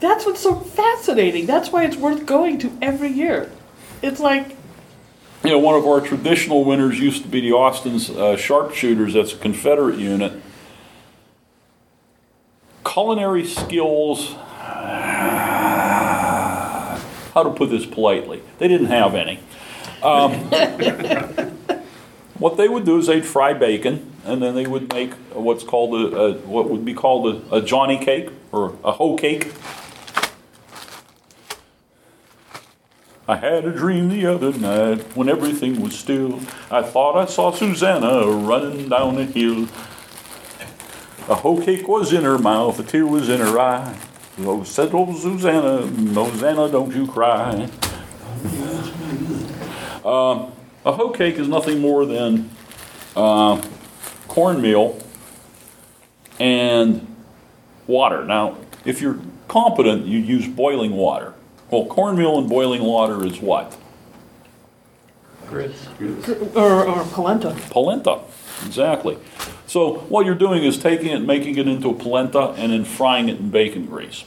That's 0.00 0.26
what's 0.26 0.40
so 0.40 0.54
fascinating. 0.56 1.46
That's 1.46 1.70
why 1.72 1.84
it's 1.84 1.96
worth 1.96 2.26
going 2.26 2.58
to 2.58 2.76
every 2.82 3.10
year. 3.10 3.50
It's 4.02 4.20
like, 4.20 4.54
you 5.44 5.50
know, 5.50 5.58
one 5.58 5.74
of 5.74 5.86
our 5.86 6.00
traditional 6.00 6.64
winners 6.64 6.98
used 6.98 7.22
to 7.22 7.28
be 7.28 7.42
the 7.42 7.52
Austin's 7.52 8.08
uh, 8.08 8.34
Sharpshooters. 8.36 9.12
That's 9.12 9.34
a 9.34 9.36
Confederate 9.36 9.98
unit. 9.98 10.40
Culinary 12.84 13.44
skills. 13.44 14.36
How 17.34 17.42
to 17.42 17.50
put 17.50 17.68
this 17.68 17.84
politely? 17.84 18.42
They 18.58 18.68
didn't 18.68 18.86
have 18.86 19.14
any. 19.14 19.40
Um, 20.02 20.32
what 22.38 22.56
they 22.56 22.68
would 22.68 22.86
do 22.86 22.98
is 22.98 23.08
they'd 23.08 23.26
fry 23.26 23.52
bacon, 23.52 24.10
and 24.24 24.42
then 24.42 24.54
they 24.54 24.66
would 24.66 24.90
make 24.94 25.12
what's 25.32 25.64
called 25.64 25.94
a, 25.94 26.16
a 26.16 26.32
what 26.38 26.70
would 26.70 26.86
be 26.86 26.94
called 26.94 27.34
a, 27.34 27.56
a 27.56 27.60
Johnny 27.60 27.98
cake 27.98 28.30
or 28.50 28.78
a 28.82 28.92
hoe 28.92 29.16
cake. 29.16 29.52
I 33.26 33.36
had 33.36 33.64
a 33.64 33.72
dream 33.72 34.10
the 34.10 34.26
other 34.26 34.52
night 34.52 35.16
when 35.16 35.30
everything 35.30 35.80
was 35.80 35.98
still. 35.98 36.40
I 36.70 36.82
thought 36.82 37.16
I 37.16 37.24
saw 37.24 37.52
Susanna 37.52 38.26
running 38.26 38.90
down 38.90 39.14
the 39.14 39.24
hill. 39.24 39.62
A 41.30 41.34
hoe 41.36 41.58
cake 41.62 41.88
was 41.88 42.12
in 42.12 42.22
her 42.24 42.36
mouth, 42.38 42.78
a 42.78 42.82
tear 42.82 43.06
was 43.06 43.30
in 43.30 43.40
her 43.40 43.58
eye. 43.58 43.98
Oh, 44.40 44.62
said 44.64 44.92
old 44.92 45.16
Susanna, 45.16 45.86
Susanna, 45.86 46.68
don't 46.68 46.94
you 46.94 47.06
cry. 47.06 47.70
Um, 50.04 50.52
a 50.84 50.92
hoe 50.92 51.10
cake 51.10 51.36
is 51.36 51.48
nothing 51.48 51.78
more 51.80 52.04
than 52.04 52.50
uh, 53.16 53.62
cornmeal 54.28 55.02
and 56.38 57.06
water. 57.86 58.24
Now, 58.24 58.58
if 58.84 59.00
you're 59.00 59.18
competent, 59.48 60.04
you 60.04 60.18
use 60.18 60.46
boiling 60.46 60.92
water. 60.92 61.33
Well, 61.74 61.86
cornmeal 61.86 62.38
and 62.38 62.48
boiling 62.48 62.84
water 62.84 63.26
is 63.26 63.40
what? 63.40 63.76
or, 66.54 66.86
or 66.86 67.04
polenta. 67.06 67.56
Polenta, 67.68 68.20
exactly. 68.64 69.18
So 69.66 69.94
what 70.08 70.24
you're 70.24 70.36
doing 70.36 70.62
is 70.62 70.78
taking 70.78 71.08
it, 71.08 71.18
making 71.18 71.58
it 71.58 71.66
into 71.66 71.90
a 71.90 71.94
polenta, 71.94 72.50
and 72.50 72.70
then 72.70 72.84
frying 72.84 73.28
it 73.28 73.40
in 73.40 73.50
bacon 73.50 73.86
grease. 73.86 74.22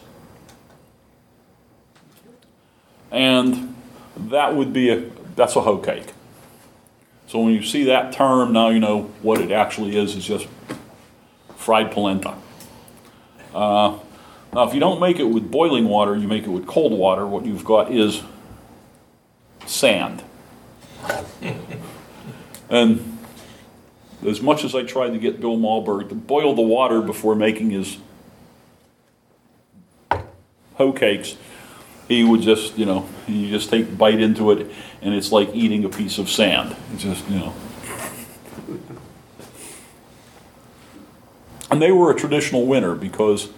And 3.11 3.77
that 4.17 4.53
would 4.53 4.73
be 4.73 4.89
a 4.89 5.09
that's 5.37 5.55
a 5.55 5.61
hoe 5.61 5.77
cake. 5.77 6.11
So 7.27 7.39
when 7.39 7.53
you 7.53 7.63
see 7.63 7.85
that 7.85 8.11
term, 8.11 8.51
now 8.51 8.67
you 8.67 8.81
know 8.81 9.03
what 9.21 9.39
it 9.39 9.51
actually 9.51 9.95
is. 9.95 10.17
It's 10.17 10.25
just 10.25 10.47
fried 11.55 11.93
polenta. 11.93 12.35
Uh, 13.55 13.99
now, 14.53 14.67
if 14.67 14.73
you 14.73 14.79
don't 14.79 14.99
make 14.99 15.19
it 15.19 15.25
with 15.25 15.51
boiling 15.51 15.87
water, 15.87 16.15
you 16.15 16.27
make 16.27 16.43
it 16.43 16.49
with 16.49 16.65
cold 16.65 16.91
water. 16.91 17.27
What 17.27 17.45
you've 17.45 17.65
got 17.65 17.91
is 17.91 18.23
sand. 19.65 20.23
and 22.69 23.17
as 24.25 24.41
much 24.41 24.63
as 24.63 24.73
I 24.73 24.83
tried 24.83 25.11
to 25.11 25.19
get 25.19 25.39
Bill 25.39 25.57
Malberg 25.57 26.09
to 26.09 26.15
boil 26.15 26.55
the 26.55 26.61
water 26.61 27.01
before 27.01 27.35
making 27.35 27.71
his 27.71 27.97
hoe 30.75 30.93
cakes, 30.93 31.35
he 32.07 32.23
would 32.23 32.41
just, 32.41 32.77
you 32.77 32.85
know, 32.85 33.07
you 33.27 33.49
just 33.49 33.69
take 33.69 33.87
a 33.87 33.91
bite 33.91 34.21
into 34.21 34.51
it, 34.51 34.71
and 35.01 35.13
it's 35.13 35.31
like 35.31 35.53
eating 35.53 35.83
a 35.83 35.89
piece 35.89 36.17
of 36.17 36.29
sand. 36.29 36.75
It's 36.93 37.03
just, 37.03 37.29
you 37.29 37.39
know. 37.39 37.53
And 41.69 41.81
they 41.81 41.91
were 41.91 42.11
a 42.11 42.15
traditional 42.15 42.65
winner 42.65 42.95
because 42.95 43.49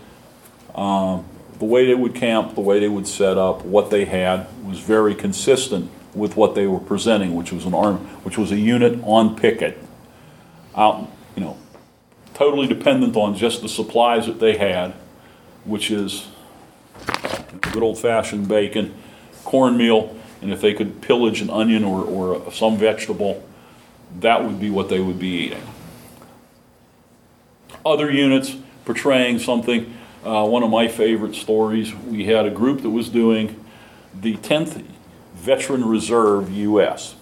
um, 0.80 1.26
the 1.60 1.66
way 1.66 1.86
they 1.86 1.94
would 1.94 2.16
camp, 2.16 2.56
the 2.56 2.62
way 2.62 2.80
they 2.80 2.88
would 2.88 3.06
set 3.06 3.38
up, 3.38 3.66
what 3.66 3.90
they 3.90 4.06
had 4.06 4.48
was 4.64 4.80
very 4.80 5.14
consistent 5.14 5.92
with 6.14 6.38
what 6.38 6.56
they 6.56 6.66
were 6.66 6.80
presenting, 6.80 7.36
which 7.36 7.52
was 7.52 7.66
an 7.66 7.74
arm, 7.74 7.98
which 8.24 8.38
was 8.38 8.52
a 8.52 8.58
unit 8.58 8.98
on 9.04 9.36
picket, 9.36 9.78
out, 10.76 11.10
you 11.36 11.44
know, 11.44 11.58
totally 12.34 12.66
dependent 12.66 13.18
on 13.18 13.36
just 13.36 13.62
the 13.62 13.68
supplies 13.68 14.26
that 14.26 14.40
they 14.40 14.58
had, 14.58 14.94
which 15.66 15.92
is 15.92 16.30
good 17.60 17.84
old-fashioned 17.84 18.48
bacon, 18.48 18.94
cornmeal, 19.44 20.16
and 20.42 20.54
if 20.54 20.62
they 20.62 20.74
could 20.74 21.02
pillage 21.02 21.42
an 21.42 21.50
onion 21.50 21.84
or, 21.84 22.06
or 22.06 22.52
some 22.54 22.78
vegetable, 22.78 23.46
that 24.22 24.46
would 24.46 24.62
be 24.62 24.70
what 24.70 24.88
they 24.88 25.02
would 25.02 25.20
be 25.20 25.28
eating. 25.28 25.62
Other 27.86 28.10
units 28.10 28.56
portraying 28.86 29.40
something, 29.40 29.94
uh, 30.26 30.46
one 30.46 30.64
of 30.64 30.70
my 30.70 30.88
favorite 30.88 31.36
stories, 31.36 31.94
we 31.96 32.26
had 32.26 32.46
a 32.46 32.50
group 32.50 32.82
that 32.82 32.90
was 32.90 33.10
doing 33.10 33.64
the 34.14 34.36
10th 34.38 34.84
Veteran 35.36 35.86
Reserve 35.86 36.52
US. 36.52 37.16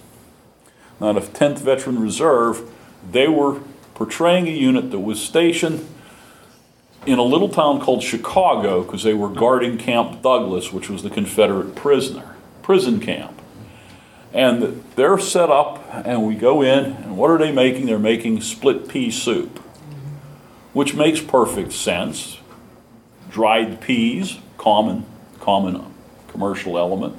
Now, 1.00 1.12
the 1.12 1.20
10th 1.20 1.58
Veteran 1.58 2.00
Reserve, 2.00 2.68
they 3.08 3.28
were 3.28 3.60
portraying 3.94 4.48
a 4.48 4.52
unit 4.52 4.90
that 4.90 4.98
was 4.98 5.22
stationed 5.22 5.86
in 7.06 7.18
a 7.18 7.22
little 7.22 7.48
town 7.48 7.80
called 7.80 8.02
Chicago 8.02 8.82
because 8.82 9.02
they 9.02 9.14
were 9.14 9.28
guarding 9.28 9.78
Camp 9.78 10.22
Douglas, 10.22 10.72
which 10.72 10.90
was 10.90 11.02
the 11.02 11.10
Confederate 11.10 11.74
prisoner 11.74 12.36
prison 12.62 13.00
camp. 13.00 13.40
And 14.34 14.84
they're 14.94 15.18
set 15.18 15.48
up, 15.48 15.82
and 15.90 16.26
we 16.26 16.34
go 16.34 16.60
in, 16.60 16.84
and 16.84 17.16
what 17.16 17.30
are 17.30 17.38
they 17.38 17.50
making? 17.50 17.86
They're 17.86 17.98
making 17.98 18.42
split 18.42 18.88
pea 18.88 19.10
soup, 19.10 19.58
which 20.74 20.94
makes 20.94 21.18
perfect 21.18 21.72
sense. 21.72 22.37
Dried 23.30 23.80
peas, 23.80 24.38
common, 24.56 25.04
common 25.40 25.94
commercial 26.28 26.78
element. 26.78 27.16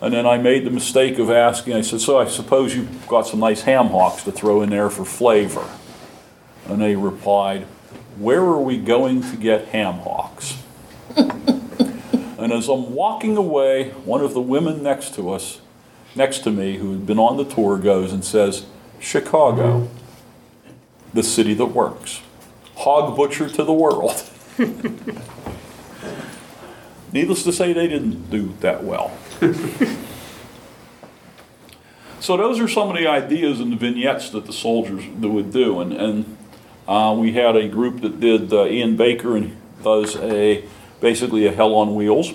And 0.00 0.14
then 0.14 0.26
I 0.26 0.38
made 0.38 0.64
the 0.64 0.70
mistake 0.70 1.18
of 1.18 1.28
asking, 1.28 1.74
I 1.74 1.80
said, 1.80 2.00
So 2.00 2.18
I 2.18 2.28
suppose 2.28 2.74
you've 2.74 3.08
got 3.08 3.26
some 3.26 3.40
nice 3.40 3.62
ham 3.62 3.88
hocks 3.88 4.22
to 4.24 4.32
throw 4.32 4.62
in 4.62 4.70
there 4.70 4.90
for 4.90 5.04
flavor. 5.04 5.68
And 6.66 6.80
they 6.80 6.94
replied, 6.94 7.64
Where 8.16 8.42
are 8.42 8.60
we 8.60 8.78
going 8.78 9.22
to 9.22 9.36
get 9.36 9.68
ham 9.68 9.94
hocks? 9.94 10.62
and 11.16 12.52
as 12.52 12.68
I'm 12.68 12.94
walking 12.94 13.36
away, 13.36 13.90
one 14.04 14.20
of 14.20 14.34
the 14.34 14.40
women 14.40 14.82
next 14.84 15.14
to 15.16 15.30
us, 15.30 15.60
next 16.14 16.40
to 16.40 16.52
me, 16.52 16.76
who 16.76 16.92
had 16.92 17.04
been 17.04 17.18
on 17.18 17.36
the 17.36 17.44
tour, 17.44 17.76
goes 17.76 18.12
and 18.12 18.24
says, 18.24 18.66
Chicago, 19.00 19.88
the 21.12 21.24
city 21.24 21.54
that 21.54 21.66
works. 21.66 22.22
Hog 22.76 23.16
butcher 23.16 23.48
to 23.48 23.64
the 23.64 23.72
world. 23.72 24.22
Needless 27.12 27.44
to 27.44 27.52
say, 27.52 27.72
they 27.72 27.86
didn't 27.86 28.30
do 28.30 28.54
that 28.60 28.84
well. 28.84 29.16
so 32.20 32.36
those 32.36 32.60
are 32.60 32.68
some 32.68 32.90
of 32.90 32.96
the 32.96 33.06
ideas 33.06 33.60
and 33.60 33.72
the 33.72 33.76
vignettes 33.76 34.30
that 34.30 34.46
the 34.46 34.52
soldiers 34.52 35.06
would 35.06 35.52
do, 35.52 35.80
and 35.80 35.92
and 35.92 36.36
uh, 36.88 37.14
we 37.16 37.32
had 37.32 37.54
a 37.54 37.68
group 37.68 38.00
that 38.00 38.18
did 38.18 38.52
uh, 38.52 38.66
Ian 38.66 38.96
Baker 38.96 39.36
and 39.36 39.56
does 39.84 40.16
a 40.16 40.64
basically 41.00 41.46
a 41.46 41.52
hell 41.52 41.74
on 41.74 41.94
wheels. 41.94 42.32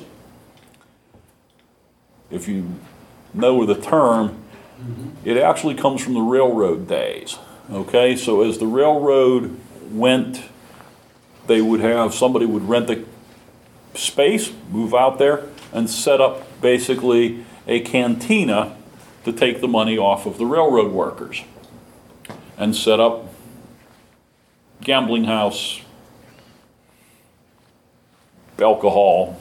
If 2.31 2.47
you 2.47 2.75
know 3.33 3.65
the 3.65 3.75
term, 3.75 4.37
it 5.25 5.37
actually 5.37 5.75
comes 5.75 6.01
from 6.01 6.13
the 6.13 6.21
railroad 6.21 6.87
days. 6.87 7.37
Okay, 7.71 8.15
so 8.15 8.41
as 8.41 8.57
the 8.57 8.67
railroad 8.67 9.59
went, 9.91 10.43
they 11.47 11.61
would 11.61 11.79
have 11.79 12.13
somebody 12.13 12.45
would 12.45 12.67
rent 12.67 12.87
the 12.87 13.05
space, 13.95 14.51
move 14.69 14.93
out 14.93 15.19
there, 15.19 15.45
and 15.71 15.89
set 15.89 16.21
up 16.21 16.61
basically 16.61 17.45
a 17.67 17.79
cantina 17.81 18.75
to 19.23 19.31
take 19.31 19.61
the 19.61 19.67
money 19.67 19.97
off 19.97 20.25
of 20.25 20.37
the 20.37 20.45
railroad 20.45 20.91
workers 20.91 21.43
and 22.57 22.75
set 22.75 22.99
up 22.99 23.33
gambling 24.81 25.23
house, 25.25 25.81
alcohol, 28.59 29.39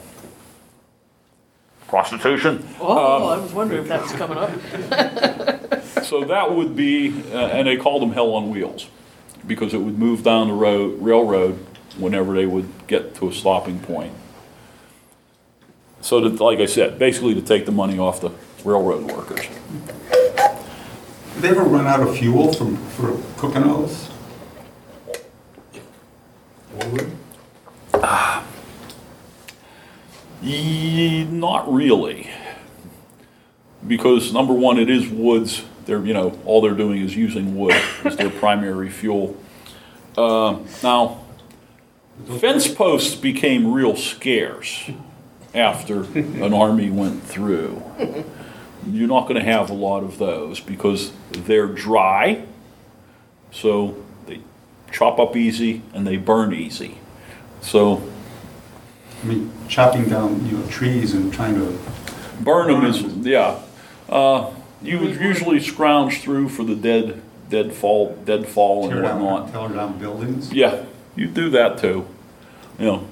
prostitution. 1.89 2.67
Oh, 2.81 3.29
I 3.29 3.39
was 3.39 3.53
wondering 3.53 3.83
if 3.83 3.89
that 3.89 4.03
was 4.03 4.13
coming 4.13 4.39
up. 4.39 5.69
So 6.03 6.25
that 6.25 6.55
would 6.55 6.77
be, 6.77 7.09
uh, 7.33 7.39
and 7.39 7.67
they 7.67 7.77
called 7.77 8.03
them 8.03 8.13
hell 8.13 8.35
on 8.35 8.51
wheels, 8.51 8.87
because 9.47 9.73
it 9.73 9.79
would 9.79 9.99
move 9.99 10.23
down 10.23 10.49
the 10.49 10.55
road, 10.55 11.01
railroad, 11.01 11.65
whenever 11.99 12.35
they 12.35 12.47
would 12.47 12.69
get 12.87 13.15
to 13.17 13.29
a 13.29 13.33
stopping 13.33 13.81
point. 13.81 14.13
So 16.01 16.21
that, 16.21 16.41
like 16.41 16.59
I 16.59 16.67
said, 16.67 16.99
basically 16.99 17.35
to 17.35 17.43
take 17.43 17.65
the 17.65 17.73
money 17.73 17.99
off 17.99 18.21
the 18.21 18.31
railroad 18.65 19.11
workers. 19.11 19.47
Did 21.35 21.43
they 21.43 21.49
ever 21.51 21.63
run 21.63 21.87
out 21.87 22.01
of 22.01 22.17
fuel 22.17 22.53
from, 22.53 22.77
for 22.77 23.21
cooking 23.39 23.63
all 23.65 23.83
this? 23.83 24.11
Ye, 30.43 31.25
not 31.25 31.73
really. 31.73 32.31
Because 33.87 34.33
number 34.33 34.53
one, 34.53 34.79
it 34.79 34.91
is 34.91 35.09
woods, 35.09 35.65
they're, 35.87 36.05
you 36.05 36.15
know, 36.15 36.39
all 36.45 36.61
they're 36.61 36.75
doing 36.75 37.01
is 37.01 37.17
using 37.17 37.57
wood 37.57 37.75
as 38.05 38.17
their 38.17 38.31
primary 38.31 38.91
fuel. 38.91 39.37
Uh, 40.17 40.59
now, 40.83 41.22
fence 42.39 42.69
posts 42.69 43.15
became 43.15 43.73
real 43.73 43.97
scarce 43.97 44.91
after 45.55 46.05
an 46.15 46.53
army 46.55 46.91
went 46.91 47.23
through. 47.23 47.83
You're 48.87 49.09
not 49.09 49.29
gonna 49.29 49.45
have 49.45 49.71
a 49.71 49.75
lot 49.75 50.03
of 50.03 50.19
those 50.19 50.61
because 50.61 51.13
they're 51.31 51.67
dry, 51.69 52.45
so 53.51 53.97
they 54.27 54.41
chop 54.91 55.19
up 55.19 55.37
easy 55.37 55.83
and 55.95 56.07
they 56.07 56.17
burn 56.17 56.53
easy. 56.55 56.99
So 57.61 58.03
I 59.23 59.27
mean, 59.27 59.53
chopping 59.69 60.09
down, 60.09 60.45
you 60.47 60.59
know, 60.59 60.67
trees 60.67 61.15
and 61.15 61.33
trying 61.33 61.55
to, 61.55 61.79
Burn 62.41 62.73
them 62.73 62.85
is, 62.85 63.03
yeah. 63.25 63.61
Uh, 64.09 64.51
you 64.83 64.99
would 64.99 65.21
usually 65.21 65.61
scrounge 65.61 66.21
through 66.23 66.49
for 66.49 66.65
the 66.65 66.75
dead, 66.75 67.23
dead 67.49 67.73
fall, 67.73 68.17
dead 68.25 68.49
fall 68.49 68.89
tear 68.89 68.97
and 68.99 69.07
down, 69.07 69.23
whatnot. 69.23 69.69
tear 69.69 69.77
down 69.77 69.99
buildings. 69.99 70.53
Yeah, 70.53 70.85
you 71.17 71.27
do 71.27 71.51
that 71.51 71.79
too. 71.79 72.07
You 72.79 72.87
know, 72.87 73.09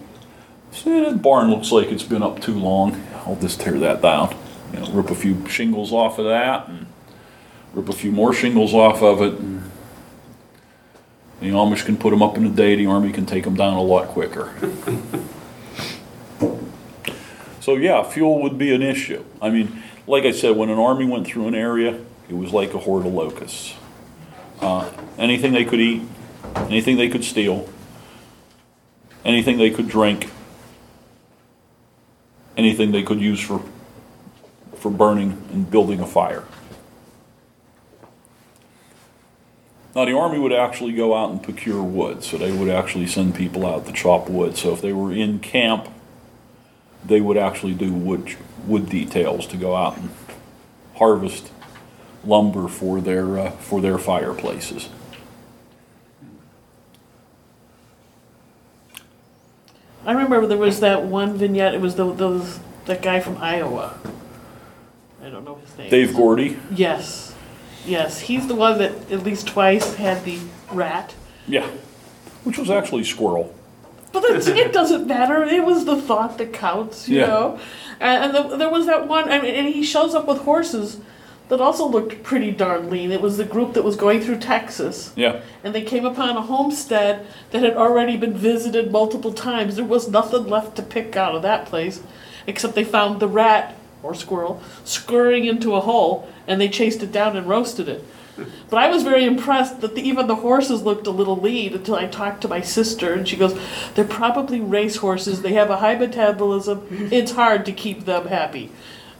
see, 0.72 1.00
that 1.00 1.22
barn 1.22 1.50
looks 1.50 1.70
like 1.72 1.88
it's 1.88 2.02
been 2.02 2.22
up 2.22 2.40
too 2.40 2.58
long. 2.58 3.02
I'll 3.26 3.36
just 3.36 3.60
tear 3.60 3.78
that 3.78 4.02
down. 4.02 4.36
You 4.72 4.80
know, 4.80 4.90
rip 4.92 5.10
a 5.10 5.14
few 5.14 5.46
shingles 5.48 5.92
off 5.92 6.18
of 6.18 6.26
that 6.26 6.68
and 6.68 6.86
rip 7.74 7.88
a 7.88 7.92
few 7.92 8.12
more 8.12 8.32
shingles 8.32 8.72
off 8.72 9.02
of 9.02 9.20
it. 9.20 9.38
and 9.38 9.70
The 11.40 11.48
Amish 11.48 11.84
can 11.84 11.96
put 11.96 12.10
them 12.10 12.22
up 12.22 12.36
in 12.36 12.46
a 12.46 12.50
day, 12.50 12.76
the 12.76 12.86
Army 12.86 13.12
can 13.12 13.26
take 13.26 13.44
them 13.44 13.54
down 13.56 13.74
a 13.74 13.82
lot 13.82 14.08
quicker. 14.08 14.54
So 17.60 17.76
yeah, 17.76 18.02
fuel 18.02 18.42
would 18.42 18.58
be 18.58 18.74
an 18.74 18.82
issue. 18.82 19.22
I 19.40 19.50
mean, 19.50 19.82
like 20.06 20.24
I 20.24 20.32
said, 20.32 20.56
when 20.56 20.70
an 20.70 20.78
army 20.78 21.04
went 21.04 21.26
through 21.26 21.46
an 21.46 21.54
area, 21.54 22.00
it 22.28 22.34
was 22.34 22.52
like 22.52 22.74
a 22.74 22.78
horde 22.78 23.06
of 23.06 23.12
locusts. 23.12 23.74
Uh, 24.60 24.90
anything 25.18 25.52
they 25.52 25.64
could 25.64 25.78
eat, 25.78 26.02
anything 26.56 26.96
they 26.96 27.08
could 27.08 27.22
steal, 27.22 27.68
anything 29.24 29.58
they 29.58 29.70
could 29.70 29.88
drink, 29.88 30.30
anything 32.56 32.92
they 32.92 33.02
could 33.02 33.20
use 33.20 33.40
for, 33.40 33.62
for 34.76 34.90
burning 34.90 35.42
and 35.52 35.70
building 35.70 36.00
a 36.00 36.06
fire. 36.06 36.44
Now, 39.94 40.04
the 40.04 40.16
army 40.16 40.38
would 40.38 40.52
actually 40.52 40.92
go 40.92 41.16
out 41.16 41.30
and 41.30 41.42
procure 41.42 41.82
wood, 41.82 42.22
so 42.22 42.38
they 42.38 42.52
would 42.52 42.68
actually 42.68 43.08
send 43.08 43.34
people 43.34 43.66
out 43.66 43.86
to 43.86 43.92
chop 43.92 44.30
wood. 44.30 44.56
So 44.56 44.72
if 44.72 44.80
they 44.80 44.92
were 44.92 45.12
in 45.12 45.40
camp, 45.40 45.88
they 47.04 47.20
would 47.20 47.36
actually 47.36 47.74
do 47.74 47.92
wood, 47.92 48.36
wood 48.66 48.88
details 48.88 49.46
to 49.48 49.56
go 49.56 49.74
out 49.74 49.96
and 49.96 50.10
harvest 50.94 51.50
lumber 52.24 52.68
for 52.68 53.00
their, 53.00 53.38
uh, 53.38 53.50
for 53.50 53.80
their 53.80 53.98
fireplaces. 53.98 54.88
I 60.04 60.12
remember 60.12 60.46
there 60.46 60.56
was 60.58 60.80
that 60.80 61.04
one 61.04 61.36
vignette, 61.36 61.74
it 61.74 61.80
was 61.80 61.94
the, 61.96 62.12
those, 62.12 62.58
that 62.86 63.02
guy 63.02 63.20
from 63.20 63.36
Iowa. 63.38 63.98
I 65.22 65.28
don't 65.28 65.44
know 65.44 65.56
his 65.56 65.76
name. 65.76 65.90
Dave 65.90 66.14
Gordy, 66.14 66.56
Yes, 66.74 67.34
yes, 67.84 68.20
he's 68.20 68.46
the 68.46 68.54
one 68.54 68.78
that 68.78 69.10
at 69.12 69.22
least 69.24 69.46
twice 69.46 69.94
had 69.96 70.24
the 70.24 70.38
rat. 70.72 71.14
yeah, 71.46 71.66
which 72.44 72.56
was 72.58 72.70
actually 72.70 73.04
squirrel. 73.04 73.54
But 74.12 74.24
that's, 74.28 74.48
it 74.48 74.72
doesn't 74.72 75.06
matter. 75.06 75.44
It 75.44 75.64
was 75.64 75.84
the 75.84 76.00
thought 76.00 76.36
that 76.38 76.52
counts, 76.52 77.08
you 77.08 77.18
Yeah. 77.20 77.26
know. 77.26 77.60
And, 78.00 78.24
and 78.24 78.50
the, 78.50 78.56
there 78.56 78.70
was 78.70 78.86
that 78.86 79.06
one. 79.06 79.30
I 79.30 79.40
mean, 79.40 79.54
and 79.54 79.68
he 79.68 79.84
shows 79.84 80.14
up 80.16 80.26
with 80.26 80.38
horses 80.38 80.98
that 81.50 81.60
also 81.60 81.86
looked 81.86 82.22
pretty 82.22 82.50
darn 82.52 82.88
lean. 82.88 83.12
It 83.12 83.20
was 83.20 83.36
the 83.36 83.44
group 83.44 83.74
that 83.74 83.84
was 83.84 83.96
going 83.96 84.20
through 84.20 84.38
Texas, 84.38 85.12
Yeah, 85.16 85.40
and 85.62 85.74
they 85.74 85.82
came 85.82 86.06
upon 86.06 86.36
a 86.36 86.42
homestead 86.42 87.26
that 87.50 87.62
had 87.62 87.76
already 87.76 88.16
been 88.16 88.34
visited 88.34 88.90
multiple 88.90 89.32
times. 89.32 89.76
There 89.76 89.84
was 89.84 90.08
nothing 90.08 90.46
left 90.46 90.76
to 90.76 90.82
pick 90.82 91.16
out 91.16 91.34
of 91.34 91.42
that 91.42 91.66
place, 91.66 92.00
except 92.46 92.74
they 92.74 92.84
found 92.84 93.20
the 93.20 93.28
rat 93.28 93.74
or 94.02 94.14
squirrel 94.14 94.62
scurrying 94.84 95.44
into 95.44 95.74
a 95.74 95.80
hole, 95.80 96.26
and 96.46 96.60
they 96.60 96.68
chased 96.68 97.02
it 97.02 97.12
down 97.12 97.36
and 97.36 97.46
roasted 97.48 97.88
it. 97.88 98.02
But 98.70 98.78
I 98.78 98.88
was 98.88 99.02
very 99.02 99.24
impressed 99.24 99.80
that 99.82 99.94
the, 99.96 100.00
even 100.02 100.26
the 100.28 100.36
horses 100.36 100.82
looked 100.82 101.06
a 101.06 101.10
little 101.10 101.36
lean 101.36 101.74
until 101.74 101.96
I 101.96 102.06
talked 102.06 102.40
to 102.42 102.48
my 102.48 102.62
sister, 102.62 103.12
and 103.12 103.28
she 103.28 103.36
goes, 103.36 103.58
"They're 103.94 104.04
probably 104.04 104.60
race 104.60 104.96
horses. 104.96 105.42
They 105.42 105.52
have 105.54 105.68
a 105.68 105.76
high 105.78 105.96
metabolism. 105.96 106.86
It's 107.12 107.32
hard 107.32 107.66
to 107.66 107.72
keep 107.72 108.04
them 108.06 108.28
happy, 108.28 108.70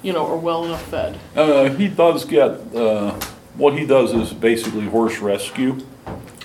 you 0.03 0.13
know, 0.13 0.27
are 0.27 0.37
well 0.37 0.65
enough 0.65 0.83
fed." 0.89 1.19
uh, 1.37 1.71
he 1.71 1.89
does 1.89 2.25
get, 2.25 2.51
uh, 2.75 3.13
what 3.57 3.79
he 3.79 3.87
does 3.87 4.13
is 4.13 4.33
basically 4.33 4.87
horse 4.87 5.19
rescue. 5.19 5.79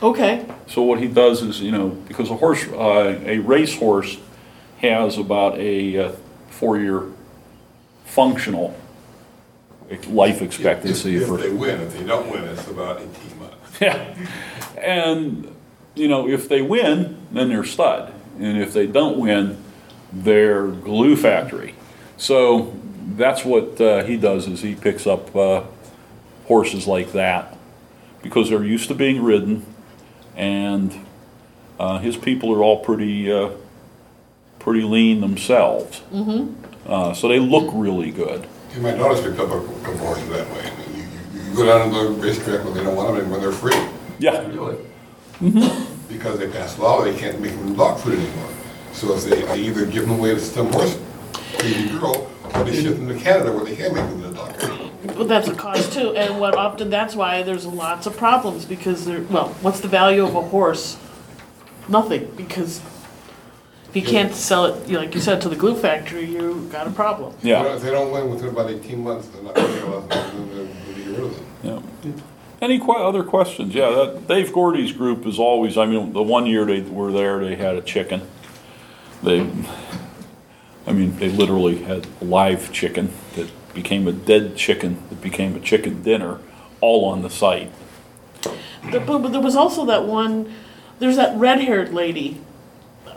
Okay. 0.01 0.45
So 0.67 0.81
what 0.81 0.99
he 0.99 1.07
does 1.07 1.41
is, 1.41 1.61
you 1.61 1.71
know, 1.71 1.89
because 2.07 2.29
a 2.29 2.35
horse, 2.35 2.67
uh, 2.67 3.19
a 3.25 3.39
racehorse 3.39 4.17
has 4.79 5.17
about 5.17 5.57
a 5.57 5.97
uh, 5.97 6.11
four-year 6.49 7.03
functional 8.05 8.75
life 10.09 10.41
expectancy 10.41 11.15
If 11.17 11.27
for. 11.27 11.37
they 11.37 11.49
win, 11.51 11.79
if 11.81 11.97
they 11.97 12.03
don't 12.03 12.29
win, 12.29 12.43
it's 12.45 12.67
about 12.67 12.97
eighteen 13.01 13.39
months. 13.39 13.55
Yeah, 13.81 14.15
and, 14.77 15.53
you 15.95 16.07
know, 16.07 16.29
if 16.29 16.47
they 16.47 16.61
win, 16.61 17.17
then 17.31 17.49
they're 17.49 17.65
stud, 17.65 18.13
and 18.39 18.57
if 18.57 18.71
they 18.73 18.87
don't 18.87 19.17
win, 19.17 19.57
they're 20.13 20.67
glue 20.67 21.15
factory. 21.17 21.75
So 22.17 22.73
that's 23.17 23.45
what 23.45 23.79
uh, 23.79 24.03
he 24.03 24.17
does, 24.17 24.47
is 24.47 24.61
he 24.61 24.75
picks 24.75 25.07
up 25.07 25.35
uh, 25.35 25.63
horses 26.45 26.87
like 26.87 27.11
that, 27.13 27.57
because 28.21 28.49
they're 28.49 28.63
used 28.63 28.87
to 28.89 28.95
being 28.95 29.23
ridden, 29.23 29.65
and 30.35 31.05
uh, 31.79 31.99
his 31.99 32.17
people 32.17 32.53
are 32.53 32.61
all 32.63 32.83
pretty, 32.83 33.31
uh, 33.31 33.51
pretty 34.59 34.83
lean 34.83 35.21
themselves. 35.21 36.01
Mm-hmm. 36.11 36.53
Uh, 36.89 37.13
so 37.13 37.27
they 37.27 37.39
look 37.39 37.69
really 37.73 38.11
good. 38.11 38.47
And 38.73 38.83
my 38.83 38.91
daughter's 38.91 39.21
picked 39.21 39.39
up 39.39 39.49
a 39.49 39.59
couple 39.83 39.97
horses 39.97 40.29
that 40.29 40.49
way. 40.51 40.69
And 40.69 40.95
you, 40.95 41.03
you, 41.03 41.49
you 41.49 41.55
go 41.55 41.65
down 41.65 41.89
to 41.89 41.95
the 41.95 42.09
racetrack 42.21 42.63
when 42.63 42.73
they 42.73 42.83
don't 42.83 42.95
want 42.95 43.09
them 43.09 43.23
and 43.23 43.31
when 43.31 43.41
they're 43.41 43.51
free. 43.51 43.75
Yeah, 44.19 44.47
Really. 44.47 44.77
Because 46.07 46.39
they 46.39 46.47
pass 46.47 46.77
a 46.77 46.81
law, 46.81 47.03
they 47.03 47.17
can't 47.17 47.41
make 47.41 47.51
them 47.51 47.75
dog 47.75 47.99
food 47.99 48.19
anymore. 48.19 48.49
So 48.93 49.15
if 49.15 49.25
they, 49.25 49.41
they 49.41 49.59
either 49.59 49.85
give 49.85 50.07
them 50.07 50.19
away 50.19 50.33
to 50.33 50.39
some 50.39 50.71
horse, 50.71 50.97
baby 51.59 51.89
girl, 51.89 52.29
or 52.55 52.63
they 52.63 52.81
ship 52.81 52.95
them 52.95 53.07
to 53.09 53.15
Canada 53.15 53.51
where 53.53 53.65
they 53.65 53.75
can 53.75 53.93
make 53.93 54.03
them 54.05 54.23
into 54.23 54.35
dog 54.35 54.55
food. 54.55 54.91
But 55.17 55.27
that's 55.27 55.47
a 55.47 55.53
cost 55.55 55.93
too, 55.93 56.15
and 56.15 56.39
what 56.39 56.55
often 56.55 56.89
that's 56.89 57.15
why 57.15 57.43
there's 57.43 57.65
lots 57.65 58.05
of 58.07 58.17
problems 58.17 58.65
because 58.65 59.05
there. 59.05 59.21
Well, 59.21 59.49
what's 59.61 59.79
the 59.79 59.87
value 59.87 60.23
of 60.25 60.35
a 60.35 60.41
horse? 60.41 60.97
Nothing, 61.87 62.31
because 62.35 62.81
if 63.89 63.95
you 63.95 64.01
can't 64.01 64.33
sell 64.33 64.65
it, 64.65 64.87
you 64.87 64.93
know, 64.93 65.01
like 65.01 65.13
you 65.13 65.21
said, 65.21 65.41
to 65.41 65.49
the 65.49 65.55
glue 65.55 65.75
factory, 65.75 66.25
you 66.25 66.67
got 66.71 66.87
a 66.87 66.89
problem. 66.91 67.33
If 67.35 67.41
they 67.41 67.49
yeah. 67.51 67.61
don't- 67.63 67.75
If 67.77 67.83
they 67.83 67.91
don't 67.91 68.11
win 68.11 68.29
within 68.31 68.49
about 68.49 68.69
eighteen 68.71 69.03
months, 69.03 69.27
they're 69.27 69.43
not 69.43 69.53
gonna 69.55 69.67
be 69.67 69.73
able 69.77 70.01
to, 70.01 70.07
they'll 70.07 70.65
get 70.65 71.07
rid 71.07 71.19
of 71.19 71.35
them. 71.63 71.83
Yeah. 72.03 72.11
Any 72.61 72.79
que- 72.79 72.89
other 72.95 73.23
questions? 73.23 73.75
Yeah, 73.75 73.89
that, 73.91 74.27
Dave 74.27 74.51
Gordy's 74.51 74.91
group 74.91 75.27
is 75.27 75.37
always, 75.37 75.77
I 75.77 75.85
mean, 75.85 76.13
the 76.13 76.23
one 76.23 76.47
year 76.47 76.65
they 76.65 76.81
were 76.81 77.11
there, 77.11 77.43
they 77.43 77.55
had 77.55 77.75
a 77.75 77.81
chicken. 77.81 78.21
They, 79.21 79.45
I 80.87 80.91
mean, 80.93 81.17
they 81.17 81.29
literally 81.29 81.83
had 81.83 82.07
a 82.21 82.25
live 82.25 82.71
chicken 82.71 83.11
that 83.35 83.49
became 83.73 84.07
a 84.07 84.11
dead 84.11 84.55
chicken, 84.55 84.97
that 85.09 85.21
became 85.21 85.55
a 85.55 85.59
chicken 85.59 86.03
dinner, 86.03 86.39
all 86.81 87.05
on 87.05 87.21
the 87.21 87.29
site. 87.29 87.71
There- 88.91 88.99
But, 88.99 89.19
but 89.19 89.31
there 89.31 89.41
was 89.41 89.55
also 89.55 89.85
that 89.85 90.05
one. 90.05 90.53
There's 90.99 91.15
that 91.17 91.35
red-haired 91.37 91.93
lady. 91.93 92.39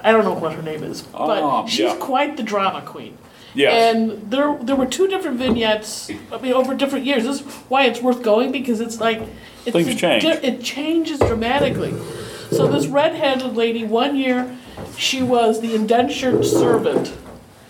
I 0.02 0.12
don't 0.12 0.24
know 0.24 0.32
what 0.34 0.54
her 0.54 0.62
name 0.62 0.82
is, 0.82 1.02
but 1.02 1.42
Ah, 1.42 1.66
she's 1.66 1.80
yeah. 1.80 1.96
quite 1.96 2.36
the 2.36 2.42
drama 2.42 2.82
queen. 2.82 3.18
Yes. 3.54 3.94
And 3.94 4.30
there, 4.30 4.56
there 4.62 4.76
were 4.76 4.86
two 4.86 5.08
different 5.08 5.38
vignettes, 5.38 6.10
I 6.32 6.38
mean, 6.38 6.52
over 6.52 6.74
different 6.74 7.04
years. 7.06 7.24
This 7.24 7.40
is 7.40 7.46
why 7.68 7.84
it's 7.84 8.00
worth 8.00 8.22
going, 8.22 8.52
because 8.52 8.80
it's 8.80 9.00
like. 9.00 9.20
it's 9.66 9.72
Things 9.74 9.88
a 9.88 9.94
change. 9.94 10.22
di- 10.22 10.40
It 10.42 10.62
changes 10.62 11.18
dramatically. 11.18 11.92
So 12.50 12.66
this 12.66 12.86
red-headed 12.86 13.54
lady, 13.56 13.84
one 13.84 14.16
year, 14.16 14.56
she 14.96 15.22
was 15.22 15.60
the 15.60 15.74
indentured 15.74 16.44
servant. 16.44 17.12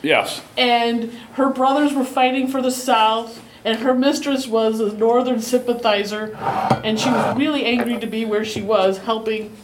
Yes. 0.03 0.43
And 0.57 1.13
her 1.33 1.51
brothers 1.51 1.93
were 1.93 2.05
fighting 2.05 2.49
for 2.49 2.63
the 2.63 2.71
South, 2.71 3.43
and 3.65 3.79
her 3.81 3.95
mistress 3.95 4.47
was 4.47 4.81
a 4.81 4.93
Northern 4.97 5.41
sympathizer, 5.41 6.37
and 6.85 6.99
she 6.99 7.11
was 7.11 7.37
really 7.37 7.65
angry 7.65 7.99
to 7.99 8.07
be 8.07 8.25
where 8.25 8.45
she 8.45 8.63
was, 8.63 8.99
helping 8.99 9.57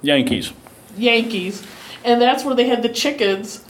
Yankees. 0.00 0.52
Yankees, 0.96 1.64
and 2.04 2.20
that's 2.20 2.44
where 2.44 2.54
they 2.54 2.68
had 2.68 2.82
the 2.82 2.88
chickens 2.88 3.64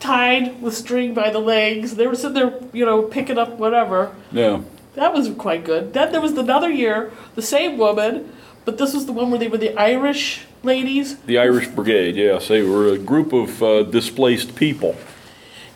tied 0.00 0.60
with 0.60 0.74
string 0.74 1.14
by 1.14 1.30
the 1.30 1.38
legs. 1.38 1.96
They 1.96 2.06
were 2.06 2.14
sitting 2.14 2.34
there, 2.34 2.60
you 2.72 2.84
know, 2.84 3.02
picking 3.02 3.38
up 3.38 3.58
whatever. 3.58 4.14
Yeah. 4.32 4.62
That 4.94 5.12
was 5.12 5.30
quite 5.30 5.64
good. 5.64 5.92
Then 5.92 6.12
there 6.12 6.20
was 6.20 6.32
another 6.32 6.70
year, 6.70 7.10
the 7.34 7.42
same 7.42 7.78
woman, 7.78 8.32
but 8.64 8.78
this 8.78 8.94
was 8.94 9.06
the 9.06 9.12
one 9.12 9.30
where 9.30 9.38
they 9.38 9.48
were 9.48 9.58
the 9.58 9.76
Irish 9.78 10.46
ladies. 10.62 11.16
The 11.18 11.38
Irish 11.38 11.68
Brigade, 11.68 12.16
yes. 12.16 12.48
They 12.48 12.62
were 12.62 12.88
a 12.88 12.98
group 12.98 13.32
of 13.32 13.62
uh, 13.62 13.82
displaced 13.82 14.54
people. 14.54 14.94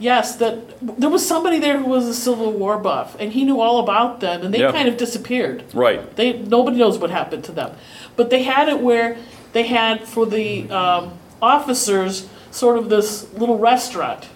Yes, 0.00 0.36
that 0.36 0.58
there 0.80 1.10
was 1.10 1.26
somebody 1.26 1.58
there 1.58 1.78
who 1.78 1.86
was 1.90 2.06
a 2.06 2.14
Civil 2.14 2.52
War 2.52 2.78
buff, 2.78 3.16
and 3.18 3.32
he 3.32 3.44
knew 3.44 3.60
all 3.60 3.80
about 3.80 4.20
them, 4.20 4.42
and 4.42 4.54
they 4.54 4.60
Yeah. 4.60 4.70
kind 4.72 4.88
of 4.88 4.96
disappeared. 4.96 5.64
Right. 5.74 6.14
They 6.16 6.34
nobody 6.34 6.76
knows 6.76 6.98
what 6.98 7.10
happened 7.10 7.42
to 7.44 7.52
them, 7.52 7.72
but 8.16 8.30
they 8.30 8.42
had 8.44 8.68
it 8.68 8.80
where 8.80 9.16
they 9.52 9.64
had 9.64 10.06
for 10.06 10.24
the 10.24 10.70
um, 10.70 11.12
officers 11.42 12.26
sort 12.50 12.78
of 12.78 12.88
this 12.88 13.26
little 13.34 13.58
restaurant. 13.58 14.26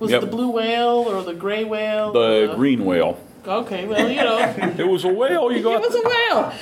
Was 0.00 0.10
Yep. 0.10 0.22
it 0.22 0.26
the 0.26 0.30
blue 0.36 0.50
whale 0.50 1.04
or 1.08 1.22
the 1.22 1.34
gray 1.34 1.64
whale? 1.64 2.12
The 2.12 2.50
Uh, 2.52 2.54
green 2.54 2.84
whale. 2.84 3.16
Okay, 3.46 3.86
well 3.86 4.08
you 4.08 4.16
know, 4.22 4.38
It 4.78 4.86
was 4.86 5.04
a 5.04 5.08
whale. 5.08 5.50
You 5.50 5.62
got. 5.62 5.76
it 5.82 5.90
was 5.90 5.94
a 5.94 6.06
whale, 6.06 6.52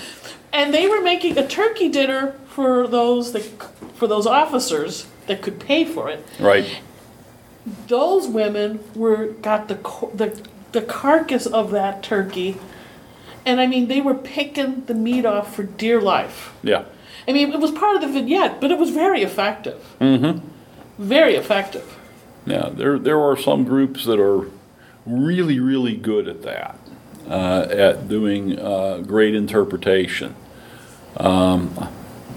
and 0.52 0.72
they 0.72 0.86
were 0.86 1.00
making 1.00 1.36
a 1.38 1.46
turkey 1.46 1.88
dinner 1.88 2.34
for 2.46 2.86
those 2.86 3.32
that 3.32 3.42
for 3.96 4.06
those 4.06 4.26
officers 4.28 5.06
that 5.26 5.42
could 5.42 5.58
pay 5.58 5.84
for 5.84 6.08
it. 6.08 6.24
Right. 6.38 6.66
Those 7.88 8.28
women 8.28 8.80
were 8.94 9.26
got 9.42 9.68
the 9.68 9.74
the 10.14 10.40
the 10.72 10.82
carcass 10.82 11.46
of 11.46 11.70
that 11.72 12.02
turkey, 12.02 12.58
and 13.44 13.60
I 13.60 13.66
mean 13.66 13.88
they 13.88 14.00
were 14.00 14.14
picking 14.14 14.84
the 14.84 14.94
meat 14.94 15.26
off 15.26 15.54
for 15.54 15.64
dear 15.64 16.00
life. 16.00 16.54
Yeah. 16.62 16.84
I 17.28 17.32
mean, 17.32 17.52
it 17.52 17.58
was 17.58 17.72
part 17.72 17.96
of 17.96 18.02
the 18.02 18.08
vignette, 18.08 18.60
but 18.60 18.70
it 18.70 18.78
was 18.78 18.90
very 18.90 19.22
effective. 19.22 19.84
Mm-hmm. 20.00 20.46
Very 21.02 21.34
effective. 21.34 21.96
Yeah. 22.46 22.68
There 22.72 22.98
there 22.98 23.20
are 23.20 23.36
some 23.36 23.64
groups 23.64 24.04
that 24.04 24.20
are 24.20 24.48
really 25.04 25.58
really 25.58 25.96
good 25.96 26.28
at 26.28 26.42
that, 26.42 26.78
uh, 27.28 27.66
at 27.68 28.08
doing 28.08 28.58
uh, 28.58 28.98
great 28.98 29.34
interpretation. 29.34 30.36
Um, 31.16 31.88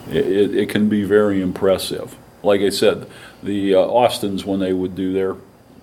it, 0.09 0.25
it, 0.25 0.55
it 0.55 0.69
can 0.69 0.89
be 0.89 1.03
very 1.03 1.39
impressive. 1.41 2.17
Like 2.41 2.61
I 2.61 2.69
said, 2.69 3.07
the 3.43 3.75
uh, 3.75 3.79
Austins 3.79 4.45
when 4.45 4.59
they 4.59 4.73
would 4.73 4.95
do 4.95 5.13
their 5.13 5.35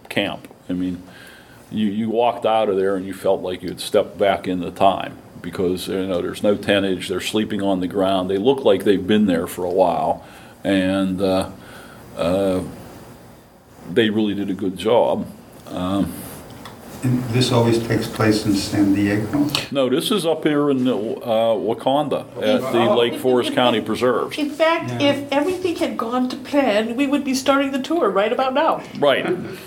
camp. 0.08 0.48
I 0.68 0.72
mean, 0.72 1.02
you, 1.70 1.86
you 1.86 2.10
walked 2.10 2.46
out 2.46 2.68
of 2.68 2.76
there 2.76 2.96
and 2.96 3.06
you 3.06 3.14
felt 3.14 3.42
like 3.42 3.62
you 3.62 3.68
had 3.68 3.80
stepped 3.80 4.18
back 4.18 4.46
into 4.46 4.70
time 4.70 5.18
because 5.42 5.88
you 5.88 6.06
know 6.06 6.20
there's 6.20 6.42
no 6.42 6.56
tentage. 6.56 7.08
They're 7.08 7.20
sleeping 7.20 7.62
on 7.62 7.80
the 7.80 7.86
ground. 7.86 8.30
They 8.30 8.38
look 8.38 8.64
like 8.64 8.84
they've 8.84 9.06
been 9.06 9.26
there 9.26 9.46
for 9.46 9.64
a 9.64 9.70
while, 9.70 10.24
and 10.64 11.20
uh, 11.20 11.50
uh, 12.16 12.62
they 13.90 14.10
really 14.10 14.34
did 14.34 14.50
a 14.50 14.54
good 14.54 14.76
job. 14.76 15.26
And 17.06 17.22
this 17.30 17.52
always 17.52 17.78
takes 17.86 18.08
place 18.08 18.44
in 18.46 18.54
San 18.56 18.92
Diego? 18.92 19.48
No, 19.70 19.88
this 19.88 20.10
is 20.10 20.26
up 20.26 20.42
here 20.42 20.70
in 20.72 20.88
uh, 20.88 20.92
Wauconda 20.92 22.26
at 22.42 22.72
the 22.72 22.80
Lake 22.96 23.14
Forest 23.20 23.52
County 23.52 23.80
Preserve. 23.80 24.36
In 24.36 24.50
fact, 24.50 24.90
Yeah. 24.90 25.10
if 25.12 25.32
everything 25.32 25.76
had 25.76 25.96
gone 25.96 26.28
to 26.30 26.36
plan, 26.36 26.96
we 26.96 27.06
would 27.06 27.22
be 27.22 27.32
starting 27.34 27.70
the 27.70 27.80
tour 27.80 28.10
right 28.10 28.32
about 28.32 28.54
now. 28.54 28.82
Right. 28.98 29.24